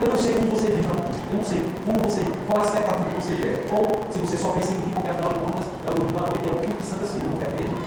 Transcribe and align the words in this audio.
Eu 0.00 0.08
não 0.08 0.18
sei 0.18 0.34
como 0.34 0.50
você 0.50 0.68
vive, 0.74 0.88
eu 0.90 1.36
não 1.36 1.44
sei 1.44 1.62
como 1.86 1.98
você, 2.02 2.20
qual 2.46 2.60
a 2.60 2.64
expectativa 2.66 3.10
que 3.10 3.22
você 3.22 3.34
quer. 3.36 3.66
Ou 3.70 4.12
se 4.12 4.18
você 4.18 4.36
só 4.36 4.48
pensa 4.50 4.72
em 4.72 4.78
mim, 4.78 4.90
porque 4.92 5.10
afinal 5.10 5.32
de 5.32 5.38
contas, 5.38 5.66
é 5.86 5.90
o 5.90 6.02
noite, 6.02 6.48
é 6.50 6.52
o 6.52 6.76
que 6.76 6.82
Santa 6.82 7.06
Filha, 7.06 7.30
não 7.30 7.38
quer 7.38 7.54
mesmo. 7.54 7.78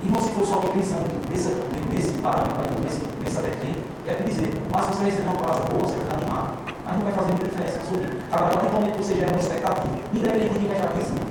E 0.00 0.06
se 0.22 0.30
for 0.30 0.46
só 0.46 0.56
pensando 0.70 1.10
nesse, 1.28 1.50
nesse 1.92 2.12
parâmetro, 2.22 2.80
nesse, 2.82 3.02
nessa 3.22 3.42
vertente, 3.42 3.82
quer 4.06 4.22
dizer, 4.22 4.54
mas 4.70 4.86
você 4.86 5.04
receber 5.04 5.28
uma 5.28 5.36
palavra 5.36 5.74
boa, 5.74 5.82
você 5.84 5.98
vai 6.06 6.16
animar, 6.22 6.56
mas 6.86 6.96
não 6.96 7.04
vai 7.04 7.12
fazer 7.12 7.32
muita 7.34 7.48
diferença 7.48 7.78
na 7.78 7.84
sua 7.84 7.98
vida. 7.98 8.16
Agora, 8.30 8.56
do 8.56 8.72
momento 8.72 8.96
que 8.96 9.04
você 9.04 9.14
gera 9.14 9.32
uma 9.32 9.40
expectativa, 9.40 9.98
independente 10.14 10.52
de 10.54 10.58
quem 10.58 10.68
vai 10.68 10.76
estar 10.78 10.92
pensando. 10.94 11.26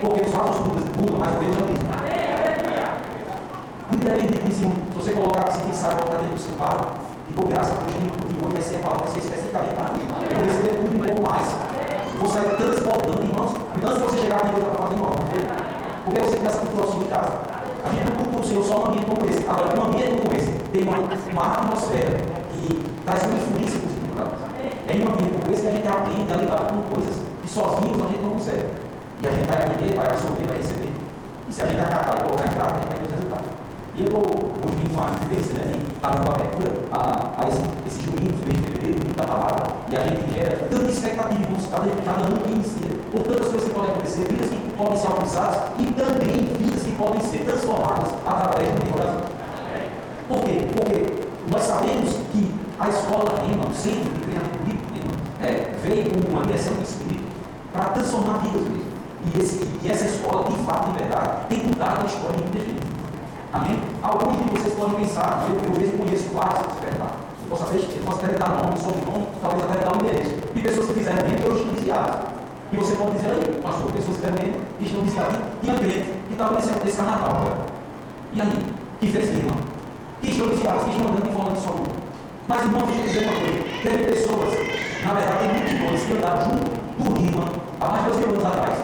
Porque 0.00 0.20
os 0.26 0.32
fatos 0.34 0.58
mudam, 0.60 1.18
mas 1.18 1.32
Deus 1.38 1.56
é 1.56 1.62
o 1.62 1.66
mesmo. 1.70 1.86
Independente 3.94 4.42
disso, 4.42 4.66
se 4.66 4.94
você 4.94 5.12
colocar 5.12 5.48
assim, 5.48 5.62
quem 5.62 5.72
sabe, 5.72 6.02
colocar 6.02 6.18
dentro 6.18 6.34
do 6.34 6.40
seu 6.42 6.56
carro, 6.58 7.06
e 7.30 7.32
por 7.32 7.48
graça, 7.48 7.72
hoje 7.86 7.98
de 7.98 8.15
vai 8.52 8.62
ser 8.62 8.76
a 8.76 8.78
palavra, 8.80 9.04
vai 9.04 9.12
ser 9.12 9.18
especificamente 9.20 9.74
para 9.74 9.92
mim. 9.92 10.06
Eu 10.06 10.44
vou 10.46 10.76
tudo 10.76 10.94
um 10.94 11.06
pouco 11.06 11.22
mais. 11.22 11.46
Vou 12.18 12.28
sair 12.30 12.56
transportando, 12.56 13.22
irmãos, 13.22 13.52
antes 13.76 13.94
de 13.94 14.04
você 14.04 14.18
chegar 14.22 14.36
aqui, 14.36 14.60
eu 14.60 14.72
fazendo 14.72 15.02
uma 15.02 15.10
Porque 16.04 16.20
você 16.20 16.36
tem 16.36 16.46
essa 16.46 16.58
cultura 16.60 16.86
sua 16.86 17.02
em 17.02 17.08
casa. 17.08 17.32
A 17.84 17.88
gente 17.90 18.04
não 18.08 18.16
cultua 18.16 18.40
o 18.40 18.44
Senhor 18.44 18.64
só 18.64 18.78
no 18.78 18.86
ambiente 18.86 19.06
como 19.06 19.26
esse. 19.28 19.44
Agora, 19.48 19.76
no 19.76 19.82
ambiente 19.86 20.22
como 20.22 20.36
esse, 20.36 20.52
tem 20.72 20.82
uma, 20.82 20.98
uma 20.98 21.46
atmosfera 21.52 22.16
que 22.52 22.84
traz 23.04 23.22
uma 23.24 23.36
influência 23.36 23.80
para 24.14 24.24
nós. 24.24 24.38
É 24.88 24.92
em 24.96 25.02
um 25.04 25.12
ambiente 25.12 25.34
como 25.40 25.52
esse 25.52 25.62
que 25.62 25.68
a 25.68 25.72
gente 25.72 25.88
aprende 25.88 26.32
a 26.32 26.36
lidar 26.36 26.60
com 26.72 26.94
coisas 26.94 27.16
que 27.42 27.48
sozinhos 27.48 28.00
a 28.00 28.08
gente 28.08 28.22
não 28.22 28.30
consegue. 28.30 28.66
E 29.22 29.26
a 29.26 29.30
gente 29.30 29.46
vai 29.46 29.58
aprender, 29.58 29.94
vai 29.94 30.06
absorver, 30.06 30.46
vai 30.46 30.56
receber. 30.56 30.92
E 31.48 31.52
se 31.52 31.62
a 31.62 31.66
gente 31.66 31.80
acatar 31.80 32.16
e 32.16 32.22
colocar 32.24 32.46
em 32.46 32.54
prática, 32.54 32.76
a 32.76 32.80
gente 32.80 32.88
vai 32.88 32.98
ter 32.98 33.06
os 33.06 33.12
resultados. 33.12 33.50
E 33.96 34.00
eu 34.00 34.06
estou 34.06 34.24
hoje 34.24 34.84
com 34.92 35.00
a 35.00 35.06
diferença, 35.16 35.52
né? 35.52 35.72
Está 35.96 36.08
dando 36.10 36.30
abertura 36.30 36.75
a, 36.92 37.42
a 37.42 37.48
esse, 37.48 37.62
esses 37.86 38.04
domingos, 38.04 38.40
mês 38.44 38.56
de 38.56 38.70
fevereiro, 38.70 39.04
muita 39.04 39.24
palavra, 39.24 39.66
e 39.90 39.96
a 39.96 40.04
gente 40.04 40.34
gera 40.34 40.56
tanta 40.70 40.90
expectativa 40.90 41.54
de 41.54 41.66
cada, 41.68 41.86
cada 42.04 42.26
ano 42.26 42.40
que 42.40 42.52
inicia, 42.52 42.90
por 43.12 43.22
tantas 43.22 43.48
coisas 43.48 43.68
que 43.68 43.74
podem 43.74 43.90
acontecer, 43.90 44.24
vidas 44.28 44.50
que 44.50 44.72
podem 44.76 44.98
ser 44.98 45.06
alcançadas 45.06 45.58
e 45.78 45.86
também 45.92 46.46
vidas 46.58 46.82
que 46.82 46.92
podem 46.92 47.20
ser 47.22 47.38
transformadas 47.44 48.08
através 48.26 48.68
do 48.68 48.92
Brasil. 48.92 49.36
Por 50.28 50.40
quê? 50.40 50.66
Porque 50.74 51.26
nós 51.50 51.62
sabemos 51.62 52.10
que 52.32 52.52
a 52.78 52.88
escola 52.88 53.40
Rema, 53.46 53.66
o 53.66 53.74
centro 53.74 54.10
de 54.12 54.20
treinamento 54.20 54.58
político 54.58 54.92
Rema, 54.92 55.14
é, 55.40 55.72
veio 55.82 56.10
com 56.10 56.32
uma 56.32 56.42
direção 56.42 56.74
do 56.74 56.82
Espírito 56.82 57.24
para 57.72 57.84
transformar 57.90 58.38
vidas 58.38 58.62
mesmo. 58.62 58.96
E, 59.34 59.40
esse, 59.40 59.68
e 59.82 59.90
essa 59.90 60.04
escola, 60.04 60.50
de 60.50 60.56
fato, 60.64 60.92
de 60.92 60.98
verdade, 60.98 61.46
tem 61.48 61.64
mudado 61.64 62.02
a 62.02 62.06
história 62.06 62.36
de 62.36 62.42
muita 62.42 62.58
gente. 62.58 62.95
Amém? 63.56 63.80
Alguns 64.02 64.36
de 64.36 64.50
vocês 64.50 64.74
podem 64.74 64.96
pensar, 64.96 65.48
eu, 65.48 65.56
eu 65.56 65.80
mesmo 65.80 65.96
conheço 65.96 66.28
vários 66.34 66.66
despertar. 66.66 67.16
Eu 67.40 67.48
posso 67.48 67.62
até, 67.62 67.76
eu 67.78 68.04
posso 68.04 68.24
até 68.26 68.36
dar 68.36 68.50
nome, 68.50 68.78
sobrenome, 68.78 69.26
talvez 69.40 69.64
até 69.64 69.80
dar 69.82 69.96
um 69.96 70.00
endereço. 70.04 70.34
E 70.54 70.60
pessoas 70.60 70.86
que 70.88 70.92
fizeram 70.92 71.22
bem, 71.24 71.40
eu 71.42 71.56
estão 71.56 71.72
desviadas. 71.72 72.16
E 72.70 72.76
você 72.76 72.96
pode 72.96 73.12
dizer 73.12 73.30
aí, 73.30 73.60
pastor, 73.62 73.92
pessoas 73.92 74.16
que 74.16 74.22
fizeram 74.22 74.36
bem, 74.36 74.52
que 74.76 74.84
estão 74.84 75.00
desviadas. 75.04 75.36
Tinha 75.62 75.74
crente 75.74 76.12
que 76.28 76.32
estava 76.32 76.54
nesse, 76.54 76.84
nesse 76.84 76.96
carnaval 76.98 77.30
agora. 77.30 77.56
E 78.34 78.40
aí? 78.42 78.66
Que 79.00 79.06
fez 79.08 79.28
irmão? 79.30 79.56
Que 80.20 80.30
estão 80.30 80.48
desviadas, 80.48 80.82
que 80.84 80.90
estão 80.90 81.08
andando 81.08 81.30
e 81.30 81.32
falando 81.32 81.56
só 81.56 81.74
Mas 82.48 82.60
irmão, 82.60 82.82
deixa 82.82 83.00
eu 83.00 83.06
dizer 83.08 83.22
uma 83.24 83.40
coisa. 83.40 83.58
Teve 83.82 84.04
pessoas, 84.04 84.52
na 85.00 85.14
verdade, 85.14 85.38
tem 85.40 85.76
irmãos 85.76 86.02
que 86.04 86.12
andaram 86.12 86.42
junto 86.44 86.64
do 87.00 87.20
Rima 87.20 87.44
há 87.80 87.88
mais 87.88 88.04
de 88.04 88.10
dois 88.10 88.20
mil 88.20 88.36
anos 88.36 88.44
atrás. 88.44 88.78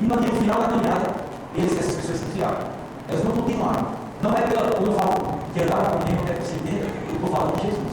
E 0.00 0.04
no 0.06 0.16
final 0.18 0.60
da 0.60 0.66
caminhada, 0.66 1.30
eles, 1.54 1.78
essas 1.78 1.94
pessoas 1.94 2.18
se 2.18 2.24
desviaram. 2.24 2.79
Elas 3.10 3.24
não 3.24 3.32
continuaram. 3.32 3.86
Não 4.22 4.30
é 4.30 4.40
quando 4.42 4.86
eu 4.86 4.92
falo 4.92 5.38
que 5.52 5.62
andava 5.62 5.90
com 5.90 5.98
Deus, 6.04 6.30
é 6.30 6.34
que 6.34 6.42
você 6.42 6.54
entenda, 6.56 6.86
eu 7.08 7.14
estou 7.14 7.30
falando 7.30 7.56
de 7.56 7.66
Jesus. 7.66 7.92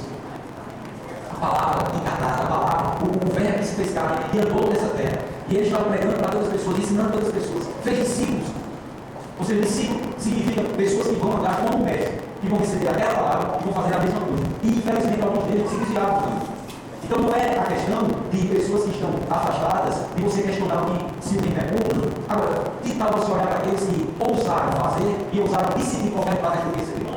A 1.31 1.35
palavra 1.35 1.95
encarnada, 1.95 2.43
a 2.43 2.47
palavra, 2.47 3.05
o, 3.05 3.07
o 3.07 3.33
verbo 3.33 3.63
se 3.63 3.75
fez 3.75 3.93
carne, 3.93 4.25
que 4.31 4.39
andou 4.39 4.69
nessa 4.69 4.87
terra. 4.89 5.17
E 5.49 5.55
ele 5.55 5.65
estava 5.65 5.85
pregando 5.85 6.13
para 6.17 6.27
todas 6.29 6.47
as 6.47 6.53
pessoas, 6.53 6.79
ensinando 6.79 7.11
todas 7.11 7.27
as 7.27 7.33
pessoas. 7.33 7.67
Fez 7.83 7.99
discípulos. 7.99 8.47
Ou 9.39 9.45
seja, 9.45 9.61
discípulo 9.61 9.99
significa 10.17 10.63
pessoas 10.63 11.07
que 11.07 11.15
vão 11.15 11.37
andar 11.37 11.57
como 11.57 11.83
o 11.83 11.85
mestre, 11.85 12.19
que 12.41 12.47
vão 12.47 12.59
receber 12.59 12.89
aquela 12.89 13.13
palavra 13.13 13.59
e 13.59 13.63
vão 13.63 13.73
fazer 13.73 13.95
a 13.95 13.99
mesma 13.99 14.19
coisa. 14.21 14.43
E 14.63 14.67
infelizmente 14.67 15.21
alguns 15.21 15.43
deles 15.45 15.69
se 15.69 15.77
desviaram 15.77 16.21
também. 16.21 16.56
Então 17.07 17.19
não 17.19 17.33
é 17.33 17.57
a 17.57 17.63
questão 17.63 18.03
de 18.29 18.47
pessoas 18.47 18.83
que 18.83 18.89
estão 18.89 19.09
afastadas 19.29 19.95
e 20.17 20.21
você 20.23 20.41
questionar 20.41 20.83
que 20.83 21.25
se 21.25 21.37
o 21.37 21.41
tempo 21.41 21.55
é 21.57 21.63
curto. 21.63 22.21
Agora, 22.27 22.63
que 22.83 22.95
tal 22.95 23.13
você 23.13 23.31
olhar 23.31 23.47
para 23.47 23.57
aqueles 23.59 23.79
que 23.79 24.09
ousaram 24.19 24.71
fazer 24.73 25.15
e 25.31 25.39
ousaram 25.39 25.69
decidir 25.77 26.11
qualquer 26.11 26.35
parte 26.41 26.65
do 26.67 26.75
receber? 26.75 27.07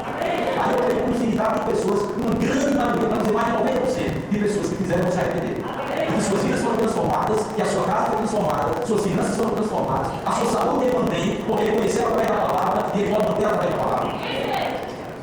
Aí 0.63 0.71
eu 0.71 0.79
tenho 0.87 1.11
infinidade 1.11 1.59
de 1.59 1.67
pessoas, 1.73 2.03
uma 2.15 2.31
grande 2.39 2.71
maioria, 2.71 3.09
para 3.09 3.19
dizer 3.19 3.33
mais 3.33 3.47
de 3.47 3.53
90% 3.53 4.31
de 4.31 4.39
pessoas 4.39 4.69
que 4.69 4.75
fizeram 4.77 5.11
se 5.11 5.19
arrepender. 5.19 5.59
E 5.59 6.13
que 6.13 6.23
suas 6.23 6.43
vidas 6.43 6.61
foram 6.61 6.77
transformadas, 6.77 7.47
que 7.57 7.63
a 7.63 7.67
sua 7.67 7.83
casa 7.83 8.07
foi 8.07 8.17
transformada, 8.19 8.87
suas 8.87 9.03
finanças 9.03 9.37
foram 9.37 9.51
transformadas, 9.51 10.13
a 10.25 10.31
sua 10.31 10.51
saúde 10.53 10.87
é 10.87 10.95
mantém, 10.95 11.37
porque 11.45 11.63
ele 11.65 11.77
conheceu 11.79 12.07
através 12.07 12.29
da 12.29 12.47
palavra 12.47 12.87
e 12.95 13.01
ele 13.01 13.11
pode 13.13 13.27
manter 13.27 13.45
através 13.45 13.71
da 13.73 13.83
palavra. 13.83 14.09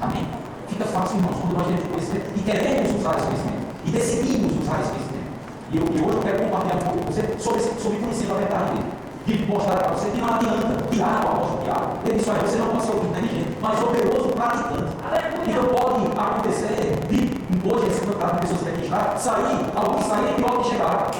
Amém? 0.01 0.27
Fica 0.67 0.83
fácil, 0.83 1.16
irmãos, 1.19 1.38
quando 1.39 1.53
nós 1.56 1.67
temos 1.67 1.83
conhecimento 1.88 2.27
e 2.35 2.39
queremos 2.41 3.00
usar 3.00 3.16
esse 3.16 3.27
conhecimento 3.27 3.56
e 3.88 3.92
decidimos 3.92 4.52
usar 4.62 4.81
esse 4.81 4.92
conhecimento. 4.92 5.18
E, 5.72 5.78
e 5.78 5.80
hoje 5.80 6.16
eu 6.16 6.22
quero 6.22 6.44
compartilhar 6.44 6.75
um 6.75 6.80
pouco 6.80 6.98
com 7.00 7.12
você 7.12 7.24
sobre, 7.40 7.62
sobre 7.62 8.00
conhecer 8.00 8.31
a 8.31 8.36
verdade 8.36 8.72
dele. 8.72 8.86
De 9.25 9.46
mostrar 9.46 9.75
para 9.75 9.92
você 9.94 10.09
que 10.09 10.22
não 10.22 10.36
adianta 10.36 10.84
Tiago, 10.90 11.28
o 11.28 11.31
apóstolo 11.31 11.64
Tiago. 11.64 11.92
Ele 12.06 12.18
disse, 12.18 12.30
olha, 12.30 12.40
você 12.40 12.58
não 12.58 12.68
pode 12.68 12.86
ser 12.86 12.96
inteligente, 12.96 13.58
mas 13.62 13.84
operoso 13.84 14.30
praticante. 14.30 14.92
Então 15.48 15.66
pode 15.66 16.20
acontecer 16.20 17.00
de 17.09 17.38
hoje 17.68 17.88
esse 17.88 18.02
campeonato 18.02 18.36
de 18.36 18.42
pessoas 18.42 18.62
que 18.62 18.70
aqui 18.70 18.84
está, 18.84 19.18
sair, 19.18 19.59
alguns 19.75 20.06
saírem 20.06 20.36
pior 20.36 20.62
que 20.62 20.69
chegaram. 20.69 21.12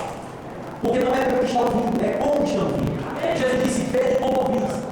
Porque 0.82 1.00
não 1.00 1.14
é 1.14 1.26
que 1.26 1.46
estão 1.46 1.66
vindo, 1.66 2.06
é 2.06 2.10
como 2.14 2.44
estão 2.44 2.66
vindo. 2.68 2.98
Jesus 3.38 3.64
disse, 3.64 3.82
vede 3.92 4.16
como 4.20 4.40
ouvis. 4.40 4.88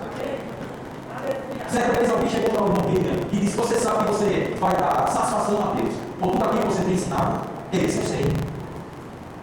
Certa 1.69 1.99
vez 1.99 2.11
alguém 2.11 2.29
chegou 2.29 2.49
para 2.49 2.63
o 2.63 2.67
irmão 2.67 2.91
Bíblia 2.91 3.27
e 3.31 3.35
disse, 3.37 3.57
você 3.57 3.75
sabe 3.75 4.05
que 4.05 4.11
você 4.11 4.57
vai 4.59 4.75
dar 4.75 5.07
satisfação 5.07 5.57
a 5.61 5.75
Deus 5.75 5.93
por 6.19 6.31
tudo 6.31 6.43
aquilo 6.43 6.67
que 6.67 6.73
você 6.73 6.83
tem 6.83 6.93
ensinado? 6.93 7.54
Esse 7.83 7.97
eu 7.99 8.05
sei. 8.05 8.25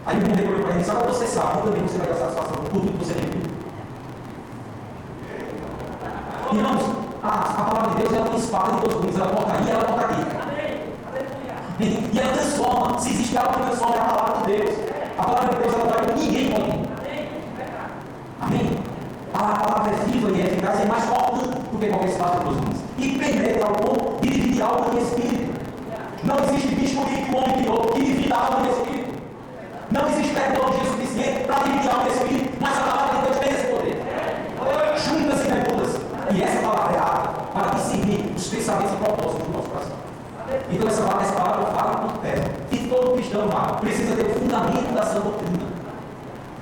Aí 0.06 0.16
o 0.16 0.20
mundo 0.20 0.64
para 0.64 0.74
ele, 0.74 0.84
sabe 0.84 1.06
você 1.06 1.26
sabe, 1.26 1.62
também 1.62 1.82
você 1.82 1.98
vai 1.98 2.08
dar 2.08 2.14
satisfação 2.14 2.56
por 2.56 2.70
tudo 2.70 2.92
que 2.92 3.04
você 3.04 3.14
tem. 3.14 3.42
Irmãos, 6.52 6.82
a, 7.22 7.28
a 7.28 7.64
palavra 7.64 7.90
de 7.90 8.02
Deus 8.02 8.14
é 8.14 8.20
uma 8.20 8.38
espada 8.38 8.72
de 8.72 8.80
dois 8.80 8.94
gumes, 8.94 9.16
ela 9.16 9.28
toca 9.28 9.52
aí, 9.52 9.70
ela 9.70 9.84
toca 9.84 10.04
aqui. 10.04 10.26
E, 11.80 11.84
e 12.12 12.18
ela 12.18 12.32
transforma. 12.32 12.98
Se 12.98 13.10
existe 13.10 13.36
algo 13.36 13.54
que 13.54 13.60
transforma, 13.66 13.96
é 13.96 14.00
a 14.00 14.04
palavra 14.04 14.46
de 14.46 14.52
Deus. 14.52 14.74
A 15.18 15.22
palavra 15.22 15.54
de 15.54 15.62
Deus 15.62 15.74
ela 15.74 15.84
vai 15.84 16.14
ninguém 16.16 16.50
pode. 16.50 16.88
Amém? 18.40 18.78
A 19.34 19.38
palavra 19.38 19.92
é 19.92 20.04
viva 20.06 20.30
e 20.30 20.40
é 20.40 20.44
eficaz 20.46 20.80
e 20.80 20.82
é 20.82 20.86
mais 20.86 21.04
forte 21.04 21.48
do 21.48 21.78
que 21.78 21.88
qualquer 21.88 22.08
espada 22.08 22.38
de 22.38 22.44
dois 22.44 22.56
gumes. 22.56 22.80
E 22.98 23.18
penetra 23.18 23.66
ao 23.66 23.72
ponto 23.74 24.20
de 24.20 24.30
dividir 24.30 24.62
alma 24.62 24.86
e 24.94 25.02
espírito. 25.02 25.52
Não 26.24 26.36
existe 26.44 26.74
bispo 26.74 27.04
que 27.06 27.14
o 27.14 27.54
criou 27.54 27.80
que 27.80 27.81
espírito. 28.70 29.14
Não 29.90 30.08
existe 30.08 30.34
tecnologia 30.34 30.84
suficiente 30.84 31.44
para 31.44 31.62
dividir 31.64 31.90
alma 31.90 32.08
e 32.08 32.12
espírito, 32.12 32.56
mas 32.60 32.78
a 32.78 32.80
palavra 32.80 33.16
de 33.16 33.24
Deus 33.26 33.38
tem 33.38 33.52
esse 33.52 33.66
poder. 33.66 33.96
Juntas 34.96 35.40
e 35.40 35.48
remudas. 35.48 36.00
E 36.34 36.42
essa 36.42 36.66
palavra 36.66 36.96
é 36.96 36.98
apta 36.98 37.42
para 37.52 37.70
discernir 37.76 38.32
os 38.34 38.48
pensamentos 38.48 38.92
e 38.92 38.96
propósitos 38.96 39.46
do 39.46 39.52
nosso 39.52 39.68
coração. 39.68 39.96
Então 40.70 40.88
essa, 40.88 41.02
essa 41.02 41.34
palavra 41.34 41.66
fala 41.66 42.08
por 42.08 42.18
terra. 42.20 42.50
E 42.70 42.78
todo 42.88 43.14
cristão 43.14 43.42
amado 43.42 43.80
precisa 43.80 44.16
ter 44.16 44.26
o 44.26 44.34
fundamento 44.34 44.94
da 44.94 45.04
sua 45.04 45.20
doutrina. 45.20 45.66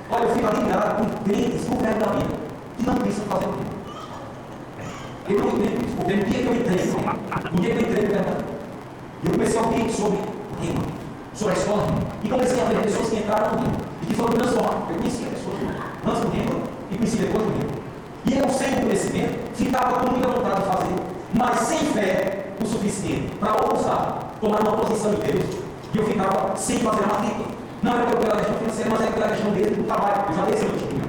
Olha, 0.09 0.23
eu 0.23 0.35
fico 0.35 0.47
admirado 0.47 0.95
com 0.95 1.23
crentes 1.23 1.69
no 1.69 1.77
verbo 1.77 1.99
da 1.99 2.11
vida 2.11 2.35
que 2.77 2.85
não 2.85 2.95
pensam 2.95 3.25
fazer 3.25 3.45
o 3.45 3.51
bem. 3.51 3.71
Eu 5.29 5.39
não 5.39 5.47
entendo 5.49 5.85
isso, 5.85 5.95
no 5.95 6.05
dia 6.05 6.23
que 6.23 6.47
eu 6.47 6.55
entrei, 6.55 6.77
no 7.51 7.61
dia 7.61 7.75
que 7.75 7.79
eu 7.79 7.89
entrei 7.89 8.07
no 8.07 8.51
eu 9.23 9.31
comecei 9.33 9.59
a 9.59 9.61
ouvir 9.61 9.91
sobre 9.91 10.17
o 10.17 10.61
rima, 10.61 10.81
sobre 11.33 11.55
a 11.55 11.57
escola. 11.57 11.87
E 12.23 12.29
comecei 12.29 12.61
a 12.61 12.65
ver 12.65 12.81
pessoas 12.83 13.09
que 13.09 13.15
entraram 13.17 13.57
rima 13.57 13.77
e 14.01 14.05
que 14.05 14.13
foram 14.13 14.33
transformadas. 14.33 14.89
Eu 14.89 14.95
conhecia 14.97 15.27
pessoas 15.27 15.57
antes 16.05 16.21
do 16.21 16.29
rima 16.29 16.59
e 16.91 16.97
conheci 16.97 17.17
depois 17.17 17.43
do 17.43 17.51
rima. 17.51 17.71
E 18.25 18.37
eu, 18.37 18.49
sem 18.49 18.81
conhecimento, 18.81 19.55
ficava 19.55 19.99
com 19.99 20.11
muita 20.11 20.27
vontade 20.27 20.61
de 20.61 20.67
fazer, 20.67 20.95
mas 21.33 21.59
sem 21.59 21.79
fé 21.93 22.47
o 22.61 22.65
suficiente 22.65 23.35
para 23.39 23.53
ousar 23.65 24.35
tomar 24.39 24.61
uma 24.61 24.77
posição 24.77 25.11
de 25.15 25.21
Deus. 25.21 25.45
E 25.93 25.97
eu 25.97 26.05
ficava 26.05 26.55
sem 26.55 26.79
fazer 26.79 27.03
a 27.03 27.07
matrícula. 27.07 27.47
Não 27.81 27.93
era 27.93 28.05
pela 28.05 28.35
questão 28.37 28.55
financeira, 28.55 28.89
mas 28.91 29.01
era 29.01 29.11
pela 29.11 29.27
questão 29.29 29.51
dele 29.51 29.75
do 29.75 29.83
trabalho. 29.83 30.25
Eu 30.29 30.35
já 30.35 30.45
dei 30.45 30.53
esse 30.53 30.65
testemunho. 30.65 31.01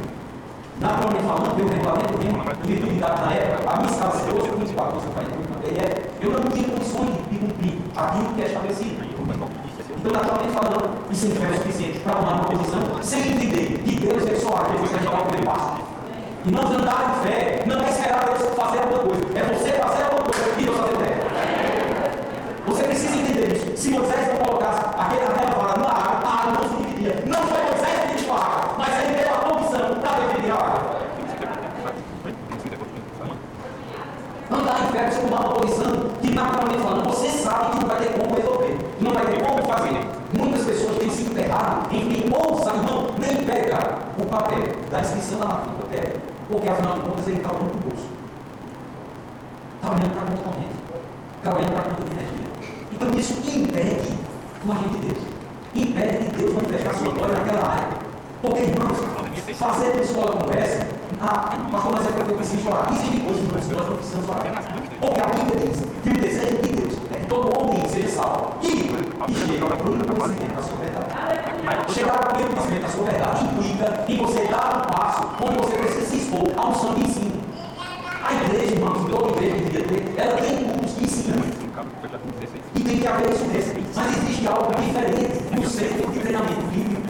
Naturalmente 0.80 1.24
falando, 1.24 1.54
pelo 1.54 1.68
regulamento 1.68 2.18
rima, 2.18 2.44
virtude 2.64 2.94
da 2.98 3.06
época, 3.06 3.70
a 3.70 3.76
minha 3.76 3.90
escala 3.90 4.16
de 4.16 4.30
hoje, 4.34 4.48
eu 4.48 4.58
24 4.58 4.92
anos, 4.92 5.04
eu 5.04 5.12
falei, 5.12 5.32
eu 6.20 6.30
não 6.30 6.50
tinha 6.50 6.68
condições 6.68 7.10
de 7.30 7.38
cumprir 7.38 7.78
aquilo 7.94 8.34
que 8.34 8.42
é 8.42 8.46
estabelecido. 8.46 9.61
Então, 10.04 10.20
naturalmente 10.20 10.52
falando, 10.52 11.12
isso 11.12 11.28
não 11.28 11.46
é 11.46 11.56
suficiente 11.58 12.00
para 12.00 12.14
tomar 12.16 12.32
uma 12.32 12.44
posição 12.46 12.80
sem 13.02 13.20
entender 13.20 13.82
que 13.84 14.00
Deus 14.00 14.26
é 14.26 14.34
só 14.34 14.56
aquele 14.56 14.82
que 14.82 14.94
vai 14.94 15.14
o 15.14 15.24
primeiro 15.26 15.46
passo. 15.46 15.80
E 16.44 16.50
não 16.50 16.62
andar 16.66 17.20
em 17.22 17.28
fé, 17.28 17.62
não 17.66 17.80
é 17.80 17.88
esperar 17.88 18.24
Deus 18.24 18.52
fazer 18.56 18.78
alguma 18.80 18.98
coisa, 18.98 19.22
é 19.32 19.42
você 19.44 19.70
fazer 19.70 20.02
alguma 20.02 20.22
coisa 20.24 20.42
e 20.58 20.64
Deus 20.64 20.76
fazer 20.76 20.94
o 22.66 22.72
Você 22.72 22.82
precisa 22.82 23.14
entender 23.14 23.54
isso. 23.54 23.76
Se 23.76 23.90
Moisés 23.90 24.26
não 24.26 24.36
colocasse 24.44 24.80
aquela, 24.98 25.30
aquela 25.30 25.50
vara 25.54 25.78
na 25.78 25.86
água, 25.86 26.28
a 26.28 26.40
água 26.40 26.52
não 26.52 26.68
se 26.68 26.82
dividia. 26.82 27.22
Não 27.24 27.46
foi 27.46 27.62
Moisés 27.62 28.00
que 28.00 28.06
dividiu 28.08 28.32
a 28.32 28.36
água, 28.38 28.74
mas 28.78 29.04
ele 29.04 29.22
deu 29.22 29.28
a 29.28 29.38
condição 29.38 30.00
para 30.00 30.18
dividir 30.18 30.50
a 30.50 30.54
água. 30.56 31.02
Andar 34.50 34.80
em 34.82 34.92
fé, 34.92 35.10
você 35.12 35.20
tomar 35.20 35.40
uma 35.42 35.54
posição 35.54 36.10
que 36.20 36.34
naturalmente 36.34 36.82
falando, 36.82 37.08
você 37.08 37.28
sabe 37.38 37.70
que 37.70 37.80
não 37.80 37.88
vai 37.88 37.98
ter 38.00 38.12
como 38.18 38.34
resolver, 38.34 38.78
não 39.00 39.12
vai 39.12 39.26
ter 39.26 39.42
como 39.42 39.62
fazer. 39.62 40.22
Muitas 40.34 40.64
pessoas 40.64 40.96
têm 40.98 41.10
se 41.10 41.22
enterrado 41.24 41.94
em 41.94 42.08
quem 42.08 42.32
ouça, 42.32 42.72
não, 42.72 43.08
nem 43.18 43.44
pega 43.44 43.98
o 44.18 44.21
papel 44.32 44.64
da 44.90 45.00
inscrição 45.00 45.38
da 45.40 45.46
matrícula, 45.46 45.88
porque 46.48 46.68
afinal 46.68 46.94
de 46.94 47.00
contas 47.00 47.28
ele 47.28 47.36
está 47.36 47.50
olhando 47.50 47.70
para 47.70 47.78
o 47.78 47.90
bolso. 47.90 48.08
Está 49.76 49.90
olhando 49.90 50.12
para 50.12 50.22
a 50.22 50.26
conta 50.26 50.42
corrente, 50.42 50.76
está 51.36 51.54
olhando 51.54 51.72
para 51.72 51.80
a 51.80 51.84
conta 51.84 52.02
de 52.02 52.10
energia. 52.12 52.48
Então 52.92 53.08
isso 53.18 53.32
impede 53.58 54.08
o 54.64 54.72
agir 54.72 54.88
de 54.88 54.98
Deus. 55.06 55.24
Impede 55.74 56.24
que 56.30 56.36
Deus 56.36 56.54
manifestar 56.54 56.94
sua 56.94 57.12
glória 57.12 57.34
naquela 57.34 57.68
área. 57.68 57.88
Porque, 58.40 58.62
irmãos, 58.62 58.98
fazer 59.54 60.00
escola 60.00 60.32
conversa, 60.32 60.86
a 61.20 61.68
pastor 61.70 61.92
Nazé 61.92 62.10
foi 62.10 62.34
preciso 62.34 62.68
orar. 62.68 62.92
Existem 62.92 63.20
coisas 63.20 63.66
que 63.66 63.74
nós 63.74 63.88
não 63.88 63.96
precisamos 63.96 64.28
orar. 64.28 64.74
Porque 65.00 65.20
a 65.20 65.26
Bíblia 65.26 65.66
diz 65.66 65.82
que 66.02 66.08
o 66.08 66.20
desejo 66.20 66.62
de 66.62 66.68
Deus 66.72 66.94
é 67.12 67.18
que 67.20 67.26
todo 67.26 67.58
homem 67.58 67.88
seja 67.88 68.08
salvo. 68.08 68.54
E, 68.62 68.66
e 68.66 69.34
chega 69.34 69.64
ao 69.64 69.76
pleno 69.76 70.04
conhecimento 70.04 70.54
da 70.56 70.62
sua 70.62 70.76
verdade. 70.76 71.92
Chegar 71.92 72.16
ao 72.16 72.34
pleno 72.34 72.50
conhecimento 72.50 72.82
da 72.82 72.88
sua 72.88 73.04
verdade 73.04 73.48
implica 73.82 74.04
que 74.06 74.16
você 74.16 74.46
dá 74.46 74.78
um 74.78 74.94
passo 74.94 75.28
onde 75.42 75.56
você 75.58 75.76
precisa 75.76 76.06
se 76.06 76.16
expor 76.16 76.48
a 76.56 76.68
um 76.68 76.74
sangue 76.74 77.00
ensino. 77.02 77.32
A 78.24 78.34
igreja, 78.34 78.74
irmãos, 78.74 79.10
toda 79.10 79.30
igreja 79.30 79.56
devia 79.56 79.84
ter, 79.84 80.14
ela 80.16 80.36
tem 80.36 80.56
cultos 80.64 80.92
que 80.92 81.04
ensinam. 81.04 81.42
E 82.74 82.80
tem 82.80 82.98
que 82.98 83.06
haver 83.06 83.30
isso 83.30 83.44
mesmo. 83.46 83.82
Mas 83.94 84.16
existe 84.16 84.46
algo 84.46 84.74
diferente 84.80 85.42
no 85.52 85.68
centro 85.68 86.10
de 86.10 86.20
treinamento 86.20 86.62
bíblico. 86.66 87.02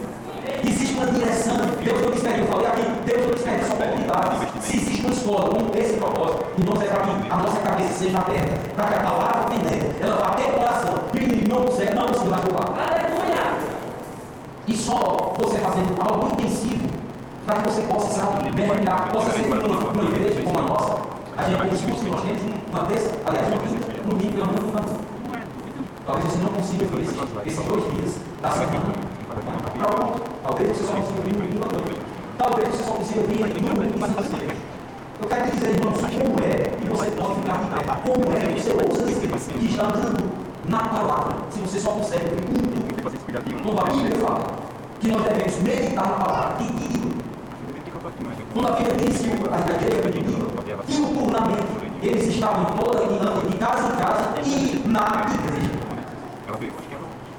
Existe 0.65 0.93
uma 0.95 1.05
direção. 1.07 1.57
Deus 1.83 2.01
não 2.01 2.11
desperde, 2.11 2.39
eu 2.39 2.47
falei 2.47 2.67
aqui, 2.67 2.81
Deus 3.05 3.21
não 3.21 3.33
desperde 3.33 3.61
essa 3.61 3.73
oportunidade. 3.73 4.47
Se 4.61 4.77
existe 4.77 5.05
uma 5.05 5.13
escola 5.13 5.49
com 5.49 5.77
esse 5.77 5.93
propósito, 5.93 6.45
irmãos, 6.57 6.81
é 6.81 6.85
para 6.85 7.03
que 7.03 7.31
a 7.31 7.37
nossa 7.37 7.59
cabeça 7.59 7.93
seja 7.93 8.17
aberta, 8.17 8.69
para 8.75 8.87
que 8.87 8.93
a 8.95 8.99
palavra 8.99 9.49
venha, 9.49 9.93
ela 10.01 10.15
vá 10.15 10.27
até 10.27 10.43
o 10.43 10.53
coração, 10.53 10.93
e 11.13 11.17
o 11.17 11.23
inimigo 11.23 11.49
não 11.49 11.65
consegue, 11.65 11.93
não 11.93 12.07
consegue 12.07 12.31
roubar. 12.31 12.92
E 14.83 14.85
só 14.85 15.33
você 15.39 15.59
fazendo 15.59 15.95
algo 16.01 16.27
intensivo, 16.33 16.89
para 17.45 17.61
que 17.61 17.69
você 17.69 17.81
possa 17.83 18.19
sabe, 18.19 18.51
mergulhar, 18.51 19.13
possa 19.13 19.31
ser 19.31 19.47
uma, 19.47 19.55
uma 19.55 20.03
igreja 20.03 20.41
como 20.43 20.59
a 20.59 20.61
nossa. 20.63 20.97
A 21.37 21.43
gente 21.43 21.57
tem 21.57 21.67
um 21.67 21.69
discurso 21.69 22.03
que 22.03 22.09
nós 22.11 22.21
temos 22.21 22.41
uma 22.69 22.85
terça, 22.87 23.11
aliás, 23.25 23.47
uma 23.47 23.57
quinta, 23.59 23.93
no 24.03 24.09
domingo, 24.09 24.33
pelo 24.33 24.47
menos 24.47 24.63
uma 24.63 24.83
Talvez 26.05 26.25
você 26.25 26.43
não 26.43 26.49
consiga 26.49 26.85
ver 26.85 27.01
esses, 27.01 27.15
esses 27.45 27.65
dois 27.65 27.83
dias 27.93 28.15
da 28.41 28.51
semana. 28.51 28.93
Talvez 30.43 30.77
você 30.77 30.83
só 30.83 30.93
consiga 30.95 31.21
vir 31.21 31.33
no 31.33 31.39
domingo 31.39 31.63
à 31.63 31.71
noite. 31.71 32.01
Talvez 32.37 32.67
você 32.67 32.83
só 32.83 32.91
consiga 32.91 33.21
vir 33.21 33.39
no 33.39 33.53
domingo 33.53 33.87
Eu 35.21 35.27
quero 35.29 35.51
dizer, 35.51 35.69
irmãos, 35.79 35.95
como 35.95 36.07
é 36.07 36.59
que 36.75 36.87
você 36.89 37.11
pode 37.11 37.35
ficar 37.39 37.57
de 37.57 37.67
pé? 37.71 37.83
Como 38.03 38.35
é 38.35 38.53
que 38.53 38.61
você 38.61 38.71
ouça 38.73 39.09
esse 39.09 39.27
que 39.53 39.65
está 39.65 39.85
andando 39.85 40.29
na 40.67 40.79
palavra, 40.79 41.35
se 41.51 41.59
você 41.61 41.79
só 41.79 41.91
consegue 41.91 42.25
ver 42.25 42.49
um 42.49 42.73
tudo? 42.73 42.83
Como 43.63 43.79
a 43.79 43.83
Bíblia 43.85 44.19
fala, 44.19 44.72
que 45.03 45.11
nós 45.11 45.21
devemos 45.23 45.59
meditar 45.59 46.07
na 46.07 46.13
palavra 46.13 46.63
e. 46.63 47.13
Quando 48.53 48.67
a 48.67 48.71
diz 48.95 49.19
que 49.19 49.27
a 49.27 49.59
igreja 49.75 50.01
um 51.01 51.13
turnamento, 51.13 51.67
eles 52.01 52.27
estavam 52.27 52.65
toda 52.77 53.05
de 53.05 53.57
casa 53.57 53.93
em 53.93 53.97
casa 53.97 54.33
e 54.45 54.87
na 54.87 55.25
igreja. 55.33 55.71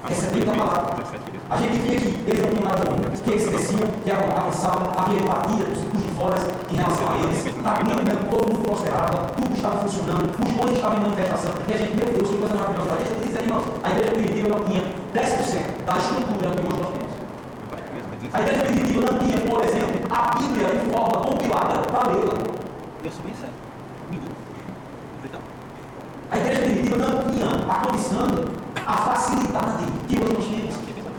Recebendo 0.07 0.51
a 0.51 0.55
palavra. 0.55 1.05
A 1.49 1.57
gente 1.57 1.77
via 1.79 1.99
que 1.99 2.29
eles 2.29 2.41
não 2.41 2.49
tinham 2.49 2.63
nada 2.63 2.81
a 2.81 2.93
ver, 2.93 3.17
que 3.17 3.31
eles 3.31 3.47
cresciam, 3.47 3.87
que 4.03 4.11
avançavam, 4.11 4.91
havia 4.95 5.19
empatia 5.19 5.65
dos 5.65 5.77
de 5.77 6.09
fora 6.15 6.35
em 6.69 6.75
relação 6.75 7.07
a 7.09 7.17
eles, 7.17 7.45
a 7.65 7.83
Bíblia, 7.83 8.15
todo 8.29 8.47
mundo 8.47 8.67
prosperava, 8.67 9.29
tudo 9.35 9.55
estava 9.55 9.77
funcionando, 9.79 10.29
os 10.29 10.51
bons 10.51 10.71
estavam 10.71 10.97
em 10.97 11.01
manifestação, 11.01 11.51
e 11.67 11.73
a 11.73 11.77
gente, 11.77 11.95
meu 11.95 12.13
Deus, 12.13 12.29
que 12.29 12.37
coisa 12.37 12.55
maravilhosa. 12.55 12.95
Deixa 12.97 13.13
eu 13.13 13.25
dizer, 13.25 13.41
irmãos, 13.43 13.63
a 13.83 13.91
igreja 13.91 14.11
primitiva 14.11 14.49
não 14.49 14.63
tinha 14.65 14.81
10% 15.13 15.85
da 15.85 15.97
estrutura 15.97 16.49
que 16.49 16.67
hoje 16.67 16.77
nós 16.81 16.89
temos. 16.93 17.04
A 18.35 18.41
igreja 18.41 18.65
primitiva 18.65 19.11
não 19.11 19.19
tinha, 19.19 19.37
por 19.47 19.63
exemplo, 19.63 20.01
a 20.09 20.35
Bíblia 20.35 20.67
em 20.75 20.91
forma 20.91 21.21
compilada 21.21 21.79
para 21.87 22.09
lê-la. 22.09 22.33
Eu 23.01 23.11
sou 23.11 23.23
bem 23.23 23.33
sério. 23.33 23.55
A 26.29 26.37
igreja 26.37 26.61
primitiva 26.63 26.97
não 26.97 27.31
tinha 27.31 27.45
a 27.47 27.75
condição, 27.79 28.27
a 28.85 28.97
facilidade 28.97 29.85
que 30.09 30.17
hoje 30.19 30.65
nós 30.65 30.75
temos. 30.83 31.13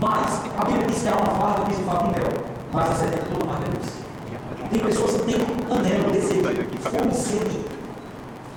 Mas 0.00 0.40
a 0.58 0.64
Bíblia 0.64 0.86
diz 0.86 1.02
que 1.02 1.08
há 1.08 1.16
uma 1.16 1.34
farda 1.34 1.66
que 1.66 1.74
se 1.76 1.82
fala 1.82 2.04
mel, 2.04 2.32
mas 2.72 2.90
a 2.90 2.94
sede 2.94 3.16
é 3.16 3.18
toda 3.18 3.44
uma 3.44 3.56
delícia. 3.56 4.02
Tem 4.70 4.80
pessoas 4.80 5.12
que 5.12 5.22
têm 5.24 5.34
anelo, 5.70 6.10
desejo, 6.10 6.42
fome, 6.80 7.14
sede 7.14 7.60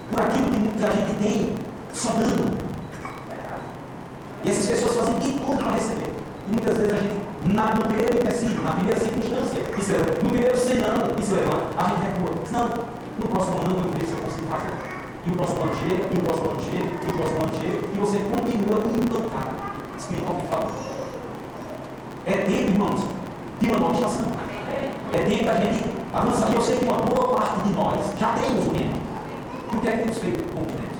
por 0.09 0.21
aquilo 0.21 0.51
que 0.51 0.85
a 0.85 0.89
gente 0.89 1.13
tem 1.21 1.53
sobrando. 1.94 2.57
E 4.45 4.50
essas 4.50 4.67
pessoas 4.67 4.95
fazem 4.95 5.19
de 5.19 5.31
tudo 5.33 5.57
para 5.57 5.71
receber. 5.73 6.13
E 6.47 6.51
muitas 6.51 6.77
vezes 6.77 6.94
a 6.94 6.95
gente, 6.95 7.25
na, 7.45 7.75
no 7.75 7.81
primeiro 7.81 8.18
empecilho, 8.18 8.62
na 8.63 8.71
primeira 8.71 9.00
circunstância, 9.00 9.62
isso 9.77 9.92
é, 9.94 9.97
no 9.97 10.30
primeiro 10.30 10.57
senão, 10.57 10.95
isso 11.19 11.36
é, 11.36 11.45
a 11.77 11.89
gente 11.89 12.01
recua. 12.01 12.36
Não, 12.51 12.68
no 13.19 13.27
próximo 13.27 13.57
ano 13.59 13.83
eu 13.86 13.92
vejo 13.92 14.07
se 14.07 14.13
eu 14.13 14.24
consigo 14.24 14.47
fazer. 14.47 14.74
E 15.25 15.30
o 15.30 15.36
próximo 15.36 15.63
ano 15.63 15.71
chega, 15.75 16.03
e 16.12 16.18
o 16.18 16.24
próximo 16.24 16.50
ano 16.50 16.62
chega, 16.62 16.86
e 16.86 17.09
o 17.09 17.13
próximo 17.13 17.38
ano 17.44 17.53
chega, 17.62 17.88
e 17.94 17.97
você 18.00 18.18
continua 18.18 18.80
encantado. 18.80 19.56
Espiritualmente 19.97 20.47
falando. 20.47 20.95
É 22.25 22.31
tempo, 22.31 22.71
irmãos, 22.71 23.01
de 23.59 23.68
uma 23.69 23.80
nova 23.80 23.94
estação. 23.94 24.25
É 25.13 25.18
tempo 25.19 25.45
da 25.45 25.53
gente 25.56 25.86
avançar. 26.13 26.51
E 26.51 26.56
eu 26.56 26.62
sei 26.62 26.77
que 26.77 26.86
uma 26.86 26.98
boa 26.98 27.36
parte 27.36 27.62
de 27.62 27.74
nós 27.74 28.00
já 28.19 28.33
temos 28.33 28.68
o 28.68 28.69
tempo. 28.71 28.98
O 29.71 29.81
que 29.81 29.88
é 29.88 29.91
que 29.91 29.98
temos 30.00 30.18
feito 30.18 30.53
com 30.53 30.62
o 30.62 30.65
tempo? 30.65 30.95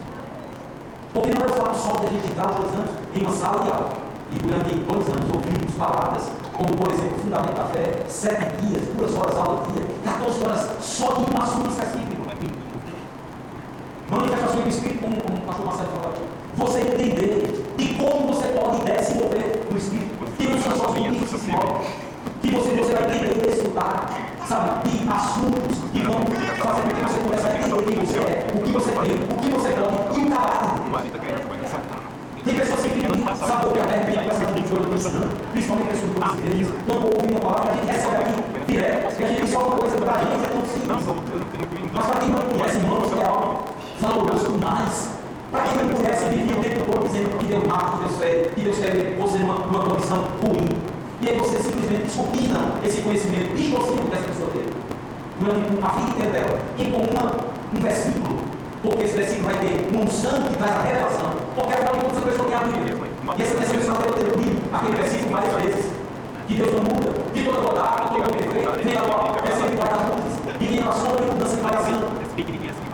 Porque 1.14 1.32
não 1.34 1.46
é 1.46 1.50
fato 1.50 1.76
só 1.76 1.92
de 2.00 2.06
a 2.06 2.10
gente 2.10 2.28
estar 2.30 2.48
dois 2.48 2.74
anos 2.74 2.92
em 3.16 3.22
uma 3.22 3.32
sala 3.32 3.64
de 3.64 3.72
aula 3.72 4.05
e 4.36 4.40
durante 4.40 4.76
dois 4.76 5.08
anos 5.08 5.32
ouvimos 5.34 5.74
palavras, 5.76 6.24
como 6.52 6.76
por 6.76 6.92
exemplo, 6.92 7.20
Fundamento 7.20 7.56
da 7.56 7.66
Fé, 7.66 8.04
sete 8.08 8.58
dias, 8.62 8.84
duas 8.98 9.16
horas 9.16 9.36
aula 9.38 9.66
dia, 9.72 9.86
14 10.04 10.44
horas 10.44 10.70
só 10.82 11.14
de 11.14 11.32
um 11.32 11.42
assunto 11.42 11.70
específico. 11.70 12.26
Manifestação 14.08 14.62
do 14.62 14.70
Espírito, 14.70 15.02
como, 15.02 15.20
como 15.20 15.38
o 15.38 15.42
pastor 15.42 15.66
Marcelo 15.66 15.90
falou 15.90 16.10
aqui. 16.12 16.22
Você 16.58 16.80
entender 16.82 17.74
de 17.76 17.94
como 17.96 18.28
você 18.28 18.48
pode 18.50 18.84
desenvolver 18.86 19.68
o 19.72 19.78
Espírito 19.78 20.26
que 20.38 20.48
não 20.48 20.62
são 20.62 20.78
só 20.78 20.88
políticos 20.92 21.42
que 21.42 22.48
que 22.48 22.56
você, 22.56 22.76
você 22.76 22.94
vai 22.94 23.10
que 23.10 23.40
desfrutar, 23.40 24.14
sabe, 24.48 24.90
de 24.90 25.10
assuntos 25.10 25.78
que 25.92 26.00
vão 26.04 26.20
fazer 26.20 26.82
com 26.82 26.90
que 26.90 27.02
você 27.02 27.20
comece 27.20 27.48
a 27.48 27.58
entender 27.58 27.84
quem 27.84 28.06
você 28.06 28.20
é, 28.20 28.48
o 28.54 28.62
que 28.62 28.72
você 28.72 28.92
tem, 28.92 29.00
o 29.02 29.42
que 29.42 29.50
você 29.50 29.70
pode 29.70 30.20
e 30.20 30.26
o 30.26 30.30
caráter. 30.30 30.86
Tem 32.46 32.54
pessoas 32.54 32.82
que 32.82 32.90
ficam, 32.90 33.36
sabe 33.36 33.66
o 33.66 33.72
que 33.72 33.80
a 33.80 33.86
terra 33.86 34.06
que 34.80 34.96
estou 34.96 35.12
ensinando, 35.12 35.36
principalmente 35.52 35.90
pessoas 35.90 36.12
do 36.12 36.20
brasileiros, 36.20 36.70
não 36.88 36.96
ouvir 36.96 37.32
uma 37.32 37.40
palavra, 37.40 37.72
a 37.72 37.76
gente 37.76 37.92
recebe 37.92 38.16
aqui 38.16 38.56
direto, 38.68 39.22
e 39.22 39.24
a 39.24 39.28
gente 39.28 39.56
uma 39.56 39.78
coisa 39.78 39.98
para 39.98 40.14
a 40.14 40.18
gente, 40.20 40.44
é 40.44 40.48
tudo 40.48 40.68
simples. 40.68 41.56
Mas 41.94 42.06
para 42.06 42.20
quem 42.20 42.30
não 42.30 42.42
conhece, 42.42 42.78
irmãos, 42.78 43.14
que 43.14 43.20
é 43.20 43.26
algo 43.26 43.64
valoroso 44.00 44.52
demais. 44.52 45.10
Para 45.52 45.64
quem 45.64 45.84
não 45.84 45.96
conhece, 45.96 46.26
vive 46.26 46.54
o 46.54 46.62
tempo 46.62 46.92
todo 46.92 47.08
dizendo 47.08 47.38
que 47.38 47.46
Deus 47.46 47.64
mata, 47.68 47.92
que 47.92 48.04
Deus 48.04 48.18
fere, 48.20 48.50
que 48.54 48.62
Deus 48.62 48.78
quer 48.78 49.16
você 49.18 49.38
numa, 49.38 49.56
numa 49.66 49.84
condição 49.86 50.24
ruim. 50.44 50.68
E 51.22 51.30
aí 51.30 51.38
você 51.40 51.58
simplesmente 51.58 52.04
descombina 52.04 52.60
esse 52.84 53.02
conhecimento 53.02 53.56
distorcido 53.56 54.02
que 54.02 54.14
essa 54.14 54.28
pessoa 54.28 54.50
teve. 54.52 54.74
A 55.82 55.88
vida 55.90 56.30
dela. 56.32 56.60
E 56.78 56.86
com 56.86 56.98
uma, 56.98 57.32
um 57.74 57.82
versículo, 57.82 58.40
porque 58.84 59.04
esse 59.04 59.16
versículo 59.16 59.46
vai 59.46 59.58
ter 59.60 59.90
uma 59.94 60.04
unção 60.04 60.42
que 60.44 60.58
traz 60.58 60.72
a 60.72 60.82
revelação. 60.82 61.32
Porque 61.56 61.74
afinal 61.74 61.94
de 61.94 62.00
contas 62.02 62.18
a 62.18 62.22
pessoa 62.22 62.48
tem 62.50 62.58
a 62.58 62.60
Bíblia. 62.60 62.98
E 63.38 63.42
essa 63.42 63.56
pessoa 63.56 63.98
vai 63.98 64.12
ter 64.12 64.26
aquele 64.76 64.96
versículo 64.98 65.32
várias 65.32 65.54
vezes. 65.56 65.92
Que 66.48 66.54
Deus 66.56 66.74
não 66.74 66.84
muda, 66.84 67.12
que 67.34 67.44
toda 67.44 67.60
rodada, 67.60 68.02
todo 68.10 68.22
perfeito, 68.22 68.84
vem 68.84 68.98
agora, 68.98 69.42
é 69.44 69.52
sempre 69.52 69.76
guardar 69.78 70.12
luzes. 70.12 70.36
E 70.60 70.66
vem 70.66 70.80
a 70.80 70.92
sombra 70.92 71.26
de 71.26 71.32
mudança 71.32 71.58
variação. 71.58 72.26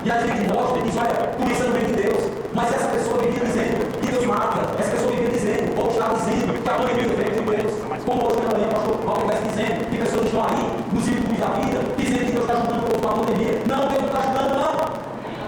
E 0.03 0.09
a 0.09 0.17
gente 0.25 0.53
mostra 0.53 0.79
e 0.79 0.83
diz, 0.83 0.97
olha, 0.97 1.13
tudo 1.37 1.51
isso 1.51 1.63
não 1.63 1.71
vem 1.73 1.85
de 1.85 1.93
Deus. 1.93 2.31
Mas 2.53 2.73
essa 2.73 2.87
pessoa 2.87 3.17
vivia 3.19 3.45
dizendo 3.45 3.99
que 3.99 4.07
Deus 4.07 4.25
mata. 4.25 4.59
Essa 4.79 4.91
pessoa 4.91 5.11
vivia 5.11 5.29
dizendo, 5.29 5.79
ou 5.79 5.91
está 5.91 6.07
dizendo, 6.13 6.63
que 6.63 6.69
a 6.69 6.73
pandemia 6.73 7.07
veio 7.07 7.31
de 7.31 7.41
Deus. 7.41 7.73
Como 8.05 8.25
hoje 8.25 8.41
também 8.41 8.65
o 8.65 8.71
pastor 8.71 8.97
Paulo 9.05 9.31
dizendo, 9.47 9.89
que 9.89 9.97
pessoas 9.97 10.25
estão 10.25 10.41
aí, 10.41 10.63
nos 10.91 11.07
ídolos 11.07 11.37
da 11.37 11.47
vida, 11.59 11.79
dizendo 11.97 12.25
que 12.25 12.31
Deus 12.31 12.43
está 12.45 12.53
ajudando 12.57 12.79
o 12.79 12.85
povo 12.87 13.01
com 13.01 13.07
a 13.07 13.13
pandemia. 13.19 13.61
Não, 13.67 13.87
Deus 13.87 14.01
não 14.01 14.07
está 14.07 14.19
ajudando, 14.19 14.53
não. 14.57 14.75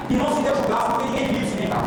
E 0.10 0.14
não 0.14 0.28
se 0.36 0.42
Deus 0.44 0.58
julgasse, 0.60 0.92
porque 0.92 1.08
ninguém 1.08 1.28
viu 1.34 1.48
se 1.48 1.56
ficar. 1.56 1.86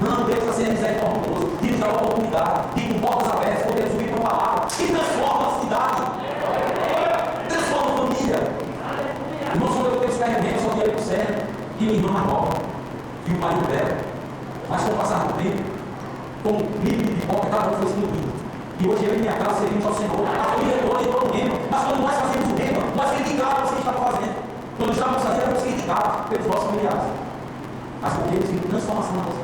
Não, 0.00 0.24
Deus 0.24 0.38
está 0.38 0.52
sendo 0.52 0.72
misericordioso, 0.72 1.46
dar 1.82 1.90
a 1.90 1.94
oportunidade, 1.94 2.74
de 2.74 2.94
com 2.94 3.00
portas 3.00 3.32
abertas, 3.32 3.66
poder 3.66 3.88
subir 3.88 4.08
para 4.08 4.18
a 4.18 4.30
palavra, 4.30 4.68
e 4.78 4.86
transforma 4.86 5.46
a 5.46 5.60
cidade, 5.60 6.02
transforma 7.48 7.90
a 7.90 7.96
família. 7.96 8.38
Irmãos, 9.54 9.72
quando 9.74 9.86
eu 9.86 10.00
tenho 10.00 10.12
experimentos, 10.12 10.64
eu 10.64 10.70
olhei 10.70 10.88
para 10.88 11.00
o 11.00 11.02
céu, 11.02 11.26
e 11.80 11.84
minha 11.84 11.96
irmã 11.98 12.20
nova, 12.20 12.52
e 13.26 13.32
o 13.32 13.38
marido 13.38 13.66
dela, 13.68 13.98
mas 14.68 14.82
com 14.82 14.92
o 14.92 14.96
passar 14.96 15.26
do 15.26 15.34
tempo, 15.34 15.62
com 16.42 16.50
livro 16.82 17.04
de 17.04 17.14
pipoca, 17.20 17.48
cada 17.50 17.68
um 17.70 17.82
fosse 17.82 17.94
no 17.94 18.32
E 18.80 18.88
hoje 18.88 19.04
eu 19.04 19.14
e 19.14 19.18
minha 19.18 19.32
casa 19.34 19.60
servimos 19.60 19.86
ao 19.86 19.94
Senhor. 19.94 20.26
A 20.26 20.42
família 20.42 20.78
toda 20.82 21.02
entrou 21.02 21.26
no 21.26 21.32
rema. 21.32 21.54
Mas 21.70 21.84
quando 21.84 22.02
nós 22.02 22.14
fazemos 22.14 22.50
o 22.50 22.56
rema, 22.56 22.82
nós 22.96 23.10
criticávamos 23.12 23.70
o 23.70 23.74
que 23.74 23.78
estava 23.78 24.10
fazendo. 24.10 24.34
Quando 24.76 24.92
estávamos 24.92 25.22
fazendo, 25.22 25.42
éramos 25.42 25.62
criticados 25.62 26.26
pelos 26.28 26.46
nossos 26.46 26.64
familiares. 26.64 27.02
Mas 28.02 28.12
porque 28.14 28.34
eles 28.34 28.50
viram 28.50 28.68
transformação 28.70 29.12
na 29.14 29.22
nossa. 29.22 29.41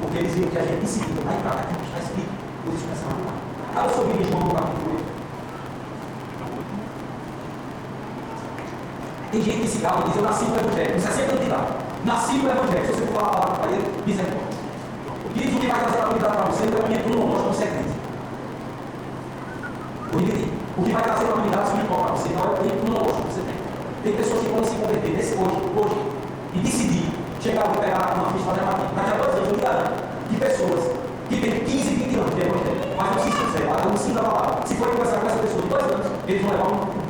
Porque 0.00 0.18
eles 0.18 0.34
viram 0.34 0.50
que 0.50 0.58
a 0.58 0.62
gente 0.62 0.80
decidiu 0.80 1.24
lá 1.24 1.34
em 1.34 1.40
casa, 1.42 1.60
está 1.60 1.98
escrito, 1.98 2.32
eles 2.66 2.82
começaram 2.82 3.12
a 3.12 3.18
mudar. 3.18 3.36
Abra 3.76 3.94
sobre 3.94 4.24
João 4.24 4.40
no 4.44 4.54
capítulo 4.54 4.96
8. 4.96 5.04
Tem 9.30 9.42
gente 9.42 9.60
que 9.60 9.68
se 9.68 9.78
gala 9.78 10.00
e 10.00 10.04
diz, 10.08 10.16
eu 10.16 10.22
nasci 10.22 10.44
no 10.44 10.56
Evangelho. 10.56 10.96
Isso 10.96 11.08
é 11.08 11.10
sempre 11.12 11.36
candidato. 11.36 11.74
Nasci 12.04 12.32
no 12.38 12.50
Evangelho. 12.50 12.86
Se 12.86 12.92
você 12.92 13.06
for 13.06 13.14
falar 13.14 13.28
a 13.28 13.30
palavra 13.30 13.56
para 13.60 13.70
ele, 13.70 13.86
misericórdia. 14.06 14.58
Diz 15.34 15.54
o 15.54 15.60
que 15.60 15.66
vai 15.68 15.80
trazer 15.80 16.00
a 16.00 16.08
unidade 16.08 16.36
para 16.36 16.46
você, 16.50 16.64
então 16.64 16.78
é 16.80 16.82
o 16.82 17.04
cronológico 17.04 17.48
no 17.48 17.54
segredo. 17.54 17.90
O 20.76 20.82
que 20.82 20.92
vai 20.92 21.02
trazer 21.02 21.30
a 21.30 21.34
unidade 21.34 21.68
espiritual 21.68 22.00
para 22.04 22.12
você, 22.16 22.28
não 22.30 22.42
é 22.42 22.46
o 22.46 22.56
cronológico 22.56 23.22
que 23.22 23.34
você 23.34 23.42
tem. 23.42 23.54
Tem 24.02 24.12
pessoas 24.16 24.40
que 24.40 24.48
podem 24.48 24.64
se 24.64 24.76
converter 24.76 25.10
nesse 25.10 25.34
hoje, 25.34 25.60
hoje, 25.76 25.96
e 26.54 26.58
decidir 26.58 27.06
chegar 27.40 27.64
a 27.64 27.68
pegar 27.68 28.14
uma 28.16 28.32
ficha 28.32 28.50
para 28.50 28.54
daqui 28.96 29.10
a 29.12 29.16
dois 29.16 29.34
anos, 29.36 29.48
eu 29.48 29.56
me 29.56 29.62
garanto, 29.62 29.89
que 31.30 31.40
têm 31.40 31.60
15, 31.60 31.94
20 31.94 32.16
anos 32.16 32.34
de 32.34 32.40
evangelho, 32.40 32.96
mas 32.96 33.16
não 33.16 33.22
se 33.22 33.30
sinceram, 33.30 33.88
não 33.88 33.96
se 33.96 34.10
da 34.10 34.22
palavra. 34.22 34.66
Se 34.66 34.74
for 34.74 34.88
conversar 34.88 35.20
com 35.20 35.26
essa 35.28 35.38
pessoa 35.38 35.62
dois 35.62 35.84
anos, 35.84 36.06
eles 36.26 36.42
vão 36.42 36.50
levar 36.50 36.66
um 36.66 37.00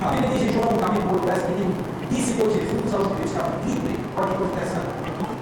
A 0.00 0.08
Bíblia 0.10 0.30
diz 0.30 0.42
em 0.42 0.52
João, 0.52 0.70
no 0.72 0.78
capítulo 0.78 1.14
8, 1.14 1.26
verso 1.26 1.46
21, 1.46 1.72
disse 2.10 2.32
por 2.34 2.50
Jesus 2.50 2.94
aos 2.94 3.02
judeus, 3.08 3.32
capítulo 3.32 3.80
30, 3.82 3.98
olha 4.16 4.28
que 4.28 4.36
coisa 4.36 4.52
interessante. 4.52 4.86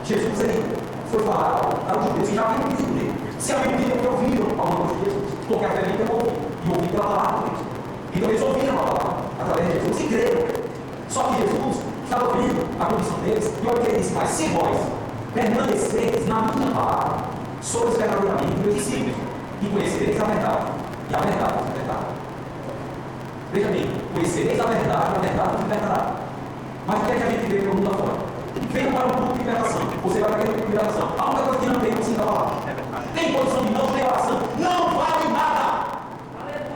Jesus 0.05 0.41
ele 0.41 0.76
foi 1.11 1.21
falar 1.23 1.61
aos 1.88 2.05
judeus 2.05 2.29
que 2.29 2.35
já 2.35 2.43
haviam 2.43 2.69
dele. 2.69 3.12
Se 3.38 3.53
haviam 3.53 3.73
ouvido, 3.75 3.91
porque 3.93 4.09
ouviram 4.09 4.47
alguma 4.59 4.87
coisa 4.87 4.95
de 4.95 5.05
Jesus, 5.05 5.35
porque 5.47 5.64
a 5.64 5.71
fé 5.71 5.83
pelo 5.83 6.12
ouvir, 6.14 6.33
e 6.64 6.71
ouvir 6.71 6.88
pela 6.88 7.05
palavra 7.05 7.37
de 7.37 7.50
Cristo. 7.50 7.67
Então 8.14 8.29
eles 8.31 8.43
ouviram 8.43 8.75
a 8.75 8.83
palavra 8.83 9.14
através 9.41 9.67
de 9.67 9.73
Jesus 9.75 10.00
e 10.00 10.09
creram. 10.09 10.64
Só 11.09 11.23
que 11.25 11.43
Jesus 11.43 11.63
estava 12.14 12.37
vendo 12.37 12.64
a 12.80 12.85
condição 12.87 13.18
deles, 13.18 13.52
e 13.62 13.66
olha 13.66 13.76
o 13.76 13.80
que 13.80 13.90
ele 13.90 13.99
disse, 13.99 14.14
mas 14.14 14.28
se 14.28 14.47
vós 14.49 14.78
permaneceres 15.35 16.26
na 16.28 16.42
minha 16.54 16.71
palavra, 16.71 17.16
sois 17.61 17.97
verdadeiramente 17.97 18.56
meus 18.62 18.75
discípulos, 18.76 19.16
e 19.62 19.66
conhecereis 19.66 20.21
a 20.21 20.25
verdade, 20.25 20.66
e 21.11 21.14
a 21.14 21.18
verdade 21.18 21.54
é 21.59 21.78
verdade. 21.78 22.06
Veja 23.52 23.68
bem, 23.68 23.90
conhecereis 24.14 24.61
a 24.61 24.66
verdade, 24.66 25.16
a 25.16 25.18
verdade 25.18 25.50
vos 25.50 25.61
libertará. 25.62 26.12
Mas 26.87 26.97
o 26.99 27.04
que 27.04 27.12
é 27.12 27.14
que 27.14 27.23
a 27.23 27.30
gente 27.30 27.47
vê 27.47 27.59
pelo 27.61 27.75
mundo 27.76 27.90
afora? 27.90 28.35
Vem 28.71 28.92
para 28.92 29.06
o 29.06 29.12
culto 29.12 29.33
de 29.33 29.38
liberação. 29.38 29.80
Você 30.02 30.21
vai 30.21 30.28
para 30.28 30.40
aquele 30.40 30.54
culto 30.54 30.66
de 30.66 30.73
liberação. 30.73 31.09
A 31.18 31.30
única 31.30 31.42
coisa 31.44 31.59
que 31.61 31.66
não 31.66 31.80
tem 31.80 31.90
é 31.90 31.94
você 31.94 32.14
falar. 32.14 32.50
Tem 33.14 33.33
condição 33.33 33.64
de 33.64 33.73
não 33.73 33.87
ter 33.87 34.04
oração. 34.04 34.40
Não 34.59 34.99
vale 34.99 35.28
nada. 35.33 35.87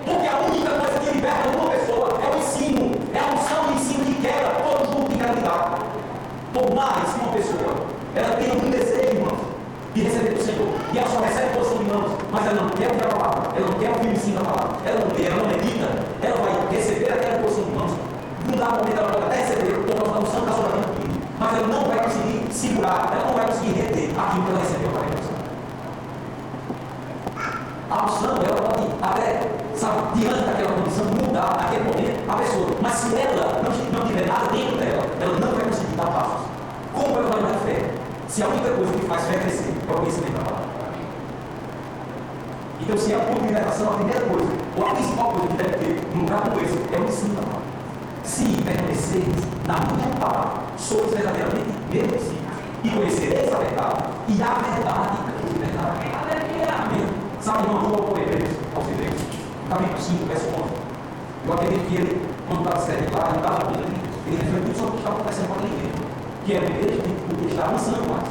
Porque 0.05 0.27
a 0.29 0.39
única 0.39 0.71
coisa 0.71 0.99
que 1.01 1.11
liberta 1.15 1.49
uma 1.59 1.71
pessoa 1.71 2.09
é 2.23 2.35
o 2.35 2.39
ensino. 2.39 2.93
É 3.13 3.19
a 3.19 3.35
unção 3.35 3.71
e 3.71 3.75
ensino 3.75 4.05
que 4.05 4.15
quebra 4.23 4.51
todo 4.63 4.89
mundo 4.95 5.11
que 5.11 5.19
quer 5.19 5.35
lidar. 5.35 5.79
Por 6.55 6.75
mais 6.75 7.13
que 7.13 7.21
uma 7.21 7.33
pessoa 7.33 7.75
ela 8.19 8.37
tenha 8.37 8.55
um 8.55 8.71
desejo, 8.71 9.17
irmãos, 9.17 9.39
de 9.95 10.03
receber 10.03 10.35
do 10.35 10.43
Senhor. 10.43 10.69
E 10.93 10.99
ela 10.99 11.09
só 11.09 11.21
recebe 11.21 11.57
posição 11.57 11.79
de 11.79 11.85
mãos, 11.85 12.11
mas 12.33 12.47
ela 12.47 12.63
não 12.63 12.71
quer 12.71 12.89
ouvir 12.89 13.05
a 13.05 13.09
palavra, 13.09 13.57
ela 13.57 13.67
não 13.71 13.79
quer 13.79 13.91
ouvir 13.91 14.09
o 14.09 14.13
ensino 14.13 14.39
da 14.39 14.45
palavra, 14.51 14.77
ela 14.85 15.01
não 15.01 15.17
lê, 15.17 15.27
ela 15.27 15.37
não 15.37 15.49
medita, 15.49 15.89
ela 16.23 16.37
vai 16.37 16.77
receber 16.77 17.13
aquela 17.13 17.39
posição 17.43 17.65
de 17.65 17.71
mãos. 17.71 17.93
Não 18.49 18.59
dá 18.59 18.69
momento 18.71 18.99
ela 18.99 19.09
pode 19.13 19.25
até 19.27 19.37
receber, 19.37 19.75
por 19.75 19.87
causa 19.87 20.13
da 20.13 20.21
unção 20.21 20.45
da 20.45 20.53
sua 20.53 20.69
vida, 20.69 20.89
mas 21.39 21.55
ela 21.55 21.67
não 21.69 21.85
vai 21.85 21.99
conseguir 22.03 22.53
segurar, 22.53 23.13
ela 23.13 23.25
não 23.27 23.35
vai 23.35 23.47
conseguir 23.47 23.73
reter 23.73 24.11
aquilo 24.19 24.43
que 24.45 24.51
ela 24.51 24.61
recebeu 24.61 24.91
para 24.91 25.01
a 25.01 25.05
unção. 25.05 25.39
A 27.91 28.05
unção, 28.05 28.37
ela 28.45 28.61
pode 28.63 28.87
até, 29.01 29.49
sabe, 29.75 30.19
diante 30.19 30.45
daquela 30.45 30.73
condição, 30.73 31.05
mudar 31.07 31.57
naquele 31.57 31.85
momento 31.85 32.19
a 32.29 32.37
pessoa. 32.37 32.69
Mas 32.83 32.93
se 32.95 33.17
ela 33.17 33.63
não 33.63 34.07
tiver 34.07 34.27
nada 34.27 34.47
dentro 34.53 34.77
dela, 34.77 35.07
ela 35.21 35.39
não 35.39 35.53
vai 35.53 35.65
conseguir 35.65 35.97
dar 35.97 36.07
passos. 36.07 36.47
Como 36.93 37.19
ela 37.19 37.29
vai 37.31 37.43
dar 37.43 37.59
fé? 37.61 37.91
Se 38.39 38.45
a 38.45 38.49
única 38.51 38.71
coisa 38.71 38.93
que 38.93 39.05
faz 39.07 39.25
fé 39.25 39.37
crescer 39.37 39.75
é 39.89 39.93
o 39.93 39.97
conhecimento 39.97 40.39
da 40.39 40.45
palavra. 40.45 40.69
Então, 42.81 42.97
se 42.97 43.13
é 43.13 43.17
a 43.17 43.19
ponto 43.19 43.41
de 43.41 43.49
libertação, 43.49 43.89
a 43.89 43.95
primeira 43.95 44.21
coisa, 44.21 44.49
ou 44.77 44.87
a 44.87 44.95
principal 44.95 45.33
coisa 45.33 45.47
que 45.49 45.57
deve 45.57 45.77
ter 45.79 46.07
num 46.15 46.23
lugar 46.23 46.43
como 46.43 46.61
esse, 46.61 46.79
é 46.95 47.01
o 47.01 47.05
ensino 47.05 47.35
da 47.35 47.43
palavra. 47.43 47.67
Se 48.23 48.45
permaneceres 48.63 49.43
na 49.67 49.75
minha 49.91 50.15
palavra, 50.21 50.53
sois 50.79 51.11
verdadeiramente 51.11 51.67
meus 51.91 52.07
discípulos, 52.13 52.55
e 52.85 52.89
conhecereis 52.91 53.53
a 53.53 53.59
verdade, 53.59 54.05
e 54.29 54.33
a 54.41 54.55
verdade 54.55 55.19
vos 55.43 55.53
libertará. 55.55 55.95
Amém. 56.79 57.07
Sabe, 57.41 57.65
irmão, 57.65 57.81
João 57.91 58.05
por 58.07 58.21
Hebreus, 58.21 58.55
aos 58.77 58.87
Hebreus, 58.87 59.21
capítulo 59.69 59.99
5, 59.99 60.27
verso 60.27 60.47
11. 60.47 60.63
Eu 61.45 61.53
acredito 61.55 61.89
que 61.89 61.95
ele, 61.97 62.23
quando 62.47 62.61
estava 62.61 62.87
sério 62.87 63.11
lá, 63.11 63.31
ele 63.31 63.39
estava 63.39 63.73
ele 64.29 64.37
refletiu 64.37 64.75
sobre 64.79 64.87
o 64.87 64.93
que 64.93 64.99
estava 64.99 65.17
acontecendo 65.17 65.49
com 65.49 65.55
a 65.55 65.67
igreja 65.67 65.98
que 66.49 66.55
é 66.55 66.61
a 66.61 66.65
igreja 66.65 67.03
que 67.03 67.35
podia 67.35 67.51
estar 67.51 67.65
avançando 67.65 68.09
mais. 68.09 68.25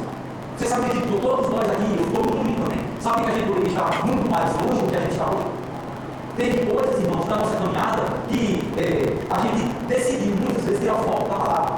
Você 0.56 0.66
sabe 0.66 0.90
que 0.90 1.20
todos 1.20 1.50
nós 1.50 1.70
aqui, 1.70 1.86
eu 2.02 2.10
todo 2.10 2.36
mundo 2.36 2.64
também, 2.64 2.84
sabe 2.98 3.22
que 3.22 3.30
a 3.30 3.34
gente 3.34 3.46
poderia 3.46 3.68
estar 3.68 4.06
muito 4.06 4.28
mais 4.28 4.50
longe 4.58 4.82
do 4.82 4.90
que 4.90 4.96
a 4.96 5.00
gente 5.00 5.12
está 5.12 5.26
hoje? 5.30 5.46
Tem 6.36 6.66
coisas, 6.66 6.98
irmãos, 6.98 7.28
na 7.28 7.36
nossa 7.36 7.56
caminhada 7.56 8.02
que 8.26 8.72
é, 8.76 9.22
a 9.30 9.38
gente 9.38 9.70
decidiu 9.86 10.34
muitas 10.34 10.64
vezes 10.64 10.80
tirar 10.80 10.94
o 10.94 11.02
foco 11.04 11.28
da 11.28 11.36
palavra. 11.36 11.74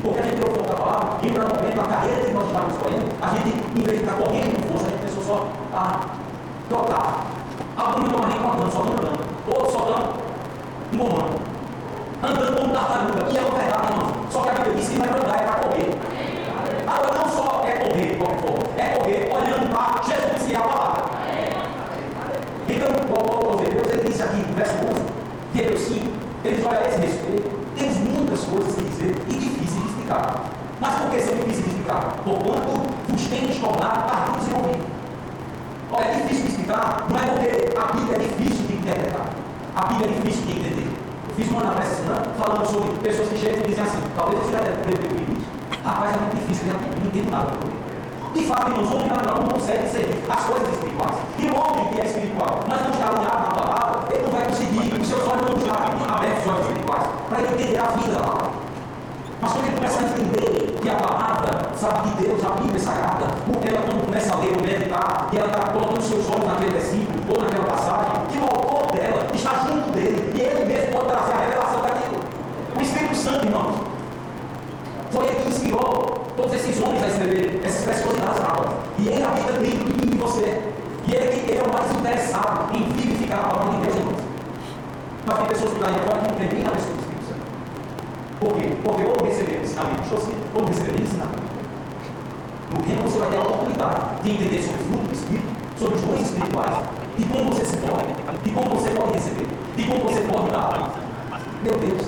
Porque 0.00 0.20
a 0.20 0.22
gente 0.22 0.36
tirou 0.36 0.52
o 0.52 0.54
foco 0.56 0.68
da 0.70 0.76
palavra, 0.76 1.08
e 1.22 1.30
no 1.30 1.40
momento, 1.40 1.80
a 1.80 1.84
carreira 1.84 2.24
que 2.24 2.32
nós 2.32 2.46
estávamos 2.46 2.74
escolhendo, 2.74 3.06
a 3.20 3.28
gente, 3.28 3.48
em 3.76 3.82
vez 3.84 3.98
de 3.98 4.04
estar 4.04 4.16
correndo 4.16 4.56
com 4.56 4.68
força, 4.72 4.86
a 4.86 4.88
gente 4.88 5.00
pensou 5.04 5.22
só 5.22 5.48
a 5.74 6.00
trocar. 6.70 7.26
Alguns 7.76 8.08
não 8.08 8.20
estão 8.20 8.28
nem 8.30 8.38
cortando, 8.40 8.72
só 8.72 8.80
andando. 8.80 9.20
Outros 9.52 9.72
só 9.74 9.80
estão 9.84 10.00
engomando. 10.94 11.36
Andando 12.22 12.56
como 12.56 12.72
tartaruga. 12.72 13.28
E 13.30 13.36
é 13.36 13.40
uma 13.42 13.58
verdade, 13.58 13.92
irmãos. 13.92 14.14
Só 14.34 14.40
que 14.40 14.48
a 14.48 14.52
Bíblia 14.54 14.74
diz 14.74 14.88
que 14.88 14.98
não 14.98 15.04
é 15.04 15.08
andar, 15.10 15.40
é 15.40 15.46
para 15.46 15.54
correr. 15.62 15.94
Agora, 16.88 17.18
não 17.18 17.28
só 17.28 17.62
é 17.64 17.70
correr 17.70 18.06
de 18.08 18.16
qualquer 18.16 18.40
forma, 18.40 18.64
é 18.76 18.88
correr 18.98 19.30
olhando 19.30 19.70
para 19.70 20.02
Jesus 20.02 20.50
e 20.50 20.56
a 20.56 20.60
palavra. 20.60 21.04
Então, 22.68 22.88
o 22.88 23.56
Deus 23.56 23.92
ele 23.92 24.08
disse 24.08 24.22
aqui 24.40 24.52
verso 24.54 24.74
11, 24.74 25.02
de 25.52 25.60
Hebreus 25.60 25.80
5, 25.80 26.00
ele 26.44 26.66
a 26.66 26.88
esse 26.88 27.00
respeito, 27.00 27.50
temos 27.76 27.96
muitas 27.98 28.40
coisas 28.44 28.78
a 28.78 28.82
dizer 28.82 29.16
e 29.28 29.34
difíceis 29.34 29.82
de 29.82 29.88
explicar. 29.88 30.44
Mas 30.80 30.94
por 30.94 31.10
que 31.10 31.22
são 31.22 31.34
difíceis 31.36 31.64
de 31.64 31.70
explicar? 31.70 32.16
Porquanto 32.24 32.90
vos 33.08 33.28
temos 33.28 33.56
tornado 33.58 34.10
tardios 34.10 34.48
em 34.48 34.54
ouvir. 34.54 34.80
Olha, 35.90 36.04
é 36.04 36.14
difícil 36.14 36.44
de 36.44 36.50
explicar, 36.50 37.06
não 37.08 37.16
é 37.16 37.26
porque 37.26 37.78
a 37.78 37.92
Bíblia 37.92 38.16
é 38.16 38.18
difícil 38.18 38.66
de 38.66 38.74
interpretar. 38.74 39.26
A 39.76 39.86
Bíblia 39.86 40.10
é 40.10 40.12
difícil 40.20 40.46
de 40.46 40.52
entender. 40.52 40.88
Fiz 41.36 41.50
uma 41.50 41.60
análise 41.62 42.02
falando 42.38 42.66
sobre 42.66 42.98
pessoas 42.98 43.28
que 43.28 43.38
chegam 43.38 43.62
e 43.64 43.68
dizem 43.68 43.84
assim, 43.84 44.02
talvez 44.16 44.40
você 44.40 44.52
já 44.52 44.60
deve 44.60 44.82
ter 44.82 45.04
ouvido 45.04 45.32
isso. 45.38 45.46
Rapaz, 45.84 46.14
é 46.14 46.20
muito 46.20 46.36
difícil, 46.36 46.68
eu 46.68 46.74
não 46.74 47.06
entendo 47.06 47.30
nada. 47.30 47.50
De 48.34 48.44
fato, 48.46 48.70
irmãos, 48.70 48.90
o 48.90 48.96
homem 48.96 49.08
natural 49.08 49.40
não 49.42 49.48
consegue 49.48 49.88
ser 49.88 50.24
as 50.28 50.44
coisas 50.44 50.68
espirituais. 50.68 51.16
E 51.38 51.46
o 51.46 51.54
homem 51.54 51.88
que 51.94 52.00
é 52.00 52.04
espiritual, 52.04 52.64
mas 52.68 52.82
não 52.82 52.90
está 52.90 53.08
alinhado 53.08 53.42
na 53.42 53.54
palavra, 53.54 53.83
conseguir, 54.54 55.00
os 55.00 55.08
seus 55.08 55.26
olhos 55.26 55.50
estão 55.58 56.14
abertos, 56.14 56.44
os 56.44 56.52
olhos 56.52 56.66
espirituais, 56.66 57.02
para 57.28 57.42
entender 57.42 57.78
a 57.78 57.86
vida 57.86 58.18
lá. 58.20 58.50
Mas 59.40 59.52
quando 59.52 59.66
ele 59.66 59.74
começa 59.74 59.98
a 59.98 60.02
entender 60.04 60.78
que 60.80 60.88
a 60.88 60.94
palavra, 60.94 61.70
sabe, 61.74 62.08
de 62.10 62.22
Deus, 62.22 62.44
a 62.44 62.50
Bíblia 62.50 62.78
Sagrada, 62.78 63.24
ela 63.24 63.82
quando 63.82 64.04
começa 64.04 64.34
a 64.34 64.38
ler 64.38 64.62
meditar, 64.62 65.28
e 65.32 65.38
ela 65.38 65.48
está 65.48 65.60
colocando 65.72 66.02
seus 66.02 66.30
olhos 66.30 66.46
naquele 66.46 66.70
versículo, 66.70 67.18
ou 67.28 67.42
naquela 67.42 67.64
passagem, 67.64 68.26
que 68.30 68.38
o 68.38 68.44
autor 68.44 68.92
dela 68.92 69.26
está 69.34 69.50
junto 69.66 69.90
dele, 69.90 70.32
e 70.34 70.40
ele 70.40 70.64
mesmo 70.66 70.92
pode 70.92 71.08
trazer 71.08 71.32
a 71.32 71.38
revelação 71.38 71.82
daquilo. 71.82 72.20
O 72.78 72.80
Espírito 72.80 73.16
Santo, 73.16 73.46
irmãos, 73.46 73.74
foi 75.10 75.26
ele 75.26 75.36
que 75.42 75.48
inspirou 75.48 76.24
todos 76.36 76.54
esses 76.54 76.80
homens 76.80 77.02
a 77.02 77.08
escrever 77.08 77.60
essas 77.64 77.84
preciosidades 77.84 78.40
aulas. 78.40 78.72
E 78.98 79.08
ele 79.08 79.24
habita 79.24 79.52
dentro 79.52 79.84
de 79.84 79.92
mim 79.92 80.02
e 80.02 80.06
de 80.06 80.16
você. 80.18 80.62
E 81.06 81.14
ele, 81.14 81.50
ele 81.50 81.58
é 81.58 81.62
o 81.62 81.72
mais 81.72 81.90
interessado 81.90 82.74
em 82.74 82.84
vivificar 82.92 83.40
a 83.40 83.48
palavra 83.48 83.80
de 83.80 83.86
Deus. 83.86 84.03
Mas 85.26 85.38
tem 85.38 85.46
que 85.46 85.80
lá 85.80 85.88
fora 86.04 86.18
que 86.20 86.28
não 86.28 86.36
tem 86.36 86.48
nem 86.52 86.66
a 86.66 86.70
pessoa 86.70 86.96
Santo. 87.24 87.44
Por 88.40 88.52
quê? 88.54 88.76
Porque 88.84 89.04
ou 89.04 89.26
receber 89.26 89.62
ensinamento 89.62 90.02
de 90.02 90.08
você, 90.10 90.32
ou 90.54 90.64
receber 90.66 91.00
ensinamento. 91.00 91.54
No 92.70 92.82
tempo 92.82 93.02
você 93.04 93.18
vai 93.18 93.30
ter 93.30 93.36
a 93.36 93.40
oportunidade 93.40 94.22
de 94.22 94.30
entender 94.30 94.62
sobre 94.62 94.82
o 94.82 94.84
fruto 94.84 95.06
do 95.08 95.14
Espírito, 95.14 95.52
sobre 95.78 95.94
os 95.94 96.02
dons 96.02 96.20
espirituais, 96.20 96.76
de 97.16 97.24
como 97.24 97.52
você 97.52 97.64
se 97.64 97.76
pode, 97.78 98.42
de 98.42 98.50
como 98.50 98.70
você 98.74 98.90
pode 98.90 99.12
receber, 99.12 99.48
de 99.76 99.82
como 99.84 100.00
você 100.00 100.20
pode 100.22 100.50
dar. 100.50 100.94
Meu 101.62 101.72
Deus, 101.78 102.02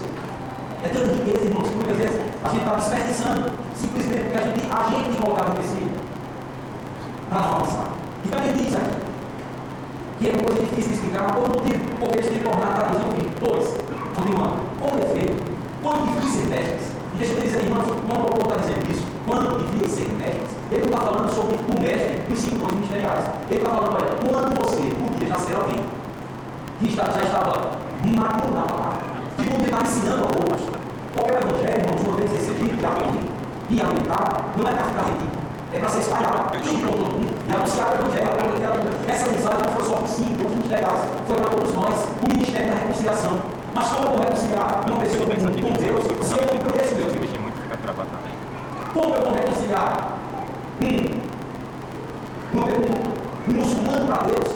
é 0.84 0.88
tanta 0.88 1.12
riqueza, 1.12 1.44
irmãos, 1.44 1.68
que 1.68 1.74
muitas 1.76 1.96
vezes 1.96 2.20
a 2.44 2.48
gente 2.48 2.62
está 2.62 2.74
desperdiçando, 2.76 3.52
simplesmente 3.74 4.24
porque 4.24 4.38
a 4.38 4.42
gente, 4.42 4.60
a 4.70 4.82
gente 4.90 5.22
colocava 5.22 5.48
no 5.50 5.56
vestido 5.56 6.00
para 7.30 7.38
avançar. 7.38 7.88
E 8.24 8.28
diz 8.28 8.50
aqui, 8.50 8.65
que 10.18 10.28
é 10.28 10.32
coisa 10.32 10.62
difícil 10.62 10.92
explicar, 10.92 11.22
mas 11.24 11.32
por 11.36 11.48
motivo, 11.48 11.84
porque 12.00 12.18
que 12.22 12.38
tornar 12.40 12.68
a 12.68 12.74
tradução 12.74 13.10
em 13.20 13.28
dois, 13.38 13.76
continuando. 14.14 14.56
Com 14.80 14.98
efeito, 14.98 15.42
quando 15.82 16.14
difíceis 16.14 16.48
testes 16.48 16.92
E 17.14 17.18
deixa 17.18 17.34
eu 17.34 17.40
dizer, 17.40 17.64
irmãos, 17.64 17.84
quando 17.84 18.20
o 18.20 18.26
autor 18.26 18.46
está 18.46 18.56
dizendo 18.56 18.90
isso, 18.90 19.06
quando 19.26 19.58
devia 19.58 19.88
ser 19.88 20.08
médicos, 20.14 20.50
ele 20.70 20.80
não 20.80 20.88
está 20.88 21.00
falando 21.00 21.34
sobre 21.34 21.56
o 21.56 21.80
mestre 21.80 22.22
dos 22.28 22.38
cinco 22.38 22.56
dons 22.56 22.72
ministeriais. 22.72 23.24
Ele 23.50 23.60
está 23.60 23.70
falando, 23.70 23.94
olha, 23.94 24.12
quando 24.24 24.56
você 24.56 24.82
podia 24.94 25.28
já 25.28 25.38
ser 25.38 25.54
alguém 25.54 25.84
que 26.78 26.90
já 26.94 27.04
estava 27.04 27.78
maduro 28.04 28.54
na 28.54 28.62
palavra, 28.62 28.98
que 29.36 29.50
podia 29.50 29.66
estar 29.66 29.82
ensinando 29.82 30.22
a 30.22 30.26
outros, 30.26 30.62
qual 31.14 31.26
é 31.28 31.32
o 31.32 31.36
evangelho, 31.36 31.80
irmãos, 31.80 32.00
uma 32.06 32.16
vez 32.16 32.32
recebido, 32.32 32.76
que 32.76 32.86
aprende 32.86 33.20
e 33.68 33.80
aumentar, 33.80 34.52
não 34.56 34.68
é 34.68 34.72
para 34.72 34.84
ficar 34.84 35.04
rico, 35.04 35.26
é 35.72 35.78
para 35.78 35.88
ser 35.88 36.00
espalhado, 36.00 36.50
para 36.50 36.60
todo 36.60 37.12
mundo, 37.12 37.35
e 37.48 37.54
anunciar 37.54 37.90
o 37.90 37.94
evangelho. 37.94 38.26
Essa 39.08 39.30
mensagem 39.30 39.62
não 39.62 39.72
foi 39.72 39.84
só 39.84 39.96
para 39.96 40.08
cinco 40.08 40.34
dons 40.42 40.50
ministeriais, 40.50 41.00
foi 41.26 41.36
para 41.36 41.50
todos 41.50 41.74
nós, 41.74 41.94
o 42.22 42.28
ministério 42.28 42.68
da 42.68 42.78
reconciliação. 42.78 43.38
Mas 43.74 43.88
como 43.88 44.06
eu 44.06 44.10
vou 44.10 44.20
reconciliar 44.20 44.84
uma 44.86 45.00
pessoa 45.00 45.26
com 45.26 45.34
Deus 45.34 46.26
se 46.26 46.32
eu 46.32 46.46
não 46.46 46.58
conheço 46.64 46.94
Deus? 46.94 47.12
Como 48.92 49.14
eu 49.14 49.22
vou 49.22 49.32
reconciliar 49.34 50.18
um, 50.82 50.86
um, 52.56 53.50
um 53.50 53.54
muçulmano 53.54 54.06
para 54.06 54.26
Deus 54.26 54.54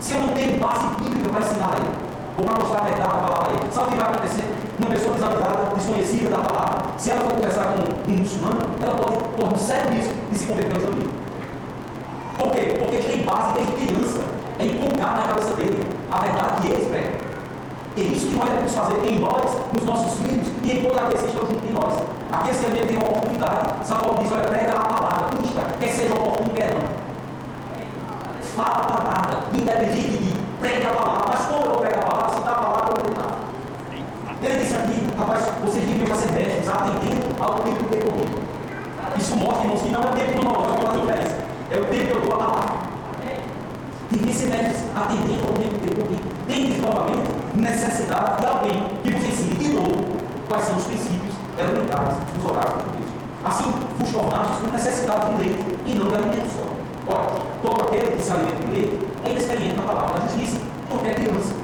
se 0.00 0.14
eu 0.14 0.20
não 0.20 0.28
tenho 0.28 0.58
base 0.58 0.86
bíblica 1.00 1.28
para 1.28 1.40
ensinar 1.40 1.76
ele? 1.76 2.12
Ou 2.38 2.44
para 2.44 2.58
mostrar 2.62 2.80
a 2.80 2.84
verdade 2.84 3.08
da 3.08 3.18
palavra 3.18 3.48
a 3.48 3.54
ele? 3.54 3.72
Sabe 3.72 3.88
o 3.88 3.90
que 3.90 3.96
vai 3.96 4.06
acontecer? 4.06 4.44
Uma 4.78 4.90
pessoa 4.90 5.14
desavisada, 5.14 5.74
desconhecida 5.76 6.30
da 6.30 6.38
palavra, 6.38 6.82
se 6.96 7.10
ela 7.10 7.20
for 7.20 7.32
conversar 7.34 7.64
com 7.74 8.10
um 8.10 8.16
muçulmano, 8.16 8.60
ela 8.80 8.94
pode 8.94 9.18
correr 9.18 9.54
um 9.54 9.58
sério 9.58 9.90
risco 9.92 10.14
de 10.30 10.38
se 10.38 10.46
converter 10.46 10.76
ao 10.76 10.92
amigo. 10.92 11.31
Por 12.42 12.50
quê? 12.50 12.74
Porque 12.76 12.96
tem 12.98 13.22
base 13.22 13.54
desde 13.54 13.72
criança. 13.72 14.20
É 14.58 14.64
inculcar 14.64 15.16
na 15.16 15.22
cabeça 15.28 15.54
dele 15.54 15.86
a 16.10 16.18
verdade 16.18 16.62
que 16.62 16.72
eles 16.72 16.88
pregam. 16.88 17.12
É 17.96 18.00
isso 18.00 18.26
que 18.26 18.34
nós 18.34 18.48
devemos 18.48 18.74
fazer 18.74 19.06
em 19.06 19.18
nós, 19.20 19.56
nos 19.72 19.84
nossos 19.84 20.18
filhos 20.18 20.48
e 20.64 20.72
em 20.72 20.82
todos 20.82 20.98
aqueles 20.98 21.20
que 21.20 21.28
estão 21.28 21.46
junto 21.46 21.66
de 21.66 21.72
nós. 21.72 22.02
Aqueles 22.32 22.58
que 22.58 22.66
a 22.66 22.70
gente 22.70 22.86
tem 22.88 22.96
uma 22.96 23.08
oportunidade. 23.08 23.72
Paulo 23.88 24.18
diz: 24.22 24.32
olha, 24.32 24.48
prega 24.48 24.72
a 24.72 24.80
palavra, 24.80 25.36
custa, 25.36 25.60
quer 25.78 25.88
seja 25.88 26.14
oportuno, 26.14 26.50
quer 26.50 26.74
não. 26.74 27.02
Fala 28.56 28.76
a 28.76 28.86
palavra, 28.86 29.38
independente 29.54 30.18
de 30.18 30.34
prega 30.58 30.88
a 30.88 30.94
palavra. 30.94 31.24
Mas 31.28 31.46
como 31.46 31.64
eu 31.64 31.78
prego 31.78 32.00
a 32.00 32.02
palavra, 32.02 32.34
se 32.34 32.40
dá 32.42 32.50
a 32.50 32.54
palavra, 32.54 32.90
eu 32.90 32.96
vou 32.96 33.04
tentar. 33.04 33.38
Ele 34.42 34.56
disse 34.58 34.74
aqui, 34.74 35.06
rapaz, 35.16 35.44
vocês 35.64 35.84
deviam 35.84 36.16
ser 36.16 36.32
médicos, 36.32 36.68
atendendo 36.68 37.42
ao 37.42 37.54
tempo 37.60 37.84
que 37.84 37.96
comigo. 37.98 38.42
Isso 39.16 39.36
mostra, 39.36 39.64
irmãos, 39.64 39.82
que 39.82 39.90
não 39.90 40.00
é 40.00 40.06
tempo 40.06 40.40
que 40.40 40.86
faz 40.86 41.00
diferença. 41.00 41.41
É 41.72 41.80
o 41.80 41.84
tempo 41.86 42.20
que 42.20 42.28
eu. 42.28 42.32
Devia 44.10 44.34
ser 44.34 44.50
médicos, 44.50 44.82
atendendo 44.94 45.48
ao 45.48 45.54
tempo 45.54 45.78
que 45.80 45.94
comigo. 45.94 46.22
Tem 46.46 46.66
desenvolvimento 46.66 47.30
necessidade 47.54 48.40
de 48.42 48.46
alguém 48.46 48.84
que 49.02 49.10
você 49.10 49.28
ensine 49.28 49.54
de 49.54 49.68
novo 49.72 50.04
quais 50.48 50.64
são 50.64 50.76
os 50.76 50.84
princípios 50.84 51.34
elementares 51.58 52.18
dos 52.34 52.44
horários 52.44 52.74
de 52.74 52.90
Deus. 52.90 53.10
Assim, 53.42 53.72
vos 53.98 54.10
tornastes 54.10 54.58
com 54.58 54.70
necessidade 54.70 55.30
de 55.30 55.42
leite 55.42 55.78
e 55.86 55.94
não 55.94 56.08
de 56.08 56.14
alimento 56.14 56.50
só. 56.52 57.14
Ora, 57.14 57.40
todo 57.62 57.82
aquele 57.88 58.16
que 58.16 58.22
se 58.22 58.32
alimenta 58.32 58.66
de 58.66 58.70
leite 58.70 58.98
é 59.24 59.30
inexperiente 59.30 59.76
na 59.76 59.82
palavra 59.82 60.20
da 60.20 60.26
justiça, 60.26 60.60
porque 60.90 61.08
é 61.08 61.14
criança. 61.14 61.54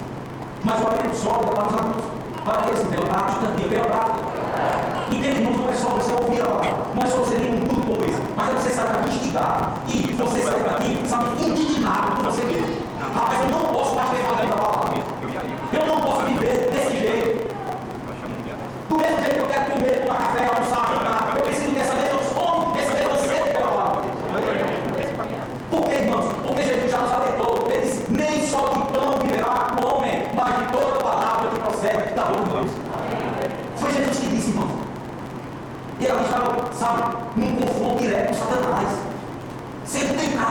Mas 0.65 0.83
o 0.83 0.87
alimento 0.87 1.17
sólido 1.17 1.53
é 1.53 1.55
para 1.55 1.69
os 1.69 1.75
adultos, 1.75 2.05
para 2.47 2.67
eles, 2.67 2.83
pela 2.89 3.07
prática 3.07 3.47
e 3.59 3.69
pela 3.69 3.85
prática. 3.85 4.25
Entende, 5.13 5.41
irmãos, 5.43 5.57
não 5.59 5.69
é 5.69 5.75
só 5.75 5.89
você 5.91 6.13
ouvir 6.13 6.41
a 6.41 6.47
palavra, 6.47 6.77
não 6.95 7.03
é 7.03 7.07
só 7.07 7.19
você 7.19 7.35
ler 7.35 7.53
um 7.53 7.69
tudo 7.69 7.83
com 7.87 8.08
mas 8.39 8.63
você 8.63 8.71
saber 8.71 9.09
investigar 9.09 9.75
e 9.89 10.13
você 10.13 10.43
sair 10.43 10.63
daqui, 10.63 11.09
sabe, 11.09 11.45
indignado 11.45 12.17
com 12.17 12.23
você 12.23 12.45
mesmo. 12.45 12.77
Rapaz, 13.01 13.41
eu 13.41 13.51
não 13.51 13.68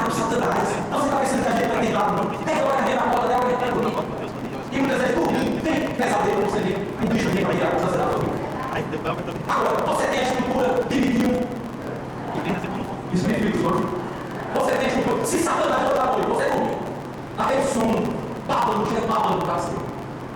com 0.08 0.12
Satanás. 0.12 0.70
Não 0.89 1.00
você 1.00 1.06
está 1.06 1.17
pensando 1.17 1.43
que 1.43 1.50
a 1.50 1.52
gente 1.52 1.67
vai 1.67 1.86
ter 1.86 1.93
nada, 1.93 2.12
não. 2.12 2.26
Tem 2.30 2.60
agora 2.60 2.78
a 2.78 2.82
ver 2.82 2.96
na 2.96 3.02
porta 3.02 3.28
dela, 3.28 3.46
que 3.46 3.63
é 3.63 3.67
e 4.70 4.80
muitas 4.80 5.02
vezes 5.02 5.15
dormindo, 5.15 5.63
tem 5.63 5.88
pesadelo, 5.96 6.41
você 6.46 6.60
vê 6.60 6.78
um 7.02 7.08
bicho 7.08 7.30
para 7.30 7.54
virar 7.54 7.72
com 7.72 7.80
sacerdote 7.80 8.13
dormindo. 8.13 8.48
Agora, 9.48 9.84
você 9.86 10.08
tem 10.08 10.20
a 10.20 10.24
estrutura 10.24 10.84
de 10.88 10.96
medium. 11.02 11.41
Espírito 13.13 14.00
Você 14.54 14.72
tem 14.72 14.86
a 14.86 14.88
estrutura. 14.88 15.26
Se 15.26 15.39
Satanás 15.39 15.88
for 15.88 15.96
da 15.96 16.06
noite, 16.06 16.28
você 16.28 16.50
dorme. 16.50 16.78
Aquele 17.38 17.63
sono, 17.63 18.13
babando, 18.48 18.86
chega 18.88 19.08
babando 19.08 19.46
para 19.46 19.56
você. 19.56 19.76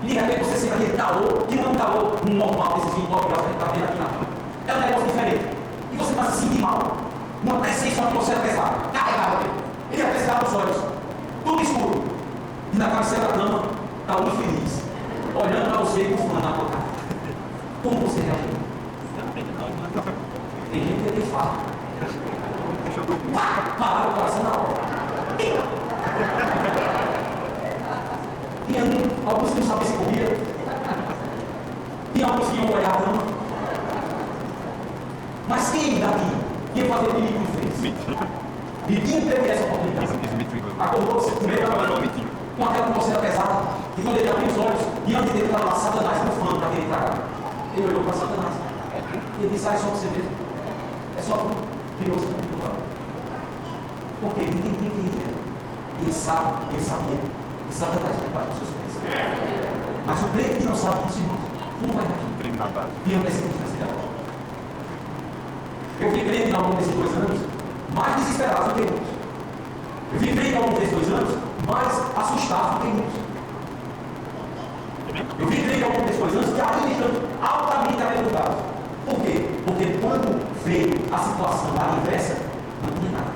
E 0.04 0.08
de 0.08 0.14
repente 0.14 0.44
você 0.44 0.58
sente 0.58 0.74
aquele 0.74 0.98
calor, 0.98 1.46
que 1.48 1.56
não 1.56 1.66
é 1.66 1.68
um 1.70 1.76
calor 1.76 2.22
normal, 2.30 2.74
desses 2.76 2.94
29 2.96 3.28
graus 3.28 3.42
que 3.42 3.48
a 3.48 3.52
gente 3.52 3.62
está 3.62 3.72
vendo 3.72 3.84
aqui 3.84 4.00
na 4.00 4.06
cama. 4.06 4.28
É 4.68 4.74
um 4.74 4.80
negócio 4.80 5.08
diferente. 5.08 5.46
E 5.92 5.98
você 5.98 6.14
começa 6.14 6.30
a 6.30 6.34
se 6.34 6.42
sentir 6.42 6.62
mal. 6.62 6.98
Uma 7.44 7.60
pressão 7.60 8.08
que 8.08 8.18
você 8.18 8.32
é 8.32 8.36
pesada, 8.36 8.76
carregada. 8.94 9.61
Ele 9.92 10.04
pescar 10.04 10.44
os 10.44 10.54
olhos. 10.54 10.78
Tudo 11.44 11.62
escuro. 11.62 12.04
E 12.74 12.78
na 12.78 12.90
cabeceira 12.90 13.28
da 13.28 13.34
cama, 13.34 13.64
está 14.02 14.22
muito 14.22 14.38
feliz, 14.38 14.82
olhando 15.36 15.70
para 15.70 15.82
você 15.82 16.02
e 16.02 16.10
na 16.12 16.52
tua 16.54 16.66
cara. 16.70 16.84
Como 17.84 18.00
você 18.02 18.22
reagiu? 18.22 18.62
Tem 20.72 20.84
gente 20.84 21.04
que 21.04 21.12
tem 21.12 21.26
fala. 21.26 21.58
Parar 23.78 24.08
o 24.08 24.14
coração 24.14 24.44
na 24.44 24.50
hora. 24.52 24.82
Um, 28.74 29.30
alguns 29.30 29.52
que 29.52 29.60
não 29.60 29.68
sabiam 29.68 29.92
se 29.92 29.98
corria. 29.98 30.38
Tinha 32.14 32.26
alguns 32.28 32.50
que 32.50 32.58
iam 32.58 32.72
olhar 32.72 32.90
a 32.90 33.02
cama. 33.02 33.24
Mas 35.50 35.70
quem 35.72 36.00
daqui 36.00 36.36
ia 36.76 36.86
fazer 36.86 37.08
o 37.08 37.14
que 37.14 37.82
fez? 37.82 38.41
E 38.90 38.96
quem 38.96 39.22
teve 39.22 39.50
essa 39.50 39.66
oportunidade? 39.66 40.12
Acordou 40.80 41.20
você 41.20 41.32
primeiro 41.32 41.68
com 42.58 42.66
aquela 42.66 42.88
atmosfera 42.88 43.20
pesada, 43.20 43.64
e 43.98 44.02
quando 44.02 44.18
ele 44.18 44.30
abriu 44.30 44.48
os 44.48 44.58
olhos, 44.58 44.82
diante 45.06 45.32
dele 45.32 45.46
estava 45.46 45.66
lá 45.66 45.76
Satanás 45.76 46.24
bufando 46.24 46.60
para 46.60 46.68
aquele 46.68 46.88
tragar. 46.88 47.18
Ele 47.76 47.88
olhou 47.88 48.04
para 48.04 48.14
Satanás. 48.14 48.54
Ele 49.40 49.50
disse, 49.50 49.68
ah, 49.68 49.74
é 49.74 49.78
só 49.78 49.88
você 49.88 50.08
mesmo. 50.08 50.32
É 51.18 51.22
só 51.22 51.38
tu. 51.38 51.56
Criou 52.00 52.18
você 52.18 52.28
Porque 54.22 54.40
ele 54.42 54.50
entendia 54.50 54.90
quem 54.90 54.90
ele 54.90 55.22
era. 55.24 56.02
Ele 56.02 56.14
sabe, 56.14 56.54
ele 56.72 56.84
sabia 56.84 57.18
que 57.68 57.74
Satanás 57.74 58.16
vai 58.34 58.44
para 58.44 58.52
os 58.52 58.58
seus 58.58 58.70
pés. 58.70 58.94
Mas 60.06 60.24
o 60.24 60.28
crente 60.30 60.56
que 60.56 60.64
não 60.66 60.76
sabe 60.76 61.08
disso, 61.08 61.20
irmãos, 61.20 61.40
não 61.82 61.94
vai 61.94 62.06
daqui. 62.06 62.32
E 63.06 63.14
eu 63.14 63.20
preciso 63.22 63.48
de 63.48 63.56
Eu 66.04 66.12
fui 66.12 66.24
crente 66.26 66.56
ao 66.56 66.62
longo 66.64 66.76
desses 66.76 66.94
dois 66.96 67.14
anos, 67.16 67.40
mais 67.94 68.16
desesperado 68.16 68.74
do 68.74 68.76
que 68.76 70.18
fui 70.20 70.28
crente 70.34 70.56
ao 70.56 70.64
longo 70.64 70.80
desses 70.80 70.94
dois 70.94 71.08
anos, 71.10 71.38
mais 71.68 71.88
assustado 72.16 72.80
do 72.80 72.82
que 72.82 72.88
muitos. 72.88 73.22
Eu 75.40 75.48
vivi 75.48 75.84
ao 75.84 75.90
longo 75.90 76.06
desses 76.06 76.20
dois 76.20 76.36
anos 76.36 76.50
ainda 76.60 76.92
estamos 76.92 77.22
altamente 77.42 78.02
amedrontados. 78.02 78.58
Por 79.06 79.22
quê? 79.22 79.46
Porque 79.66 79.86
quando 80.02 80.64
veio 80.64 80.94
a 81.12 81.18
situação 81.18 81.74
da 81.74 81.98
inversa, 81.98 82.38
não 82.84 82.94
tinha 83.00 83.12
nada. 83.12 83.32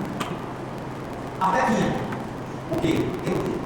Até 1.41 1.65
tinha. 1.73 1.95
O 2.71 2.75
quê? 2.81 3.09
Eu 3.25 3.33
tinha. 3.33 3.57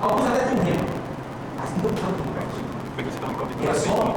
Alguns 0.00 0.26
até 0.26 0.44
tinham 0.46 0.64
remo, 0.64 0.84
mas 1.58 1.70
não 1.82 1.90
tanto. 1.90 2.24
Era 3.64 3.74
só 3.74 4.14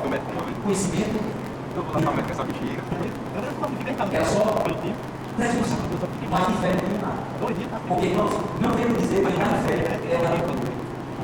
conhecimento. 0.63 1.19
Era 4.11 4.25
só 4.25 4.39
presunção. 5.37 5.77
Mas 6.29 6.47
de 6.47 6.53
fé 6.53 6.67
não 6.73 6.81
tinha 6.81 7.01
nada. 7.01 7.21
Porque, 7.87 8.05
irmãos, 8.07 8.33
não 8.59 8.71
quero 8.71 8.93
dizer 8.93 9.21
que 9.23 9.31
de 9.31 9.37
fé 9.37 9.73
é 10.11 10.17
nada 10.23 10.37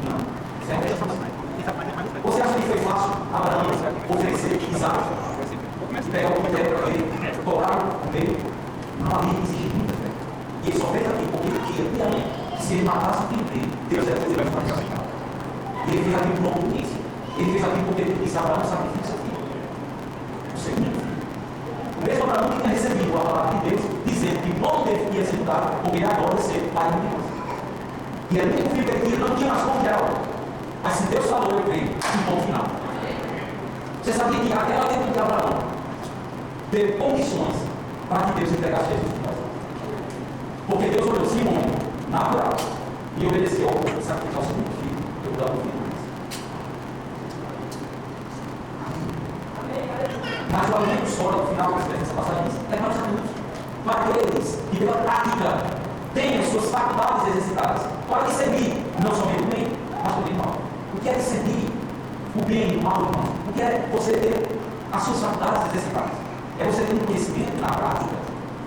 Não. 0.06 0.20
Certo? 0.66 1.34
Você 2.24 2.42
acha 2.42 2.54
que 2.54 2.62
foi 2.62 2.78
fácil 2.78 3.12
Abraão 3.34 3.66
oferecer 4.10 4.60
Isaac? 4.72 5.04
Pegar 6.12 6.30
o 6.30 6.42
critério 6.42 6.78
para 6.78 6.90
ele, 6.90 7.44
torar 7.44 7.80
o 7.80 8.12
meio? 8.12 8.38
Não 9.00 9.16
havia 9.18 9.34
que 9.34 9.42
exigir 9.44 9.76
muita 9.76 9.94
fé. 9.94 10.10
E 10.64 10.70
ele 10.70 10.80
só 10.80 10.86
fez 10.88 11.06
aqui 11.08 11.26
porque 11.32 11.48
ele 11.48 11.60
queria 11.68 11.90
piamente 11.92 12.28
que 12.56 12.64
se 12.64 12.74
ele 12.74 12.84
matasse 12.84 13.24
o 13.24 13.28
filho 13.28 13.44
dele, 13.46 13.72
Deus 13.90 14.08
ia 14.08 14.16
fazer 14.16 14.36
para 14.36 14.52
sacrificar. 14.52 15.04
E 15.88 15.92
ele 15.92 16.04
fez 16.04 16.16
aquilo 16.16 16.36
por 16.38 16.60
obediência. 16.60 16.98
Ele 17.38 17.52
fez 17.52 17.64
aquilo 17.64 17.86
porque 17.88 18.02
ele 18.04 18.24
disse: 18.24 18.38
Abraão 18.38 18.64
seu 18.64 18.78
filho. 18.78 19.34
O 20.54 20.58
segundo 20.58 20.92
filho. 20.94 21.14
O 21.98 22.06
mesmo 22.06 22.24
Abraão 22.24 22.50
tinha 22.52 22.68
recebido 22.70 23.18
a 23.18 23.22
palavra 23.22 23.60
de 23.60 23.70
Deus, 23.70 23.82
dizendo 24.24 24.42
que 24.42 24.52
o 24.52 24.60
nome 24.60 24.86
dele 24.86 25.18
ia 25.18 25.26
ser 25.26 25.38
mudado, 25.38 25.82
porque 25.82 25.98
ele 25.98 26.06
agora 26.06 26.38
ser 26.38 26.72
pai 26.74 26.92
de 26.92 27.00
Deus. 27.08 27.24
E 28.32 28.40
o 28.40 28.44
único 28.44 28.70
filho 28.70 28.90
ele 28.90 29.06
tinha 29.06 29.28
não 29.28 29.36
tinha 29.36 29.54
mais 29.54 29.64
como 29.64 29.82
gerar. 29.84 30.22
Mas 30.82 30.94
se 30.94 31.04
Deus 31.04 31.26
falou, 31.26 31.52
eu 31.52 31.64
creio. 31.64 31.84
E 31.84 32.24
ponto 32.26 32.44
final. 32.44 32.66
Você 34.02 34.14
sabia 34.14 34.40
que 34.40 34.54
aquela 34.54 34.86
dentro 34.86 35.12
de 35.12 35.20
Abraão, 35.20 35.60
deu 36.72 36.98
condições 36.98 37.56
para 38.10 38.22
que 38.24 38.40
Deus 38.40 38.52
entregasse 38.52 38.90
Jesus 38.90 39.14
para 39.22 39.32
nós. 39.32 39.42
Porque 40.68 40.90
Deus 40.90 41.08
olhou 41.08 41.26
Simão, 41.26 41.62
natural, 42.10 42.54
e 43.18 43.26
obedeceu 43.26 43.68
ao 43.68 43.76
povo 43.76 44.02
sacrificar 44.02 44.42
o 44.42 44.46
segundo 44.46 44.72
filho, 44.80 44.98
eu 45.26 45.32
vou 45.32 45.46
dar 45.46 45.54
o 45.54 45.58
filho. 45.58 45.84
Mas 50.52 50.70
o 50.70 50.76
alimento 50.76 51.10
sólido, 51.10 51.42
no 51.42 51.48
final 51.48 51.74
dessa 51.74 52.14
passagem, 52.14 52.52
é 52.72 52.76
para 52.76 52.94
os 53.84 53.90
adultos, 53.90 53.92
para 53.92 53.94
aqueles 54.02 54.60
que 54.72 54.78
pela 54.78 54.98
prática 54.98 55.84
as 56.40 56.48
suas 56.48 56.70
faculdades 56.70 57.28
exercitadas, 57.30 57.82
para 58.08 58.24
discernir 58.24 58.84
não 59.04 59.12
somente 59.12 59.44
o 59.44 59.48
bem, 59.48 59.68
mas 60.04 60.16
também 60.16 60.34
o 60.34 60.38
mal. 60.38 60.56
O 60.94 61.00
que 61.00 61.10
é 61.10 61.14
discernir 61.14 61.70
o 62.36 62.46
bem 62.46 62.74
e 62.74 62.78
o 62.78 62.84
mal? 62.84 63.02
O 63.48 63.54
que 63.54 63.62
é 63.62 63.90
você 63.92 64.12
ter 64.14 64.60
as 64.92 65.04
suas 65.04 65.20
faculdades 65.20 65.68
exercitadas? 65.70 66.12
É 66.60 66.66
você 66.66 66.84
ter 66.84 66.94
um 66.94 67.00
conhecimento 67.00 67.60
na 67.60 67.68
prática, 67.68 68.16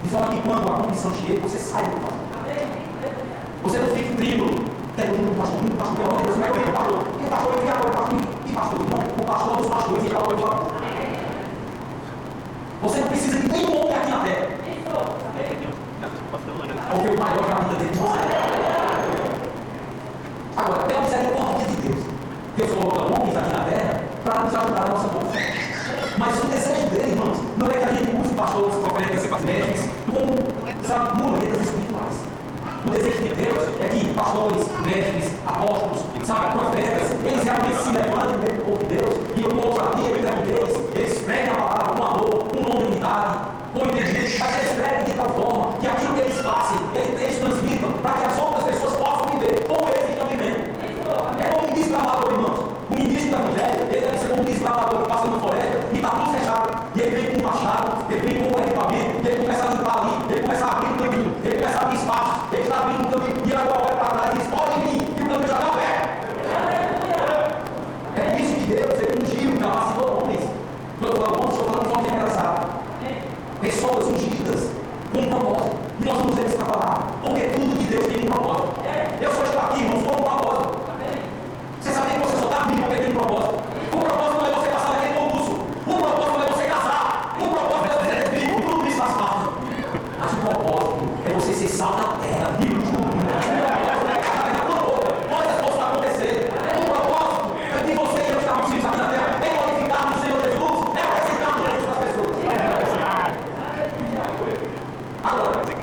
de 0.03 0.09
forma 0.09 0.29
que 0.29 0.43
quando 0.43 0.69
a 0.69 0.77
condição 0.83 1.13
chega, 1.15 1.41
você 1.41 1.59
sai 1.59 1.85
do 1.85 2.01
pastor. 2.01 2.27
Você 3.63 3.79
não 3.79 3.89
fica 3.89 4.17
tríbulo, 4.17 4.65
tem 4.97 5.11
um 5.11 5.35
pastor, 5.35 5.61
um 5.61 5.77
pastor, 5.77 6.17
de 6.17 6.23
Deus, 6.23 6.35
como 6.35 6.45
é 6.45 6.51
que 6.51 6.59
eu 6.59 6.73
pastor? 6.73 7.05
Que 7.19 7.31
pastor, 7.31 7.53
que 7.55 7.67
pastor, 7.67 8.19
que 8.45 8.53
pastor? 8.53 8.79
Não, 8.79 8.99
o 8.99 9.27
pastor 9.27 9.57
dos 9.57 9.67
pastores, 9.69 10.03
que 10.03 10.11
pastor, 10.11 10.77
você 12.83 13.01
não 13.01 13.09
precisa 13.09 13.39
de 13.41 13.49
nenhum 13.49 13.81
homem 13.81 13.97
aqui 13.97 14.11
na 14.11 14.19
terra. 14.21 14.57
Porque 16.91 17.09
o 17.09 17.19
maior 17.19 17.45
já 17.49 17.55
vida 17.61 17.75
dele 17.77 17.91
de 17.91 17.99
você. 17.99 18.19
Agora, 20.57 20.83
tem 20.85 21.01
misericórdia 21.01 21.67
de 21.67 21.77
Deus. 21.77 22.05
Deus 22.57 22.71
coloca 22.71 23.21
homens 23.21 23.37
aqui 23.37 23.53
na 23.53 23.65
terra 23.65 24.01
para 24.25 24.41
nos 24.41 24.55
ajudar 24.55 24.83
a 24.83 24.89
nossa 24.89 25.09
boa 25.09 25.25
Mas 26.19 26.43
o 26.43 26.47
desejo 26.47 26.87
dele, 26.89 27.11
irmãos, 27.13 27.39
não 27.59 27.67
é 27.67 27.71
que 27.71 27.85
a 27.85 27.93
gente 27.93 28.17
use 28.17 28.35
pastores, 28.35 28.75
profetas, 28.77 29.45
médicos, 29.45 29.91
como, 30.07 30.35
sabe, 30.87 31.23
muletas 31.23 31.61
espirituais. 31.61 32.17
O 32.87 32.91
desejo 32.91 33.23
de 33.23 33.35
Deus 33.35 33.63
é 33.81 33.89
que 33.89 34.15
pastores, 34.15 34.67
médicos, 34.87 35.31
apóstolos, 35.47 36.05
sabe, 36.25 36.59
profetas, 36.59 37.11
eles 37.25 37.45
realmente 37.45 37.77
se 37.83 37.91
levantem 37.91 38.39
do 38.39 38.65
povo 38.65 38.79
de 38.79 38.97
Deus 38.97 39.15
e 39.37 39.43
eu 39.43 39.51
vou 39.51 39.67
ousadia 39.67 40.09
e 40.09 40.23
Deus, 40.47 40.71
eles 40.95 41.19
preguem 41.23 41.51
a 41.51 41.55
palavra 41.57 41.95
com 41.95 42.03
amor, 42.03 42.45
com 42.49 42.61
novidade, 42.63 43.39
com 43.75 43.81
inteligência, 43.87 44.39
mas 44.39 44.57
eles 44.59 44.73
preguem 44.73 45.05
de 45.05 45.13
tal 45.13 45.29
forma 45.31 45.73
que 45.79 45.87
aquilo 45.87 46.15
que 46.15 46.21
eles 46.21 46.41
fazem, 46.41 46.79
eles, 46.95 47.21
eles 47.21 47.39
transmitam 47.39 47.93
para 48.03 48.13
que 48.13 48.25
as 48.27 48.39
outras 48.39 48.65
pessoas 48.65 48.97
possam 48.97 49.27
viver 49.39 49.65
como 49.67 49.89
eles 49.89 50.11
estão 50.11 50.27
vivendo. 50.29 50.77
É 51.39 51.45
como 51.53 51.69
um 51.69 51.75
desbravador, 51.75 52.33
irmãos. 52.33 52.61
O 52.89 52.95
ministro 52.95 53.31
do 53.31 53.37
Evangelho, 53.37 53.81
ele 53.91 54.01
deve 54.01 54.19
ser 54.19 54.29
como 54.29 54.43
um 54.43 54.45
desbravador 54.45 55.03
que 55.03 55.09
passa 55.09 55.27
no 55.27 55.41
floresta 55.41 55.79
e 55.93 55.97
está 55.97 56.09
tudo 56.11 56.31
fechado. 56.39 56.87
E 56.95 57.01
ele 57.01 57.17
vem 57.17 57.27
com 57.35 57.41
um 57.41 57.43
machado, 57.51 58.07
ele 58.09 58.21
vem 58.21 58.37
com 58.39 58.57
um 58.57 58.63
equipamento, 58.63 59.11
e 59.23 59.29
ele 59.29 59.41
começa 59.43 59.65
a 59.65 59.71
limpar 59.71 59.99
ali, 59.99 60.33
ele 60.33 60.41
começa 60.41 60.65
a 60.65 60.73
abrir 60.73 60.87
o 60.87 60.97
caminho, 60.97 61.35
ele 61.45 61.57
começa 61.57 61.79
a 61.79 61.83
abrir 61.83 61.97
espaço, 61.97 62.33
ele 62.53 62.63
está 62.63 62.77
abrindo 62.79 63.03
o 63.05 63.11
caminho, 63.11 63.37
e 63.45 63.55
agora 63.55 63.83
olha 63.85 63.97
para 63.97 64.09
trás 64.17 64.35
e 64.35 64.39
diz: 64.39 64.47
pode 64.49 64.81
vir, 64.81 65.03
e 65.03 65.23
o 65.23 65.27
caminho 65.27 65.49
já 65.49 65.55
está 65.55 65.69
aberto. 65.69 66.07
É 68.17 68.41
isso 68.41 68.55
que 68.55 68.67
Deus, 68.75 68.95
ele 69.01 69.15
ungiu, 69.23 69.61
capacitou 69.61 70.23
homens. 70.23 70.45
Quando 70.99 71.13
eu 71.13 71.21
falo 71.23 71.35
homens, 71.37 71.51
estou 71.53 71.65
falando 71.67 71.85
de 71.85 71.91
forma 71.93 72.09
engraçada. 72.09 72.61
Pessoas 73.61 74.07
ungidas 74.07 74.71
com 75.13 75.21
um 75.21 75.29
propósito. 75.29 75.77
E 76.01 76.05
nós 76.05 76.17
vamos 76.19 76.35
ver 76.37 76.47
essa 76.47 76.65
palavra. 76.65 77.05
Porque 77.23 77.41
tudo 77.41 77.79
de 77.79 77.85
Deus 77.85 78.07
tem 78.07 78.23
um 78.23 78.27
propósito. 78.27 78.69
Eu 79.21 79.33
só 79.33 79.43
estou 79.45 79.61
aqui, 79.61 79.81
irmãos, 79.81 80.03
com 80.07 80.13
um 80.13 80.23
propósito. 80.25 80.79
Você 81.81 81.91
sabia 81.93 82.15
que 82.15 82.27
você 82.27 82.37
só 82.37 82.45
está 82.45 82.57
aqui 82.65 82.81
porque 82.81 82.97
tem 82.97 83.11
um 83.11 83.15
propósito. 83.15 83.55
O 83.93 83.97
propósito 83.99 84.41
não 84.41 84.47
é 84.47 84.51
você 84.55 84.69
passar 84.69 84.93
naquele 84.93 85.15
concurso. 85.15 85.53
O 85.53 85.95
propósito 85.95 86.39
não 86.39 86.45
é 86.45 86.49
você 86.53 86.65
casar. 86.65 87.37
O 87.41 87.49
propósito 87.49 87.87
é 87.87 87.99
você 87.99 88.09
ter 88.15 88.29
filho. 88.31 88.61
Tudo 88.63 88.87
isso 88.87 88.97
faz 88.99 89.13
parte. 89.15 89.49
Mas 90.19 90.33
o 90.33 90.37
propósito 90.37 91.05
é 91.25 91.33
você 91.33 91.53
ser 91.55 91.69
sal 91.69 91.93
da 91.93 92.07
terra, 92.23 92.51
vivo 92.59 92.81
de 92.81 92.91
tudo. 92.93 93.07
Coisas 95.29 95.61
possam 95.61 95.83
acontecer. 95.89 96.51
O 96.77 96.85
propósito 96.87 97.57
é 97.75 97.83
de 97.85 97.93
você 97.95 98.21
e 98.21 98.31
eu 98.33 98.39
estarmos 98.39 98.71
vivos 98.71 98.87
aqui 98.87 98.97
na 98.97 99.09
terra. 99.09 99.41
É 99.43 99.49
glorificar 99.57 100.03
no 100.11 100.23
Senhor 100.23 100.41
Jesus. 100.43 100.77
É 100.97 101.03
apresentar 101.03 101.53
Jesus 101.57 101.89
às 101.91 101.99
pessoas. 102.05 102.37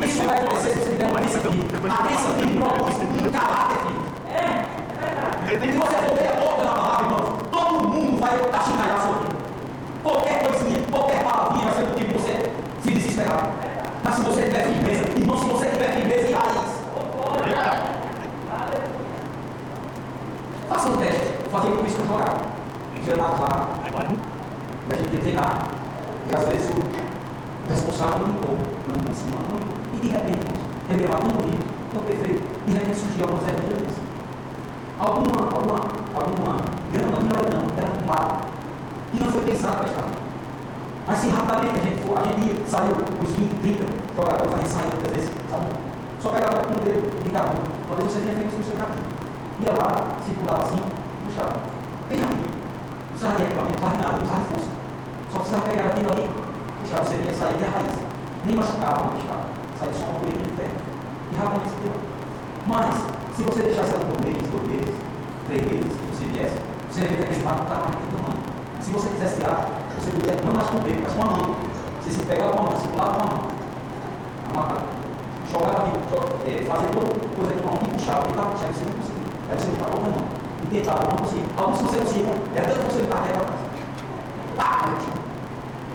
Isso 0.05 0.23
vai 0.25 0.37
acontecer 0.37 0.69
se 0.69 0.79
você 0.79 0.89
tiver 0.91 1.05
uma 1.05 1.19
bênção 1.19 1.39
aqui. 1.41 1.59
A 1.73 2.01
bênção 2.03 2.31
aqui 2.31 2.45
de 2.45 2.57
propósito, 2.57 3.31
caráter. 3.31 3.77
E 5.45 5.59
se 5.59 5.77
você 5.77 5.95
for 5.95 6.15
ver 6.15 6.27
a 6.27 6.63
na 6.63 6.71
palavra, 6.71 7.05
irmão, 7.05 7.37
todo 7.51 7.89
mundo 7.89 8.19
vai 8.19 8.31
achincalhar 8.31 9.01
seu 9.01 9.13
filho. 9.15 9.37
Qualquer 10.01 10.47
coisinha, 10.47 10.79
qualquer 10.89 11.23
palavrinha 11.23 11.65
vai 11.65 11.73
ser 11.73 11.85
do 11.85 11.95
tipo 11.95 12.19
você 12.19 12.51
se 12.81 12.91
desesperar. 12.91 13.51
Mas 14.03 14.15
se 14.15 14.21
você 14.21 14.43
tiver 14.43 14.63
firmeza, 14.63 15.03
irmão, 15.19 15.37
se 15.37 15.45
você 15.45 15.65
tiver 15.67 15.91
firmeza 15.91 16.29
e 16.29 16.33
raiz, 16.33 16.83
faça 20.69 20.89
um 20.89 20.97
teste. 20.97 21.33
Vou 21.49 21.61
fazer 21.61 21.75
com 21.75 21.85
isso 21.85 21.95
que 21.95 22.01
eu 22.01 22.07
jogar. 22.07 22.35
Você 23.03 23.15
lá, 23.15 23.27
lá, 23.27 23.69
a 24.89 24.95
gente 24.95 25.09
tem 25.09 25.17
que 25.17 25.17
treinar. 25.17 25.67
E 26.31 26.35
às 26.35 26.47
vezes 26.47 26.69
o 26.69 27.69
responsável 27.69 28.19
não 28.19 28.27
limpou, 28.27 28.57
ensinou, 28.99 29.39
não 29.49 29.57
limpou. 29.57 29.77
E 29.93 29.97
de 29.97 30.07
repente, 30.09 30.45
revelar 30.89 31.19
tão 31.19 31.31
bonito, 31.31 31.65
tão 31.93 32.01
perfeito, 32.03 32.43
de 32.65 32.73
repente 32.73 32.97
surgiu 32.97 33.25
algumas 33.25 33.47
evangelistas. 33.47 34.03
Alguma, 34.99 35.41
alguma, 35.49 35.79
alguma 36.13 36.55
grama, 36.93 37.17
era 37.33 37.49
grama, 37.49 37.67
era 37.77 37.91
um 37.91 38.05
barro. 38.05 38.41
E 39.13 39.19
não 39.19 39.31
foi 39.31 39.41
pensado 39.41 39.77
para 39.77 39.87
estar. 39.89 40.05
Mas 41.05 41.17
se 41.17 41.29
rapidamente 41.29 41.79
a 41.79 41.83
gente 41.83 42.01
for, 42.03 42.17
a 42.17 42.23
gente 42.23 42.69
saiu 42.69 42.95
os 42.95 43.31
20, 43.31 43.61
30 43.61 43.83
jogadores, 44.15 44.53
a 44.53 44.57
gente 44.57 44.69
saiu 44.69 44.87
muitas 44.87 45.11
vezes, 45.11 45.31
sabe? 45.49 45.65
Só 46.21 46.29
pegava 46.29 46.63
um 46.63 46.83
dedo 46.85 47.23
de 47.23 47.29
cada 47.29 47.51
um. 47.51 47.63
Talvez 47.89 48.11
você 48.11 48.19
tenha 48.21 48.35
feito 48.35 48.47
isso 48.47 48.57
no 48.57 48.63
seu 48.63 48.77
caminho. 48.77 49.03
Ia 49.59 49.73
lá, 49.73 50.15
circulava 50.23 50.63
assim, 50.63 50.81
puxava. 51.25 51.59
Bem 52.07 52.19
rápido. 52.21 52.47
Não 52.47 53.09
precisava 53.09 53.35
de 53.35 53.43
equipamento, 53.43 53.81
não 53.81 53.89
precisava 53.89 53.97
de 53.97 54.03
nada, 54.03 54.11
não 54.11 54.19
precisava 54.19 54.43
de 54.43 54.47
força. 54.53 54.71
Só 55.31 55.39
precisava 55.39 55.67
pegar 55.67 55.85
aquilo 55.91 56.11
ali, 56.13 56.29
puxava, 56.79 57.03
você 57.03 57.15
ia 57.15 57.33
sair 57.33 57.57
de 57.57 57.63
raiz. 57.65 58.02
Nem 58.45 58.55
machucava, 58.55 59.05
não 59.05 59.13
machucava. 59.13 59.45
Saía 59.79 59.93
só 59.93 60.05
uma 60.05 60.19
colheita 60.19 60.43
de 60.43 60.51
ferro. 60.55 60.77
E 61.31 61.35
rapidamente 61.35 61.69
se 61.69 61.75
deu. 61.83 61.95
Mas, 62.67 62.95
se 63.35 63.43
você 63.43 63.61
deixasse 63.63 63.93
ela 63.95 64.05
por 64.05 64.19
mês, 64.23 64.37
dois 64.51 64.67
meses, 64.67 64.95
três 65.47 65.61
meses, 65.63 65.91
se 65.91 66.03
você 66.11 66.25
viesse, 66.31 66.57
você 66.89 67.01
ia 67.01 67.07
ver 67.07 67.17
que 67.17 67.23
aquele 67.23 67.43
mato 67.43 67.63
estava 67.63 67.85
naquele 67.87 68.11
tamanho. 68.15 68.43
Se 68.79 68.91
você 68.91 69.09
quisesse 69.09 69.35
tirar, 69.39 69.67
você 69.95 70.11
podia 70.11 70.35
não 70.43 70.53
mais 70.53 70.69
com 70.69 70.77
o 70.77 70.81
dedo, 70.81 71.01
mas 71.03 71.13
com 71.13 71.21
a 71.23 71.25
mão. 71.25 71.55
Você 72.01 72.11
se 72.11 72.25
pegava 72.25 72.51
com 72.51 72.59
a 72.59 72.63
mão, 72.63 72.79
circulava 72.79 73.13
com 73.13 73.23
a 73.23 73.25
mão. 73.25 73.41
A 74.43 74.57
mata. 74.59 74.81
Jogava 75.51 75.83
ali, 75.83 75.91
é, 76.47 76.65
fazia 76.65 76.89
toda 76.89 77.07
coisa 77.35 77.53
com 77.61 77.69
a 77.69 77.71
mão 77.71 77.81
e 77.83 77.91
puxava, 77.95 78.21
tentava 78.27 78.49
puxar, 78.51 78.67
você 78.67 78.85
não 78.85 78.93
conseguia. 78.99 79.27
Aí 79.49 79.57
você 79.57 79.71
ficava 79.71 79.91
com 79.91 79.97
a 79.97 80.09
mão. 80.09 80.25
E 80.63 80.67
tentava, 80.67 81.03
não 81.03 81.17
conseguia. 81.17 81.45
Alguns 81.57 81.81
você 81.81 81.97
conseguia, 81.97 82.35
era 82.55 82.67
tanto 82.67 82.85
que 82.87 82.93
você 82.93 83.01
estava 83.03 83.23
até 83.23 83.33
para 83.33 83.45
trás. 83.45 83.63
Pá, 84.57 84.93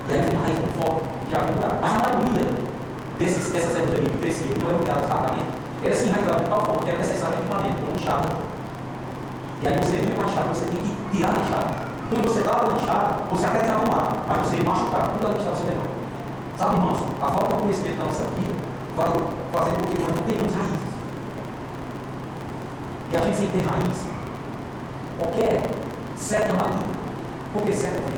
E 0.08 0.34
uma 0.34 0.42
raiz 0.42 0.58
muito 0.58 0.74
forte, 0.80 1.17
mudar. 1.37 1.79
Mas 1.81 1.93
a 1.93 1.99
maioria 1.99 2.49
desses, 3.19 3.53
dessas 3.53 3.77
épocas 3.77 4.01
que 4.01 4.19
cresciam, 4.19 4.57
não 4.62 4.71
eram 4.71 4.79
criadas 4.81 5.09
rapidamente, 5.09 5.51
era 5.85 5.95
se 5.95 6.09
enraizado 6.09 6.45
de 6.45 6.51
tal 6.51 6.61
forma 6.64 6.83
que 6.83 6.91
era 6.91 6.99
necessário 6.99 7.38
equipamento, 7.38 7.77
como 7.83 7.97
enxada. 7.97 8.29
E 9.61 9.69
aí 9.69 9.77
você 9.77 9.97
viu 9.97 10.17
com 10.17 10.23
a 10.23 10.25
enxada, 10.25 10.49
você 10.49 10.64
tem 10.64 10.81
que 10.81 11.17
tirar 11.17 11.29
a 11.29 11.41
enxada. 11.41 11.88
Quando 12.09 12.25
você 12.25 12.41
dava 12.43 12.73
a 12.73 12.77
enxada, 12.77 13.09
você 13.31 13.47
até 13.47 13.59
tirava 13.61 13.85
um 13.85 13.93
ar, 13.93 14.25
mas 14.29 14.38
você 14.47 14.62
machucava, 14.62 15.09
tudo 15.12 15.27
a 15.27 15.31
você 15.31 15.64
levou. 15.69 15.99
Sabe, 16.57 16.75
irmãos, 16.75 16.99
a 17.21 17.27
falta 17.27 17.55
de 17.55 17.62
conhecimento 17.62 17.99
da 17.99 18.05
nossa 18.05 18.25
vida 18.35 18.55
vai 18.97 19.07
fazer 19.53 19.77
com 19.77 19.83
que 19.83 20.03
nós 20.03 20.14
não 20.17 20.23
tenhamos 20.23 20.55
raízes. 20.55 20.88
E 23.12 23.17
a 23.17 23.21
gente 23.21 23.37
sem 23.37 23.49
ter 23.49 23.62
raiz, 23.62 23.99
qualquer 25.19 25.62
seta 26.17 26.53
maligna, 26.53 26.99
qualquer 27.53 27.75
seta 27.75 28.01
maligna, 28.01 28.17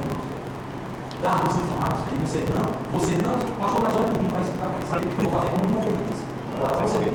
dardos 1.22 1.56
inflamados, 1.56 2.00
que 2.08 2.14
você 2.16 2.44
não, 2.48 2.98
você 2.98 3.14
não, 3.20 3.36
pastor, 3.60 3.82
mas 3.82 3.94
olha 3.94 4.04
por 4.08 4.22
mim, 4.22 4.28
saber 4.88 5.06
o 5.06 5.10
que 5.10 5.24
eu 5.24 5.30
vou 5.30 5.40
fazer, 5.40 5.50
como 5.50 5.74
não 5.74 5.82
fez. 5.82 6.18
Para 6.60 6.86
você 6.86 6.98
ver. 6.98 7.14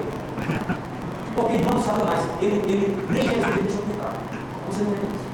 Porque 1.35 1.53
irmão 1.53 1.81
Satanás, 1.81 2.21
ele, 2.41 2.55
ele 2.65 3.07
nem 3.09 3.21
Jesus 3.23 3.43
ele 3.43 3.61
deixou 3.63 3.81
tentar. 3.83 4.13
Você 4.69 4.83
não 4.83 4.91
é 4.91 4.95
isso. 4.95 5.25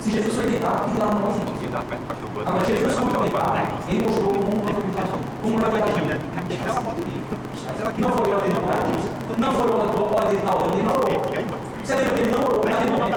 Se 0.00 0.10
Jesus 0.10 0.34
foi 0.34 0.46
tentar, 0.50 0.84
fica 0.84 1.04
lá 1.04 1.14
no 1.14 1.20
nós 1.20 1.36
irmãos. 1.36 1.62
Agora, 2.44 2.64
Jesus 2.66 2.94
foi 2.94 3.06
tentar, 3.22 3.78
ele 3.88 4.02
mostrou 4.02 4.32
como 4.34 4.50
uma 4.50 4.72
foi 4.72 4.82
como 5.42 5.56
uma 5.56 5.68
vai 5.70 5.80
Não 7.98 8.10
foi 8.10 8.30
o 8.30 8.34
ordem 8.34 8.50
para 8.52 8.76
Deus. 8.82 9.04
Não 9.38 9.52
foi 9.52 9.70
o 9.70 9.76
ordem 10.14 10.40
da 10.40 10.54
ordem, 10.54 10.82
não 10.82 10.92
orou. 10.92 11.22
Você 11.82 11.94
lembra 11.96 12.14
que 12.14 12.20
ele 12.20 12.30
não 12.30 12.44
orou 12.44 12.64
naquele 12.64 12.90
momento? 12.90 13.16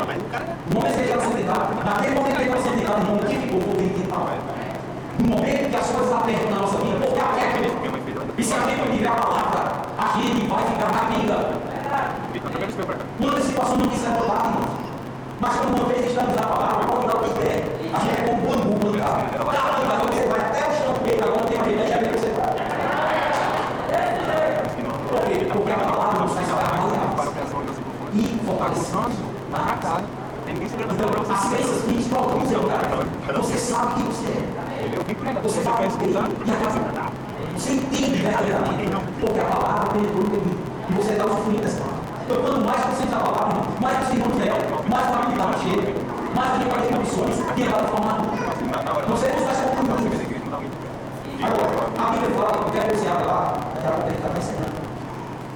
Momento 0.74 0.94
ele 0.96 1.04
estava 1.04 1.22
sendo 1.22 1.36
tentado, 1.36 1.76
naquele 1.86 2.16
momento 2.16 2.42
ele 2.42 2.50
tentado, 2.50 3.02
irmão, 3.02 3.16
o 3.16 3.26
que 3.26 3.38
ficou? 3.38 3.62
Foi 3.62 3.86
o 3.86 3.90
tentar. 3.90 4.55
No 5.26 5.32
momento 5.38 5.70
que 5.72 5.76
as 5.76 5.88
coisas 5.88 6.14
apertam 6.14 6.52
na 6.52 6.58
nossa 6.58 6.78
vida, 6.78 6.98
porque 7.00 7.20
apertam. 7.20 7.72
E 8.38 8.44
se 8.44 8.54
a 8.54 8.60
gente 8.60 8.78
não 8.78 8.96
tiver 8.96 9.08
a 9.08 9.16
palavra, 9.16 9.72
a 9.98 10.18
gente 10.20 10.46
vai 10.46 10.64
ficar 10.66 10.92
na 10.92 11.02
vida. 11.10 11.36
Quando 13.18 13.38
a 13.38 13.42
situação 13.42 13.78
não 13.78 13.88
quiser 13.88 14.10
mudar, 14.10 14.46
irmãos. 14.46 14.70
Mas 15.40 15.56
quando 15.56 15.78
uma 15.78 15.86
vez 15.90 16.06
estamos 16.06 16.36
na 16.36 16.44
palavra, 16.44 16.86
pode 16.86 17.08
dar 17.08 17.16
o 17.16 17.20
que. 17.24 17.30
A 17.92 18.00
gente 18.00 18.22
é 18.22 18.28
como 18.28 18.42
bambu 18.46 18.80
plantado. 18.80 19.24
Tá, 19.34 19.42
agora 19.42 20.14
você 20.14 20.28
vai 20.28 20.40
até 20.40 20.60
o 20.60 20.74
chão, 20.78 20.94
agora 20.94 21.44
tem 21.48 21.58
mais 21.58 21.70
quê? 21.70 21.76
Deixa 21.76 21.98
ver 21.98 22.12
você 22.12 22.30
vai. 22.30 22.54
Por 25.10 25.22
quê? 25.26 25.36
Porque 25.52 25.72
a 25.72 25.78
palavra 25.78 26.20
nos 26.20 26.34
faz 26.34 26.46
trabalhar 26.46 26.86
e 28.14 28.40
fortalecendo 28.46 29.10
na 29.50 29.78
casa. 29.78 30.06
Então, 30.48 31.36
as 31.36 31.50
crenças 31.50 31.82
que 31.82 32.00
explodam 32.00 32.38
no 32.38 32.48
seu 32.48 32.64
cara, 32.68 33.42
você 33.42 33.58
sabe 33.58 33.96
quem 33.96 34.04
você 34.06 34.28
é. 34.28 34.55
Você 35.06 35.60
o 35.60 35.98
que 35.98 36.10
e 36.10 36.18
a 36.18 36.56
casa. 36.58 36.82
Você 37.54 37.74
entende 37.74 38.24
verdadeiramente 38.24 38.92
porque 39.22 39.40
a 39.40 39.44
palavra 39.44 39.94
penetrou 39.94 40.24
no 40.24 40.30
teu 40.32 40.42
E 40.90 40.94
você 40.94 41.12
está 41.12 41.26
usufruindo 41.26 41.62
dessa 41.62 41.82
palavra. 41.82 42.02
Então, 42.26 42.42
quanto 42.42 42.66
mais 42.66 42.82
você 42.86 43.04
está 43.04 43.18
a 43.18 43.20
palavra, 43.20 43.64
mais 43.80 43.98
você 44.00 44.14
irmão 44.16 44.32
Léo, 44.40 44.90
mais 44.90 45.06
a 45.06 45.20
habilidade 45.20 45.60
chega, 45.62 45.94
mais 46.34 46.52
a 46.52 46.58
gente 46.58 46.70
vai 46.72 46.82
ter 46.82 46.96
condições 46.96 47.36
de 47.56 47.62
entrar 47.62 47.82
de 47.82 47.88
forma. 47.92 48.14
Você 49.08 49.28
não 49.30 49.46
vai 49.46 49.56
ser 49.56 49.76
compromisso. 49.76 50.26
Agora, 51.44 51.70
a 52.00 52.12
Bíblia 52.12 52.30
fala, 52.32 52.66
eu 52.66 52.72
quero 52.72 52.90
que 52.90 52.98
você 52.98 53.08
abra 53.08 53.26
lá, 53.28 53.54
aquela 53.78 53.98
que 54.02 54.10
está 54.10 54.30
ensinando. 54.36 54.76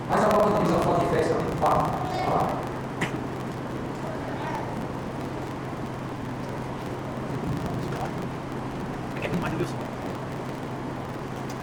Mas 0.10 0.24
a 0.24 0.28
palavra 0.28 0.54
de 0.54 0.60
Deus 0.60 0.76
ela 0.76 0.82
fala 0.84 1.00
de 1.00 1.06
festa, 1.08 1.36
fala, 1.60 1.90
fala. 2.24 2.70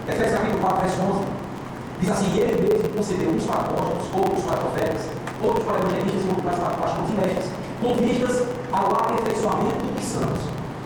Efésios 0.08 0.38
capítulo 0.38 0.60
4, 0.60 0.80
verso 0.82 1.02
11. 1.02 1.24
Diz 2.00 2.10
assim: 2.10 2.38
Ele 2.38 2.62
mesmo 2.62 2.88
concedeu 2.90 3.30
uns 3.30 3.44
para 3.44 3.60
apóstolos, 3.60 4.05
outros 4.16 4.44
para 4.44 4.56
profetas, 4.56 5.02
outros 5.42 5.64
para 5.64 5.78
evangelistas 5.78 6.24
e 6.24 6.28
outros 6.28 6.44
para 6.44 6.56
e 6.96 7.12
mestres, 7.20 7.50
com 7.80 7.94
vistas 7.94 8.46
ao 8.72 8.92
aperfeiçoamento 8.92 9.84
dos 9.94 10.04
santos, 10.04 10.42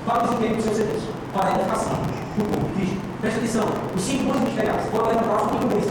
para 0.07 0.19
o 0.19 0.27
desempenho 0.27 0.57
do 0.57 0.63
seu 0.63 0.75
serviço, 0.75 1.09
para 1.33 1.47
a 1.47 1.51
edificação 1.55 1.93
do 2.37 2.45
povo 2.45 2.67
de 2.67 2.75
Cristo. 2.75 3.01
Presta 3.21 3.39
atenção: 3.39 3.67
os 3.95 4.03
cinco 4.03 4.25
pontos 4.25 4.41
ministeriais 4.41 4.83
foram 4.91 5.09
levantados 5.09 5.53
um 5.53 5.69
mês. 5.69 5.87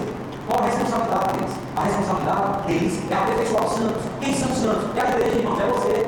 Qual 0.47 0.63
a 0.63 0.65
responsabilidade 0.65 1.33
deles? 1.37 1.53
A 1.75 1.83
responsabilidade 1.83 2.67
deles 2.67 2.99
é 3.11 3.13
aperfeiçoar 3.13 3.65
os 3.65 3.71
santos. 3.71 4.01
Quem 4.19 4.33
são 4.33 4.51
os 4.51 4.57
santos? 4.57 4.97
É 4.97 5.01
a 5.01 5.09
igreja, 5.09 5.37
irmãos, 5.37 5.59
é 5.59 5.67
você. 5.67 6.07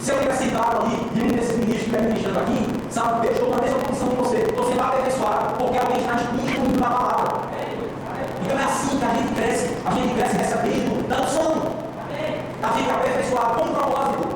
Se 0.00 0.10
eu 0.10 0.16
estiver 0.16 0.34
sentado 0.34 0.82
ali 0.82 0.96
e 1.14 1.22
um 1.22 1.28
desses 1.28 1.56
ministros 1.58 1.80
estiver 1.80 2.02
ministrando 2.02 2.40
aqui, 2.40 2.66
sabe, 2.90 3.26
eu 3.26 3.32
estou 3.32 3.50
na 3.50 3.62
mesma 3.62 3.78
condição 3.78 4.08
que 4.08 4.16
você. 4.16 4.36
Estou 4.38 4.66
sendo 4.66 4.80
aperfeiçoado, 4.80 5.54
porque 5.58 5.78
alguém 5.78 6.00
está 6.00 6.14
incluindo 6.14 6.80
na 6.80 6.90
palavra. 6.90 7.40
Então 8.42 8.58
é 8.58 8.64
assim 8.64 8.98
que 8.98 9.04
a 9.04 9.14
gente. 9.14 9.29
A 9.90 9.94
gente 9.94 10.14
cresce 10.14 10.36
recebendo, 10.36 11.08
dando 11.08 11.28
sono. 11.28 11.62
A 12.62 12.78
gente 12.78 12.88
é 12.88 12.92
aperfeiçoado 12.92 13.60
com 13.60 13.74
propósito. 13.74 14.28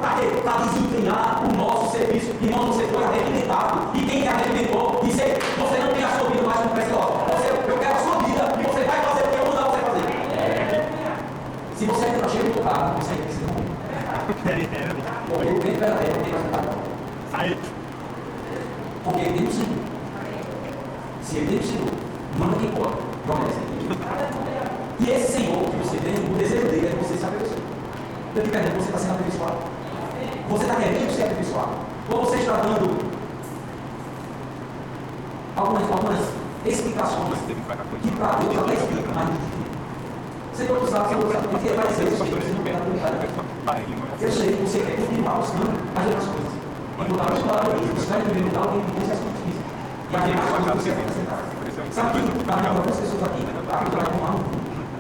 Para 0.43 0.57
desempenhar 0.67 1.45
o 1.45 1.57
nosso 1.57 1.97
serviço. 1.97 2.33
Irmão, 2.43 2.73
você 2.73 2.87
foi 2.89 3.05
arregimentado. 3.05 3.89
E 3.95 4.03
quem 4.05 4.23
te 4.23 4.29
arregimentou 4.29 5.01
disse: 5.05 5.23
Você 5.59 5.79
não 5.79 5.95
tem 5.95 6.05
a 6.05 6.09
sua 6.09 6.29
vida 6.29 6.43
mais 6.43 6.59
como 6.59 6.71
preciosa. 6.71 7.13
Você, 7.31 7.71
eu 7.71 7.79
quero 7.79 7.95
a 7.95 7.99
sua 7.99 8.17
vida 8.19 8.53
e 8.59 8.63
você 8.65 8.85
vai 8.85 9.01
fazer 9.01 9.23
o 9.23 9.29
que 9.29 9.39
eu 9.39 9.47
mandar 9.47 9.71
você 9.71 9.79
fazer. 9.79 10.05
Se 11.77 11.87
você 11.87 12.07
é 12.07 12.29
cheio 12.29 12.53
do 12.53 12.63
carro, 12.63 13.01
você 13.01 13.15
tem 13.15 13.27
que 13.27 13.33
ser 13.33 13.45
porque 14.25 15.49
o 15.49 15.61
bem 15.61 15.73
verdadeiro 15.73 16.21
tem 16.23 16.33
resultado. 16.33 16.79
Sai. 17.31 17.57
Porque 19.05 19.21
ele 19.21 19.39
tem 19.39 19.47
o 19.47 19.53
Senhor. 19.53 19.69
Se 21.23 21.37
ele 21.37 21.47
tem 21.47 21.59
o 21.59 21.63
Senhor, 21.63 21.91
manda 22.39 22.57
quem 22.57 22.71
pode. 22.71 22.97
Promessa. 23.27 23.61
E 25.01 25.11
esse 25.11 25.33
Senhor 25.33 25.71
que 25.71 25.77
você 25.77 25.97
tem, 25.99 26.15
o 26.15 26.37
desejo 26.39 26.69
dele 26.69 26.87
é 26.87 26.91
que 26.91 27.05
você 27.05 27.17
se 27.17 27.25
aperfeiçoe. 27.25 27.59
Eu 28.37 28.43
te 28.43 28.51
pergunto, 28.51 28.75
você 28.75 28.87
está 28.87 28.99
sendo 28.99 29.15
aperfeiçoado? 29.15 29.59
Você 30.49 30.65
está 30.65 30.75
querendo 30.75 31.15
ser 31.15 31.23
aperfeiçoado? 31.23 31.71
Ou 32.11 32.25
você 32.25 32.37
está 32.37 32.57
dando 32.57 33.15
algumas, 35.57 35.83
algumas 35.91 36.19
explicações 36.67 37.39
que 37.47 38.11
para 38.11 38.37
Deus 38.37 38.59
até 38.59 38.75
explica, 38.75 39.11
mas 39.15 39.29
Senhor, 40.55 40.79
tu 40.81 40.91
sabe, 40.91 41.09
Senhor, 41.09 41.33
sabe, 41.33 41.49
porque 41.49 41.69
vai 41.69 41.87
ser 41.93 42.09
isso, 42.09 42.25
você 42.25 42.53
não 42.53 42.65
quer 42.65 42.75
Eu 44.21 44.33
sei 44.33 44.57
que 44.57 44.63
você 44.63 44.79
quer 44.81 44.97
continuar 44.97 45.35
buscando 45.35 45.79
as 45.95 46.07
outras 46.07 46.27
coisas. 46.27 46.53
E 46.99 47.05
botar 47.05 47.35
no 47.35 47.47
lado, 47.47 47.95
buscar 47.95 48.19
em 48.19 48.23
primeiro 48.23 48.49
lugar 48.49 48.63
alguém 48.63 48.83
que 48.83 49.13
as 49.13 49.19
coisas 49.19 49.41
físicas. 49.47 49.67
E 50.11 50.17
aquele 50.17 50.37
mais 50.37 50.51
coisas 50.51 50.75
você 50.75 50.91
quer 50.91 51.01
acrescentar. 51.01 51.39
Sabe 51.91 52.23
que 52.23 52.45
para 52.45 52.69
algumas 52.69 52.97
pessoas 52.99 53.23
aqui, 53.23 53.47
para 53.67 53.79
que 53.79 53.97
vai 53.97 54.07
tomar 54.07 54.35
um 54.35 54.45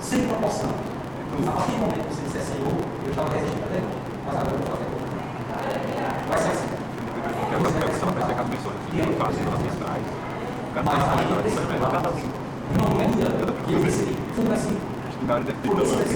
sem 0.00 0.26
proporção. 0.26 0.93
A 1.34 1.50
partir 1.50 1.72
do 1.72 1.78
momento 1.78 2.06
que 2.06 2.14
você 2.14 2.22
disser, 2.22 2.42
Senhor, 2.42 2.70
eu 2.70 3.10
estava 3.10 3.34
resistindo 3.34 3.64
até 3.66 3.82
mas 4.24 4.36
agora 4.38 4.54
eu 4.54 4.62
vou 4.62 4.70
fazer. 4.70 4.86
Vai 6.30 6.38
ser 6.38 6.50
assim. 6.54 6.70
Porque 7.34 7.54
a 7.54 7.58
proteção 7.58 8.08
vai 8.14 8.22
ser 8.22 8.34
cada 8.34 8.48
pessoa 8.54 8.74
que 8.86 8.96
não 8.96 9.12
faz 9.18 9.34
as 9.34 9.62
mestrais. 9.66 10.06
Mas 10.74 10.86
aí, 10.86 11.26
não 12.74 13.00
é 13.00 13.06
que 13.66 13.72
eu 13.72 13.82
recebi. 13.82 14.16
Foi 14.34 14.54
assim. 14.54 14.78
Por 15.24 15.82
isso 15.82 15.96
que 15.96 16.14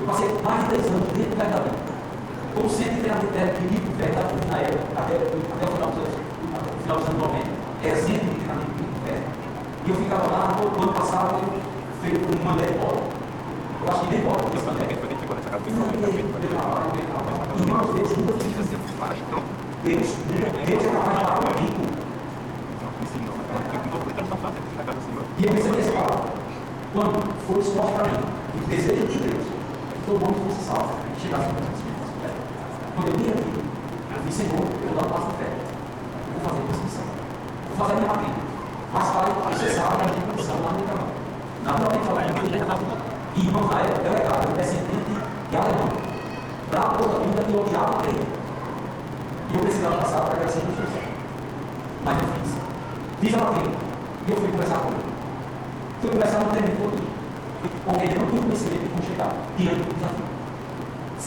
eu 0.00 0.06
passei 0.06 0.28
mais 0.42 0.60
de 0.64 0.76
10 0.76 0.86
anos 0.86 1.08
dentro 1.08 1.30
do 1.30 1.36
Verdadeiro. 1.36 1.78
Como 2.54 2.68
sempre 2.68 2.96
treinamento 3.00 3.32
técnico 3.32 3.92
verdadeiro 3.96 4.48
na 4.48 4.58
época, 4.58 5.00
até, 5.00 5.14
até 5.14 5.64
o 5.64 5.72
final 5.72 5.90
dos, 5.90 6.08
final 6.82 6.96
dos 6.98 7.08
anos 7.08 7.20
90. 7.22 7.48
Exemplo 7.84 8.28
de 8.28 8.40
treinamento 8.44 8.72
técnico. 9.04 9.32
E 9.86 9.90
eu 9.90 9.96
ficava 9.96 10.26
lá, 10.28 10.56
no 10.58 10.82
ano 10.82 10.92
passado, 10.92 11.40
eu 11.40 11.62
feito 12.02 12.26
com 12.26 12.42
uma 12.42 12.52
mulher 12.52 12.74
embora. 12.74 13.07
Deus. 19.84 20.16
Deus, 20.66 20.84
é 20.84 20.90
de. 21.56 21.68
E. 25.38 25.58
Quando 26.92 27.22
para 27.92 28.04
mim, 28.08 28.18
o 28.54 28.68
desejo 28.68 29.06
de 29.06 29.18
Deus, 29.18 29.44
que 29.46 29.98
todo 30.04 30.18
mundo 30.18 30.36
fosse 30.48 30.64
salvo, 30.64 30.94
que 31.14 31.20
chegasse 31.20 31.48
no 31.48 31.54
conhecimento. 31.54 32.04
Quando 32.96 33.08
eu 33.08 33.14
vi 33.18 33.30
aquilo, 33.30 33.62
eu 34.10 34.22
disse, 34.26 34.42
Senhor, 34.42 34.58
eu 34.58 34.90
um 34.90 35.08
passo 35.08 35.30
vou 36.32 36.40
fazer 36.42 36.58
a 36.58 36.66
prescrição. 36.66 37.04
Vou 37.68 37.76
fazer 37.76 37.94
a 37.94 38.16
minha. 38.18 38.34
Mas 38.92 39.06
para 39.10 39.22
você 39.50 39.70
sabe 39.70 40.02
a 40.02 40.06
minha 40.08 40.26
condição 40.26 40.56
lá 40.64 40.72
canal. 40.88 41.08
Naturalmente, 41.64 42.06
falando, 42.06 42.44
eu 42.44 42.50
já 42.50 42.58
estava 42.58 43.07
e 43.38 43.46
irmão 43.46 43.68
na 43.68 43.80
época, 43.80 44.02
delegado, 44.02 44.56
descendente 44.56 45.14
de 45.50 45.56
alemão. 45.56 45.88
Da 46.72 46.80
toda 46.98 47.16
a 47.16 47.20
vida 47.20 47.42
que 47.44 47.54
eu 47.54 47.60
odiava 47.60 48.02
a 48.02 48.06
ele. 48.08 48.26
E 49.50 49.54
eu 49.54 49.60
precisava 49.60 49.96
passar 49.98 50.22
para 50.22 50.40
crescer 50.40 50.64
no 50.66 50.76
justiça. 50.76 51.06
Mas 52.04 52.18
eu 52.18 52.28
fiz. 52.28 52.54
Fiz 53.20 53.34
a 53.34 53.38
matrícula. 53.38 53.76
E 54.26 54.30
eu 54.30 54.36
fui 54.36 54.50
conversar 54.50 54.78
com 54.78 54.88
ele. 54.88 55.04
Fui 56.00 56.10
conversar 56.10 56.38
no 56.40 56.50
terreno 56.50 56.76
todo. 56.82 57.08
Porque 57.84 58.04
ele 58.04 58.18
não 58.18 58.26
tinha 58.26 58.42
conhecimento 58.42 58.82
de 58.82 58.88
como 58.88 59.02
chegar 59.02 59.32
diante 59.56 59.82
do 59.86 59.94
desafio. 59.94 60.28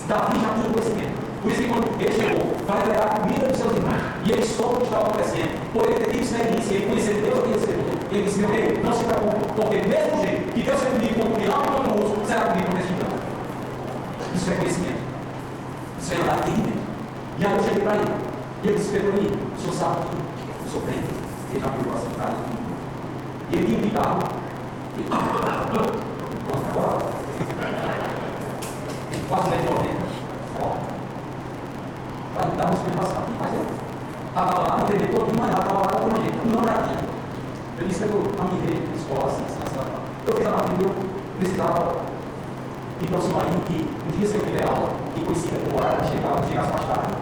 Davi 0.07 0.39
já 0.39 0.49
tinha 0.53 0.69
conhecimento. 0.69 1.31
Por 1.41 1.51
isso 1.51 1.61
que 1.61 1.69
quando 1.69 2.01
ele 2.01 2.11
chegou, 2.11 2.53
vai 2.67 2.87
levar 2.87 3.05
a 3.05 3.19
comida 3.19 3.47
dos 3.47 3.57
seus 3.57 3.73
irmãos. 3.73 4.01
E 4.25 4.31
ele 4.31 4.45
soube 4.45 4.75
o 4.75 4.77
que 4.77 4.83
estava 4.83 5.07
acontecendo. 5.07 5.71
Por 5.73 5.85
ele 5.85 5.95
ter 5.95 6.11
tido 6.11 6.23
experiência, 6.23 6.73
ele 6.75 6.85
conheceu 6.85 7.21
Deus 7.21 7.39
aqui 7.39 7.49
nesse 7.49 7.80
mundo. 8.11 8.15
Ele 8.15 8.23
disse, 8.23 8.39
meu 8.39 8.49
rei, 8.49 8.79
não 8.83 8.93
se 8.93 9.03
preocupe, 9.05 9.53
porque 9.55 9.75
mesmo 9.77 10.21
jeito 10.21 10.53
que 10.53 10.61
Deus 10.63 10.81
é 10.81 10.85
comigo 10.89 11.13
quando 11.15 11.37
me 11.37 11.45
ama 11.45 11.63
quando 11.63 12.03
uso, 12.03 12.25
será 12.27 12.41
comigo 12.41 12.67
quando 12.69 12.81
estudar. 12.81 13.11
Isso 14.35 14.51
é 14.51 14.55
conhecimento. 14.55 15.01
Isso 15.99 16.13
é 16.13 16.15
andar 16.17 16.37
entendimento. 16.39 16.81
E 17.39 17.45
aí 17.45 17.53
eu 17.53 17.63
cheguei 17.63 17.83
para 17.83 17.95
ele. 17.95 18.11
E 18.63 18.67
ele 18.67 18.77
disse, 18.77 18.91
Pedro, 18.91 19.11
o 19.11 19.61
senhor 19.61 19.73
sabe 19.73 20.01
que 20.07 20.65
eu 20.65 20.71
sou 20.71 20.81
crente. 20.81 21.07
Ele 21.51 21.59
já 21.59 21.69
pegou 21.69 21.93
essa 21.93 22.09
frase. 22.11 22.35
E 23.49 23.55
ele 23.55 23.65
tinha 23.65 23.77
um 23.77 23.81
guitarra 23.81 24.41
Quase 29.31 29.49
10 29.49 29.63
90. 29.63 29.87
Ó. 30.59 30.75
Vai 32.35 32.51
dar 32.57 32.65
uma 32.65 32.73
explicação. 32.73 33.23
Mas 33.39 33.53
eu 33.53 33.65
estava 34.27 34.59
lá, 34.59 34.77
não 34.77 34.85
entendi 34.85 35.07
todo 35.07 35.31
mas 35.39 35.49
estava 35.49 35.73
lá 35.73 35.87
com 35.87 36.07
um 36.07 36.21
jeito. 36.21 36.47
Não 36.47 36.63
era 36.63 36.79
aqui. 36.79 36.97
Eu 37.81 37.87
disse 37.87 38.03
que 38.03 38.13
eu 38.13 38.21
na 38.21 38.95
escola, 38.95 39.25
assim, 39.25 39.43
Eu 40.27 40.37
fiz 40.37 40.45
a 40.45 40.51
matrícula, 40.51 40.87
eu 40.87 41.39
precisava 41.39 41.81
para 43.01 43.17
o 43.17 43.21
submarino 43.21 43.61
que 43.65 43.89
no 44.05 44.11
dia 44.17 44.27
que 44.29 44.35
eu 44.37 44.45
tiver 44.45 44.69
aula, 44.69 44.89
que 45.15 45.25
coincida 45.25 45.57
com 45.65 45.75
o 45.75 45.79
horário 45.79 46.05
chegava, 46.05 46.47
chegasse 46.47 46.71
mais 46.71 46.85
tarde, 46.85 47.13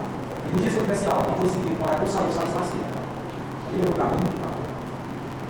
e 0.44 0.52
no 0.52 0.60
dia 0.60 0.70
que 0.70 0.76
eu 0.76 0.82
tivesse 0.82 1.06
aula, 1.06 1.24
que 1.24 1.40
coincida 1.40 1.64
com 1.64 1.80
o 1.80 1.86
horário 1.88 2.04
eu 2.04 2.12
saí, 2.12 2.26
eu 2.26 2.32
saí 2.32 2.48
mais 2.54 2.66
cedo. 2.68 2.90
E 3.72 3.80
eu 3.80 3.92
caminho, 3.96 4.40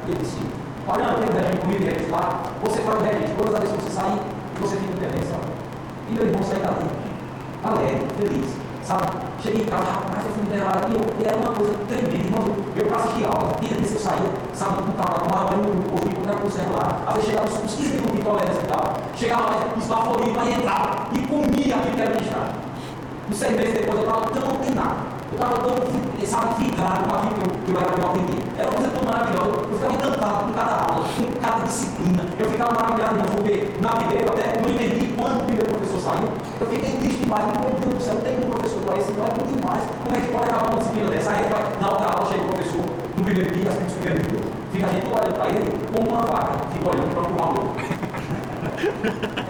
ele 0.06 0.18
disse, 0.18 0.38
Olha, 0.86 1.14
tem 1.14 1.26
regime 1.26 1.60
comigo 1.60 1.84
eles 1.84 2.10
lá. 2.10 2.42
Você 2.62 2.82
faz 2.82 2.98
o 2.98 3.04
regime. 3.04 3.34
Todas 3.36 3.54
as 3.54 3.60
vezes 3.60 3.76
que 3.76 3.82
você 3.82 3.90
sair, 3.90 4.20
você 4.60 4.76
fica 4.76 4.94
sabe? 5.26 5.46
E 6.08 6.14
meu 6.14 6.26
irmão 6.26 6.42
sai 6.42 6.58
dali, 6.58 6.86
alegre, 7.62 8.06
feliz, 8.16 8.50
sabe? 8.82 9.06
Cheguei 9.42 9.62
em 9.62 9.66
casa, 9.66 9.84
rapaz, 9.84 10.26
eu 10.26 10.32
fui 10.32 10.42
liberado 10.44 10.86
e 10.90 11.24
era 11.24 11.36
uma 11.36 11.52
coisa 11.54 11.74
tremenda, 11.86 12.16
irmão. 12.16 12.56
Eu 12.76 12.86
para 12.86 12.96
assistir 12.96 13.24
aula, 13.24 13.54
dia 13.60 13.76
desse 13.76 13.94
eu 13.94 14.00
saía, 14.00 14.30
sabe, 14.54 14.82
não 14.82 14.90
estava 14.90 15.20
com 15.20 15.26
uma 15.30 15.44
hora, 15.44 15.56
eu 15.56 15.92
ouvi 15.92 16.14
quando 16.14 16.30
vezes 17.14 17.30
chegava 17.30 17.48
uns 17.48 17.74
15 17.74 17.88
minutos 17.88 18.16
de 18.16 18.22
tolerância 18.22 18.60
e 18.62 18.66
tal. 18.66 18.96
Chegava 19.16 19.42
lá, 19.42 19.74
esbaforido, 19.76 20.40
aí 20.40 20.54
entrava 20.54 21.06
e 21.12 21.18
comia 21.26 21.76
aquilo 21.76 21.94
que 21.94 22.02
era 22.02 22.10
ministrado. 22.10 22.54
Uns 23.30 23.36
seis 23.36 23.56
meses 23.56 23.74
depois 23.74 23.98
eu 23.98 24.04
estava, 24.04 24.26
tem 24.26 24.74
nada. 24.74 24.96
Eu 25.30 25.38
estava 25.38 25.58
tão, 25.58 26.26
sabe, 26.26 26.64
vidrado 26.64 27.08
com 27.08 27.14
aquilo 27.14 27.34
que 27.34 27.40
eu, 27.40 27.50
que 27.64 27.70
eu 27.70 27.78
era 27.78 28.06
aprender. 28.10 28.42
Era 28.58 28.68
uma 28.68 28.74
coisa 28.74 28.90
tão 28.90 29.04
maravilhosa. 29.04 29.50
Eu 29.50 29.78
ficava 29.78 29.94
encantado 29.94 30.44
com 30.44 30.52
cada 30.52 30.74
aula, 30.82 31.04
com 31.06 31.40
cada 31.40 31.64
disciplina. 31.64 32.22
Eu 32.38 32.50
ficava 32.50 32.74
maravilhado, 32.74 33.16
não, 33.16 33.24
porque 33.24 33.68
na 33.80 33.88
primeira 33.90 34.30
até 34.30 34.60
não 34.60 34.70
entendi 34.70 35.14
quando 35.14 35.40
o 35.40 35.44
primeiro 35.44 35.70
professor 35.70 36.00
saiu. 36.00 36.28
Eu 36.60 36.66
fiquei 36.66 36.90
triste 36.98 37.20
demais. 37.22 37.44
Meu 37.46 37.70
Deus 37.70 37.94
do 37.94 38.02
céu, 38.02 38.16
tem 38.22 38.38
um 38.38 38.50
professor 38.50 38.82
para 38.82 38.98
esse, 38.98 39.12
não 39.12 39.24
é 39.24 39.30
muito 39.30 39.60
demais. 39.60 39.82
Como 40.04 40.16
é 40.16 40.20
que 40.20 40.28
pode 40.32 40.50
acabar 40.50 40.70
uma 40.70 40.78
disciplina 40.78 41.10
dessa? 41.10 41.30
Aí, 41.30 41.46
na 41.80 41.88
outra 41.90 42.06
aula, 42.06 42.26
chega 42.26 42.42
o 42.42 42.48
professor, 42.48 42.84
no 43.16 43.24
primeiro 43.24 43.50
dia, 43.54 43.70
as 43.70 43.76
pessoas 43.76 43.92
fica 43.94 44.14
livre. 44.14 44.59
Fica 44.72 44.86
a 44.86 44.90
gente 44.90 45.06
olhando 45.06 45.34
para 45.34 45.48
ele 45.50 45.70
como 45.92 46.08
uma 46.10 46.22
vaca, 46.22 46.52
fica 46.72 46.88
olhando 46.88 47.10
para 47.12 47.22
o 47.22 47.32
maluco. 47.34 47.74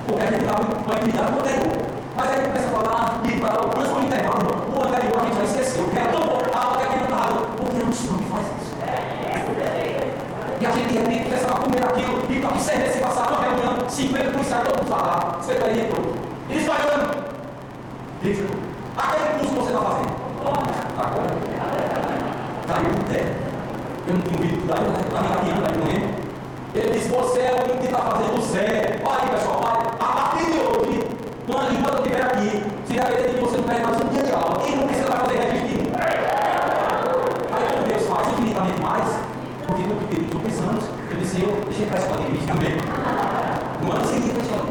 Porque 0.06 0.22
a 0.22 0.26
gente 0.26 0.40
estava 0.40 0.64
com 0.64 0.90
a 0.90 0.94
atividade 0.94 1.32
do 1.32 1.38
anterior. 1.40 1.76
Mas 2.16 2.30
aí 2.30 2.38
ele 2.38 2.46
começa 2.48 2.66
a 2.66 2.70
falar, 2.70 3.20
e 3.24 3.40
para 3.40 3.60
o 3.60 3.68
próximo 3.68 4.00
intervalo, 4.00 4.48
o 4.74 4.82
anterior 4.82 5.20
a 5.20 5.24
gente 5.26 5.36
já 5.36 5.44
esqueceu. 5.44 5.84
Que 5.88 5.98
era 5.98 6.08
tão 6.08 6.20
bom, 6.22 6.40
a 6.52 6.58
aula 6.58 6.76
que 6.78 6.84
aquele 6.84 7.04
estava. 7.04 7.40
Porque 7.56 7.84
não 7.84 7.92
se 7.92 8.08
faz 8.08 8.46
isso. 8.62 8.74
E 10.60 10.66
a 10.66 10.70
gente 10.70 10.88
de 10.88 10.98
repente 10.98 11.24
começa 11.24 11.46
a 11.46 11.54
comer 11.54 11.84
aquilo, 11.84 12.22
e 12.30 12.40
para 12.40 12.50
observar 12.50 12.88
se 12.88 12.98
passar 12.98 13.28
uma 13.28 13.40
reunião, 13.42 13.88
50 13.88 14.30
policiais, 14.30 14.64
todo 14.68 14.76
mundo. 14.78 14.90
Você 15.40 15.52
está 15.52 15.66
aí. 15.66 15.90
Eles 16.48 16.68
olhando. 16.68 17.30
Diz, 18.22 18.38
aquele 18.96 19.38
curso 19.38 19.54
que 19.54 19.60
você 19.60 19.70
está 19.70 19.80
fazendo. 19.82 20.12
Agora, 20.98 21.28
caiu 22.66 22.88
no 22.88 23.04
teto. 23.04 23.49
Aí, 24.10 24.16
eu 24.16 24.22
estava 24.58 25.26
engatinhando 25.26 25.66
aí 25.66 25.78
com 25.78 25.86
ele. 25.88 26.92
Disse, 26.92 27.08
você 27.10 27.40
é 27.42 27.62
o 27.62 27.78
que 27.78 27.86
está 27.86 27.98
fazendo 27.98 28.38
o 28.38 28.42
certo. 28.42 29.06
Olha 29.06 29.22
aí, 29.22 29.28
pessoal, 29.30 29.60
olha. 29.62 29.86
A 30.00 30.12
partir 30.12 30.46
de 30.50 30.58
hoje, 30.58 31.06
quando 31.46 31.72
enquanto 31.72 31.94
eu 31.94 32.02
estiver 32.02 32.22
aqui, 32.22 32.64
se 32.86 32.94
já 32.96 33.04
que 33.04 33.40
você 33.40 33.56
não 33.56 33.64
perde 33.64 33.82
mais 33.82 34.00
um 34.00 34.08
dia 34.08 34.22
de 34.24 34.32
aula, 34.32 34.60
quem 34.64 34.76
não 34.76 34.86
precisa 34.88 35.12
fazer 35.12 35.38
registro? 35.38 35.92
Aí 37.52 37.64
como 37.70 37.86
Deus 37.86 38.02
faz 38.08 38.28
infinitamente 38.32 38.80
mais, 38.82 39.08
porque 39.68 39.82
no 39.82 39.94
que 40.08 40.34
eu 40.34 40.40
pensamos, 40.40 40.84
eu 41.08 41.16
disse, 41.16 41.42
eu 41.42 41.60
deixei 41.66 41.86
para 41.86 41.98
a 41.98 42.02
escola 42.02 42.20
de 42.22 42.46
também. 42.46 42.76
No 43.80 43.92
ano 43.92 44.04
seguinte, 44.06 44.34
eu 44.34 44.42
escola 44.42 44.66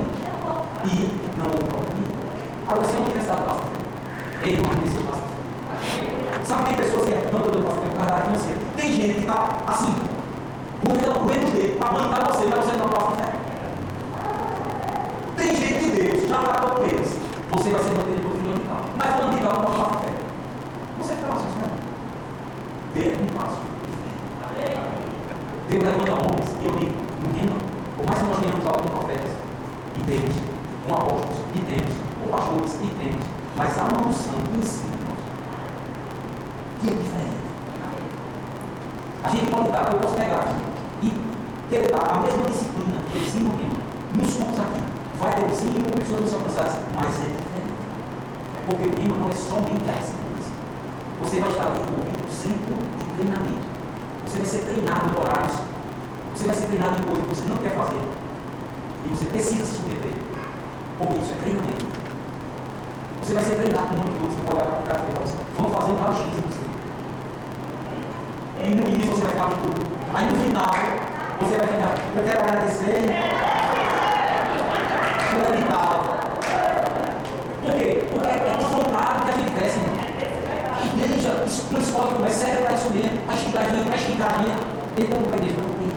E 0.83 1.15
não 1.37 1.45
houve 1.45 1.63
problema. 1.63 1.95
Agora, 2.67 2.85
se 2.85 2.97
a 2.97 2.99
universidade 2.99 3.41
passa, 3.43 3.63
ele 4.43 4.61
não 4.61 4.69
precisa 4.69 5.08
Sabe, 6.49 6.69
tem 6.69 6.77
pessoas 6.77 7.05
que 7.05 7.13
é 7.13 7.29
tanto 7.29 7.51
do 7.51 7.63
pastor, 7.63 7.85
caralho, 7.95 8.23
financeiro. 8.25 8.59
Tem 8.75 8.91
gente 8.91 9.13
que 9.13 9.19
está 9.19 9.49
assim, 9.67 9.93
o 10.81 10.89
medo 10.89 11.51
dele, 11.53 11.77
a 11.79 11.91
mãe 11.91 12.05
está 12.05 12.25
você, 12.25 12.45
mas 12.47 12.65
você 12.65 12.75
não 12.75 12.89
passa 12.89 13.11
fé. 13.17 13.33
Tem 15.37 15.55
gente 15.55 15.73
que 15.75 15.89
Deus 15.91 16.27
já 16.27 16.39
tratou 16.39 16.71
com 16.71 16.85
eles. 16.85 17.19
Você 17.51 17.69
vai 17.69 17.83
ser 17.83 17.91
mantido 17.91 18.21
por 18.23 18.31
fundamental. 18.31 18.81
Mas 18.97 19.09
fundamental 19.13 19.53
não 19.53 19.61
pode 19.61 19.77
passar 19.77 19.99
fé. 19.99 20.09
Você 20.97 21.13
fica 21.13 21.33
assim, 21.33 21.53
não. 21.61 21.69
Deus 22.95 23.13
é 23.13 23.21
um 23.21 23.27
passo. 23.37 23.61
Deus 25.69 25.83
levanta 25.83 26.11
homens, 26.13 26.49
e 26.49 26.65
eu 26.65 26.71
digo, 26.71 26.95
ninguém 27.27 27.45
não. 27.45 27.59
Por 27.95 28.05
mais 28.07 28.17
que 28.17 28.25
nós 28.25 28.39
tenhamos 28.39 28.65
alguns 28.65 28.89
profetas, 28.89 29.31
e 29.95 30.01
temos, 30.01 30.35
com 30.87 30.93
apóstolos, 30.95 31.37
e 31.53 31.59
temos, 31.59 31.93
com 32.19 32.27
pastores, 32.31 32.73
e 32.73 32.87
temos, 32.97 33.25
mas 33.55 33.77
há 33.77 33.83
uma 33.83 34.07
unção 34.07 34.33
em 34.57 34.61
si, 34.65 34.89
que 36.81 36.87
é 36.87 36.93
diferente. 36.93 37.35
A 39.21 39.29
gente 39.29 39.51
pode 39.51 39.69
dar, 39.69 39.91
eu 39.91 39.99
posso 39.99 40.15
pegar 40.15 40.39
aqui 40.39 40.63
e 41.03 41.11
ter 41.69 41.93
a 41.93 42.19
mesma 42.19 42.43
disciplina 42.49 43.01
que 43.11 43.17
eles 43.17 43.33
desenvolveram 43.33 43.77
nos 44.15 44.33
cursos 44.33 44.59
aqui. 44.59 44.81
Vai 45.19 45.35
ter 45.35 45.49
cinco 45.55 45.91
pessoas 45.91 46.21
que 46.21 46.29
são 46.29 46.39
cansadas, 46.39 46.79
mas 46.95 47.19
é 47.19 47.27
diferente. 47.35 47.73
Porque 48.65 48.87
o 48.87 49.01
Você 51.21 51.41
vai 51.41 51.49
estar 51.51 51.65
envolvido 51.65 52.23
no 52.25 52.31
centro 52.31 52.75
de 52.97 53.05
treinamento. 53.15 53.67
Você 54.25 54.37
vai 54.37 54.45
ser 54.47 54.59
treinado 54.59 55.09
em 55.09 55.19
horários. 55.19 55.57
Você 56.33 56.45
vai 56.45 56.55
ser 56.55 56.65
treinado 56.67 57.01
em 57.01 57.03
coisas 57.03 57.25
que 57.25 57.35
você 57.35 57.49
não 57.49 57.57
quer 57.57 57.75
fazer. 57.75 58.01
E 59.05 59.09
você 59.09 59.25
precisa 59.25 59.65
se 59.65 59.75
submeter. 59.75 60.13
Porque 60.97 61.19
isso 61.19 61.33
é 61.33 61.35
treinamento. 61.43 61.85
Você 63.21 63.33
vai 63.33 63.43
ser 63.43 63.55
treinado 63.55 63.87
com 63.87 63.95
um 63.95 63.97
monte 63.97 64.11
de. 64.13 64.19
Você 64.19 64.41
pode 64.41 64.55
olhar 64.55 64.71
para 64.71 64.79
o 64.79 64.83
cara 64.83 64.99
e 64.99 65.13
falar 65.13 65.49
vamos 65.57 65.73
fazer 65.75 65.91
um 65.91 65.95
raio-x 65.97 66.25
em 66.25 66.41
você. 66.47 66.65
E 68.63 68.75
no 68.75 68.87
início 68.87 69.11
você 69.11 69.27
vai 69.27 69.49
de 69.49 69.55
tudo. 69.55 69.81
Aí 70.13 70.25
no 70.25 70.35
final, 70.39 70.73
você 71.39 71.57
vai 71.57 71.67
ficar, 71.67 71.93
eu 72.15 72.23
quero 72.23 72.39
agradecer. 72.39 72.99
Fulano 75.29 75.57
de 75.57 75.63
tal. 75.69 75.93
Por 77.61 77.73
quê? 77.75 78.05
Porque 78.09 78.27
é 78.27 78.57
vontade 78.57 79.25
que 79.25 79.29
a 79.29 79.37
gente 79.37 79.51
cresce. 79.51 79.79
Igreja, 80.95 81.38
isso 81.49 81.63
como 81.91 82.25
é 82.25 82.29
sério 82.29 82.61
para 82.63 82.75
isso 82.75 82.89
mesmo. 82.91 83.19
A 83.27 83.33
esticadinha, 83.33 83.91
a 83.91 83.95
esticadinha. 83.95 84.55
Então, 84.97 85.21
para 85.23 85.37
igreja, 85.37 85.55
não 85.57 85.73
tem. 85.73 85.89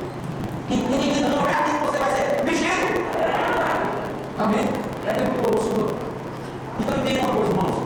Ninguém 0.70 1.20
não 1.22 1.46
é 1.46 1.52
assim 1.52 1.78
que 1.78 1.86
você 1.86 1.98
vai 1.98 2.10
ser 2.16 2.44
mexendo. 2.44 3.02
Amém? 4.38 4.68
É 5.06 5.12
tempo 5.12 5.42
grosso. 5.42 5.94
Então 6.80 6.98
entenda 6.98 7.20
uma 7.20 7.34
coisa, 7.34 7.50
irmãos. 7.50 7.76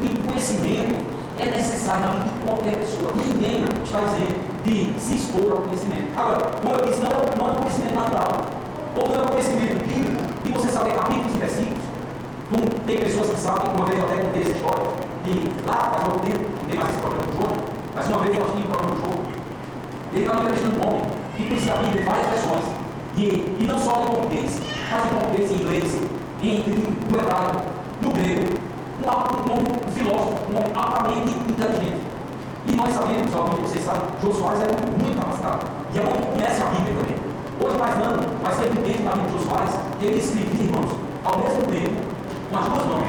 O 0.00 0.28
conhecimento 0.28 1.04
é 1.38 1.44
necessário 1.44 2.00
na 2.00 2.12
vida 2.12 2.24
de 2.24 2.44
qualquer 2.46 2.76
pessoa. 2.76 3.12
Ninguém 3.14 3.64
está 3.84 4.00
dizendo 4.00 4.50
de 4.64 5.00
se 5.00 5.16
expor 5.16 5.52
ao 5.52 5.58
conhecimento. 5.58 6.08
Agora, 6.16 6.50
como 6.62 6.74
eu 6.74 6.86
disse, 6.86 7.00
não, 7.02 7.10
não 7.10 7.52
é 7.52 7.56
conhecimento 7.58 7.94
natural. 7.94 8.46
Ou 8.96 9.08
não 9.08 9.14
é 9.14 9.22
um 9.22 9.28
conhecimento 9.28 9.86
bíblico, 9.86 10.42
de 10.42 10.52
você 10.52 10.68
saber 10.68 10.94
capítulos 10.94 11.34
e 11.34 11.38
versículos. 11.38 11.84
Como 12.50 12.66
tem 12.86 12.98
pessoas 12.98 13.30
que 13.30 13.36
sabem, 13.36 13.70
uma 13.76 13.84
vez 13.84 13.98
eu 13.98 14.06
até 14.06 14.16
contei 14.22 14.42
essa 14.42 14.50
história, 14.52 15.09
que 15.30 15.66
lá 15.66 15.90
faz 15.90 16.04
algum 16.04 16.18
tempo, 16.20 16.44
não 16.60 16.68
tem 16.68 16.78
mais 16.78 16.90
esse 16.90 17.00
problema 17.00 17.26
do 17.26 17.32
jogo, 17.32 17.56
mas 17.94 18.08
uma 18.08 18.18
vez 18.18 18.36
eu 18.36 18.44
tinha 18.44 18.64
um 18.64 18.70
problema 18.70 18.94
do 18.94 19.00
jogo. 19.00 19.22
Ele 20.12 20.24
estava 20.24 20.40
entrevistando 20.42 20.76
um 20.76 20.88
homem 20.88 21.02
que 21.36 21.46
precisa 21.46 21.74
de 21.74 22.02
várias 22.02 22.26
versões. 22.26 22.64
E, 23.16 23.22
e 23.60 23.66
não 23.66 23.78
só 23.78 24.02
em 24.02 24.06
português, 24.06 24.60
mas 24.90 25.04
em 25.04 25.08
português, 25.08 25.50
em 25.50 25.54
inglês, 25.54 26.02
em, 26.42 26.64
no 27.10 27.18
hebraico, 27.18 27.62
no 28.02 28.10
grego. 28.12 28.60
Um, 29.00 29.50
um, 29.50 29.88
um 29.88 29.92
filósofo, 29.92 30.52
um 30.52 30.56
homem 30.56 30.72
altamente 30.74 31.30
inteligente. 31.30 32.00
E 32.66 32.76
nós 32.76 32.92
sabemos, 32.92 33.34
alguns 33.34 33.56
de 33.56 33.62
vocês 33.62 33.84
sabem, 33.84 34.02
Jô 34.22 34.32
Soares 34.32 34.60
era 34.62 34.72
muito 34.72 35.18
capacitado. 35.18 35.66
E 35.94 35.98
é 35.98 36.02
um 36.02 36.12
que 36.12 36.26
conhece 36.32 36.62
a 36.62 36.66
Bíblia 36.66 36.94
também. 36.94 37.16
Hoje 37.60 37.78
mais 37.78 37.98
não, 37.98 38.16
mas 38.42 38.58
um 38.58 38.82
tempo 38.82 39.02
na 39.04 39.12
Bíblia 39.12 39.30
de 39.30 39.32
Jô 39.32 39.50
Soares 39.50 39.74
ele 40.00 40.18
escrevia, 40.18 40.64
irmãos, 40.64 40.92
ao 41.24 41.38
mesmo 41.38 41.62
tempo, 41.62 42.02
com 42.50 42.58
as 42.58 42.64
duas 42.64 42.86
mãos, 42.86 43.08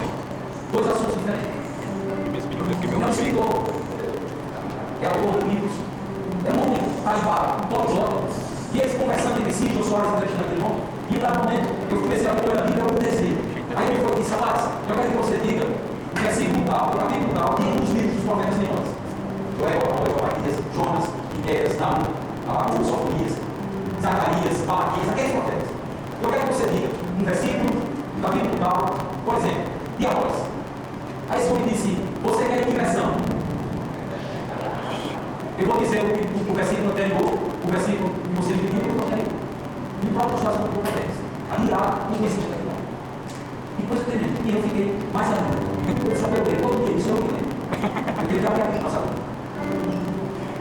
dois 0.72 0.88
assuntos 0.88 1.16
diferentes. 1.16 1.61
Não 2.72 3.10
explicou. 3.10 3.66
É 5.02 5.06
autor 5.08 5.44
de 5.44 5.50
livros. 5.50 5.72
É 6.46 6.54
um 6.54 6.62
homem 6.64 6.82
tarifado, 7.04 7.64
um 7.64 7.68
poliglota. 7.68 8.24
E 8.74 8.80
eles 8.80 8.98
conversando 8.98 9.40
entre 9.40 9.54
si, 9.54 9.74
Jô 9.74 9.84
Soares 9.84 10.12
entrevistando 10.14 10.46
aquele 10.46 10.64
homem. 10.64 10.84
E 11.10 11.16
em 11.16 11.20
dado 11.20 11.40
momento, 11.44 11.68
eu 11.92 12.02
comecei 12.02 12.28
a 12.28 12.34
pôr 12.36 12.58
a 12.58 12.62
Bíblia 12.62 12.84
com 12.86 12.96
desejo. 12.96 13.38
Aí 13.76 13.88
ele 13.88 14.00
falou 14.00 14.16
disse, 14.16 14.30
Soares, 14.30 14.64
eu 14.88 14.96
quero 14.96 15.12
que 15.12 15.18
você 15.18 15.38
diga 15.38 15.66
o 15.66 16.20
versículo 16.22 16.66
tal, 16.66 16.88
o 16.88 16.98
capítulo 16.98 17.34
tal, 17.34 17.56
e 17.60 17.84
os 17.84 17.90
livros 17.92 18.16
dos 18.16 18.24
profetas 18.24 18.58
menores. 18.58 18.90
Joel, 19.60 20.02
Jonas, 20.74 21.10
Miqueias, 21.36 21.78
Naum, 21.80 22.02
Abacus, 22.48 22.88
Sofonias, 22.88 23.34
Zacarias, 24.02 24.66
Malaquias, 24.66 25.10
aqueles 25.10 25.32
profetas. 25.32 25.70
Eu 26.24 26.30
quero 26.30 26.48
que 26.48 26.54
você 26.54 26.66
diga 26.68 26.88
um 27.20 27.24
versículo, 27.24 27.70
um 28.18 28.22
capítulo 28.22 28.56
tal, 28.60 28.96
por 29.26 29.36
exemplo, 29.36 29.64
e 30.00 30.06
a 30.06 30.10
voz. 30.10 30.34
Aí 31.30 31.42
esse 31.42 31.52
homem 31.52 31.68
disse, 31.68 32.11
você 32.24 32.46
quer 32.46 32.66
que 32.66 32.72
versão? 32.72 33.16
Eu 35.58 35.68
vou 35.68 35.78
dizer 35.78 36.00
o, 36.00 36.52
o, 36.52 36.54
versículo 36.56 36.90
anterior, 36.92 37.38
o 37.64 37.68
versículo 37.68 38.10
que 38.10 38.36
você 38.36 38.54
pediu, 38.54 38.82
eu 38.82 38.96
não 38.96 39.10
tenho. 39.10 39.28
E 40.02 40.08
o 40.08 40.14
próprio 40.14 40.38
Estado 40.38 40.64
do 40.64 40.70
profetas. 40.70 41.16
Ali 41.52 41.70
lá, 41.70 42.10
não 42.10 42.26
existe 42.26 42.50
aquilo. 42.52 42.72
E 43.78 43.82
depois 43.82 44.00
eu 44.00 44.06
terminei. 44.06 44.42
E 44.44 44.56
eu 44.56 44.64
fiquei 44.64 45.00
mais 45.14 45.28
ainda. 45.28 46.10
Eu 46.10 46.18
só 46.18 46.28
perguntei, 46.30 46.56
todo 46.56 46.86
dia, 46.86 46.98
isso 46.98 47.10
eu 47.10 47.16
não 47.16 47.28
lembro. 47.28 47.52
Porque 48.16 48.34
ele 48.34 48.42
já 48.42 48.50
havia 48.50 48.82
passado. 48.82 49.10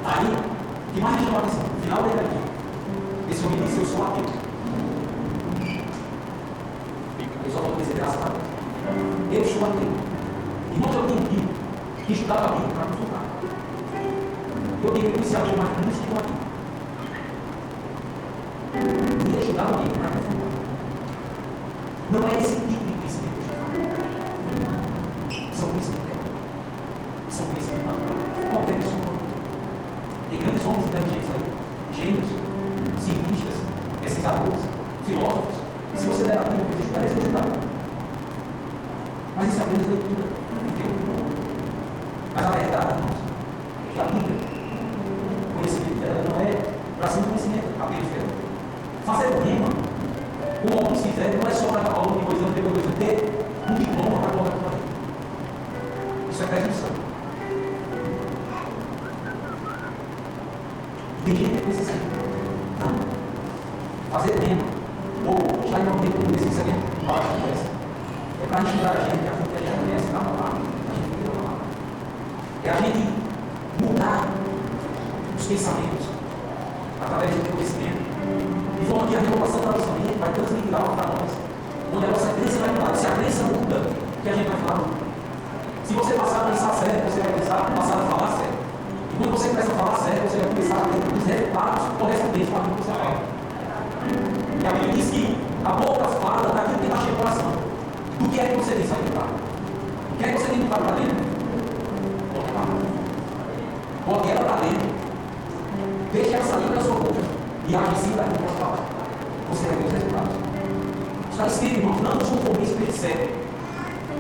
Aí, 0.04 0.26
o 0.26 0.94
que 0.94 1.00
mais 1.00 1.16
me 1.16 1.24
chamou 1.24 1.40
a 1.40 1.42
atenção? 1.44 1.62
No 1.62 1.80
final 1.82 2.02
dele 2.02 2.20
aqui, 2.20 2.38
esse 3.30 3.46
homem 3.46 3.61
disse: 3.62 3.78
Eu 3.80 3.86
sou 3.86 4.04
ateu. 4.04 4.24
Eu 7.44 7.50
só 7.50 7.61
vou 7.61 7.76
dizer 7.76 7.94
graças 7.94 8.22
a 8.22 8.28
Deus. 8.28 8.44
Eu 9.32 9.44
sou 9.44 9.68
ateu. 9.68 9.88
Irmãos, 10.72 10.94
eu 10.94 11.02
tenho 11.08 11.49
que 12.07 12.12
estudava 12.12 12.46
a 12.46 12.48
Bíblia 12.53 12.74
para 12.74 12.86
consultar. 12.86 13.24
Eu 14.82 14.90
tenho 14.92 15.09
iniciativa, 15.09 15.57
mas 15.57 15.84
não 15.84 15.92
estudou 15.92 16.18
a 16.18 16.22
Bíblia. 16.22 16.51
Ele 19.26 19.40
estudava 19.40 19.74
a 19.74 19.78
Bíblia 19.78 20.01
para 20.01 20.11
consultar. 20.11 20.40
Não 22.11 22.28
é 22.28 22.30
esse 22.40 22.57
tipo 22.57 22.66
de 22.66 22.74
conhecimento. 22.94 23.40
São 25.55 25.68
conhecimento. 25.68 26.11
São 27.30 27.46
conhecimento 27.46 27.86
natural. 27.86 28.18
Qualquer 28.51 28.76
pessoa 28.76 29.11
tem 30.30 30.38
grandes 30.38 30.64
homens 30.64 30.86
inteligentes 30.86 31.30
aí, 31.30 31.44
gênios, 31.94 32.30
cientistas, 32.98 33.57
pesquisadores, 34.03 34.62
filósofos. 35.07 35.57
E 35.94 35.98
se 35.98 36.07
você 36.07 36.24
der 36.24 36.38
a 36.38 36.42
você 36.42 36.90
parece 36.92 37.14
que 37.14 37.26
está. 37.26 37.42
Mas 39.36 39.48
isso 39.48 39.61
é 39.61 39.62
apenas 39.62 39.86
leitura. 39.86 40.29
sair 106.51 106.74
da 106.74 106.80
sua 106.80 106.94
boca. 106.96 107.22
E 107.68 107.74
a 107.74 107.94
sim 107.94 108.12
vai 108.16 108.26
ter 108.28 108.40
uma 108.42 108.53
palavra. 108.59 108.84
Você 109.51 109.66
é 109.66 109.68
vai 109.68 109.76
ver 109.78 109.86
os 109.86 109.92
resultados. 109.92 110.34
Está 111.30 111.46
escrito, 111.46 111.78
irmãos, 111.78 112.03
não 112.03 112.14
nos 112.14 112.28
conformistas 112.28 112.76
com 112.76 112.84
esse 112.84 113.30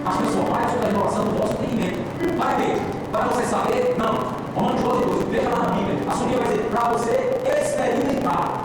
As 0.06 0.16
pessoas 0.16 0.48
mais 0.48 0.70
sobre 0.70 0.86
a 0.86 0.88
revelação 0.88 1.24
do 1.24 1.38
nosso 1.38 1.52
entendimento. 1.54 1.98
Vai 2.38 2.54
ver. 2.56 2.80
Para 3.10 3.24
você 3.26 3.42
saber, 3.44 3.94
não. 3.98 4.14
Romanos 4.54 4.80
12, 4.82 5.04
12. 5.04 5.24
Veja 5.30 5.48
lá 5.48 5.58
na 5.58 5.70
Bíblia. 5.74 5.96
A 6.08 6.12
sua 6.12 6.26
Bíblia 6.26 6.46
vai 6.46 6.56
dizer, 6.56 6.70
para 6.70 6.88
você 6.90 7.12
experimentar. 7.60 8.64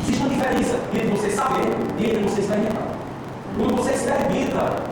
Existe 0.00 0.20
uma 0.20 0.28
diferença 0.28 0.80
entre 0.92 1.06
você 1.08 1.30
saber 1.30 1.68
e 1.98 2.04
entre 2.04 2.22
você 2.24 2.40
experimentar. 2.40 2.94
Quando 3.56 3.76
você 3.76 3.90
experimenta, 3.92 4.82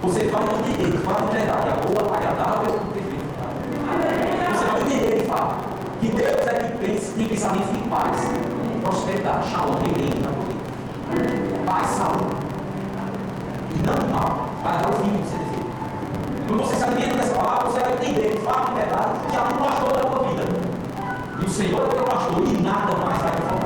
você 0.00 0.24
vai 0.28 0.42
entender 0.44 0.98
fala 0.98 1.28
a 1.28 1.32
verdade, 1.32 1.68
a 1.68 1.74
boa, 1.74 2.16
agradável 2.16 2.74
e 2.74 2.92
perfeita. 2.92 3.22
Você 4.52 4.64
vai 4.64 4.80
entender 4.80 5.22
de 5.22 5.26
fato 5.26 5.71
que 6.02 6.08
Deus 6.08 6.46
é 6.48 6.54
que 6.54 6.84
pensa, 6.84 7.12
tem 7.12 7.28
pensamentos 7.28 7.72
de 7.72 7.88
paz, 7.88 8.28
prosperidade, 8.82 9.50
shalom, 9.50 9.78
ninguém 9.86 10.10
tá 10.20 10.30
para 10.30 11.22
poder. 11.22 11.64
Paz, 11.64 11.86
saúde. 11.90 12.36
E 13.70 13.86
não 13.86 14.08
mal, 14.12 14.48
para 14.64 14.78
dar 14.78 14.90
o 14.90 14.92
fim 14.94 15.16
você 15.22 15.36
ser 15.36 15.52
quando 16.48 16.66
você 16.66 16.74
se 16.74 16.84
alimenta 16.84 17.14
dessa 17.14 17.34
palavra, 17.34 17.70
você 17.70 17.80
vai 17.80 17.92
entender 17.92 18.32
de 18.32 18.38
fato 18.38 18.74
verdade 18.74 19.12
que 19.30 19.36
há 19.36 19.42
um 19.42 19.64
pastor 19.64 19.96
na 19.96 20.10
tua 20.10 20.28
vida. 20.28 20.44
E 21.40 21.44
o 21.44 21.48
Senhor 21.48 21.80
é 21.80 21.84
o 21.84 21.88
teu 21.88 22.04
pastor 22.04 22.48
e 22.48 22.62
nada 22.62 22.96
mais 22.96 23.22
vai 23.22 23.30
te 23.30 23.42
faltar. 23.42 23.61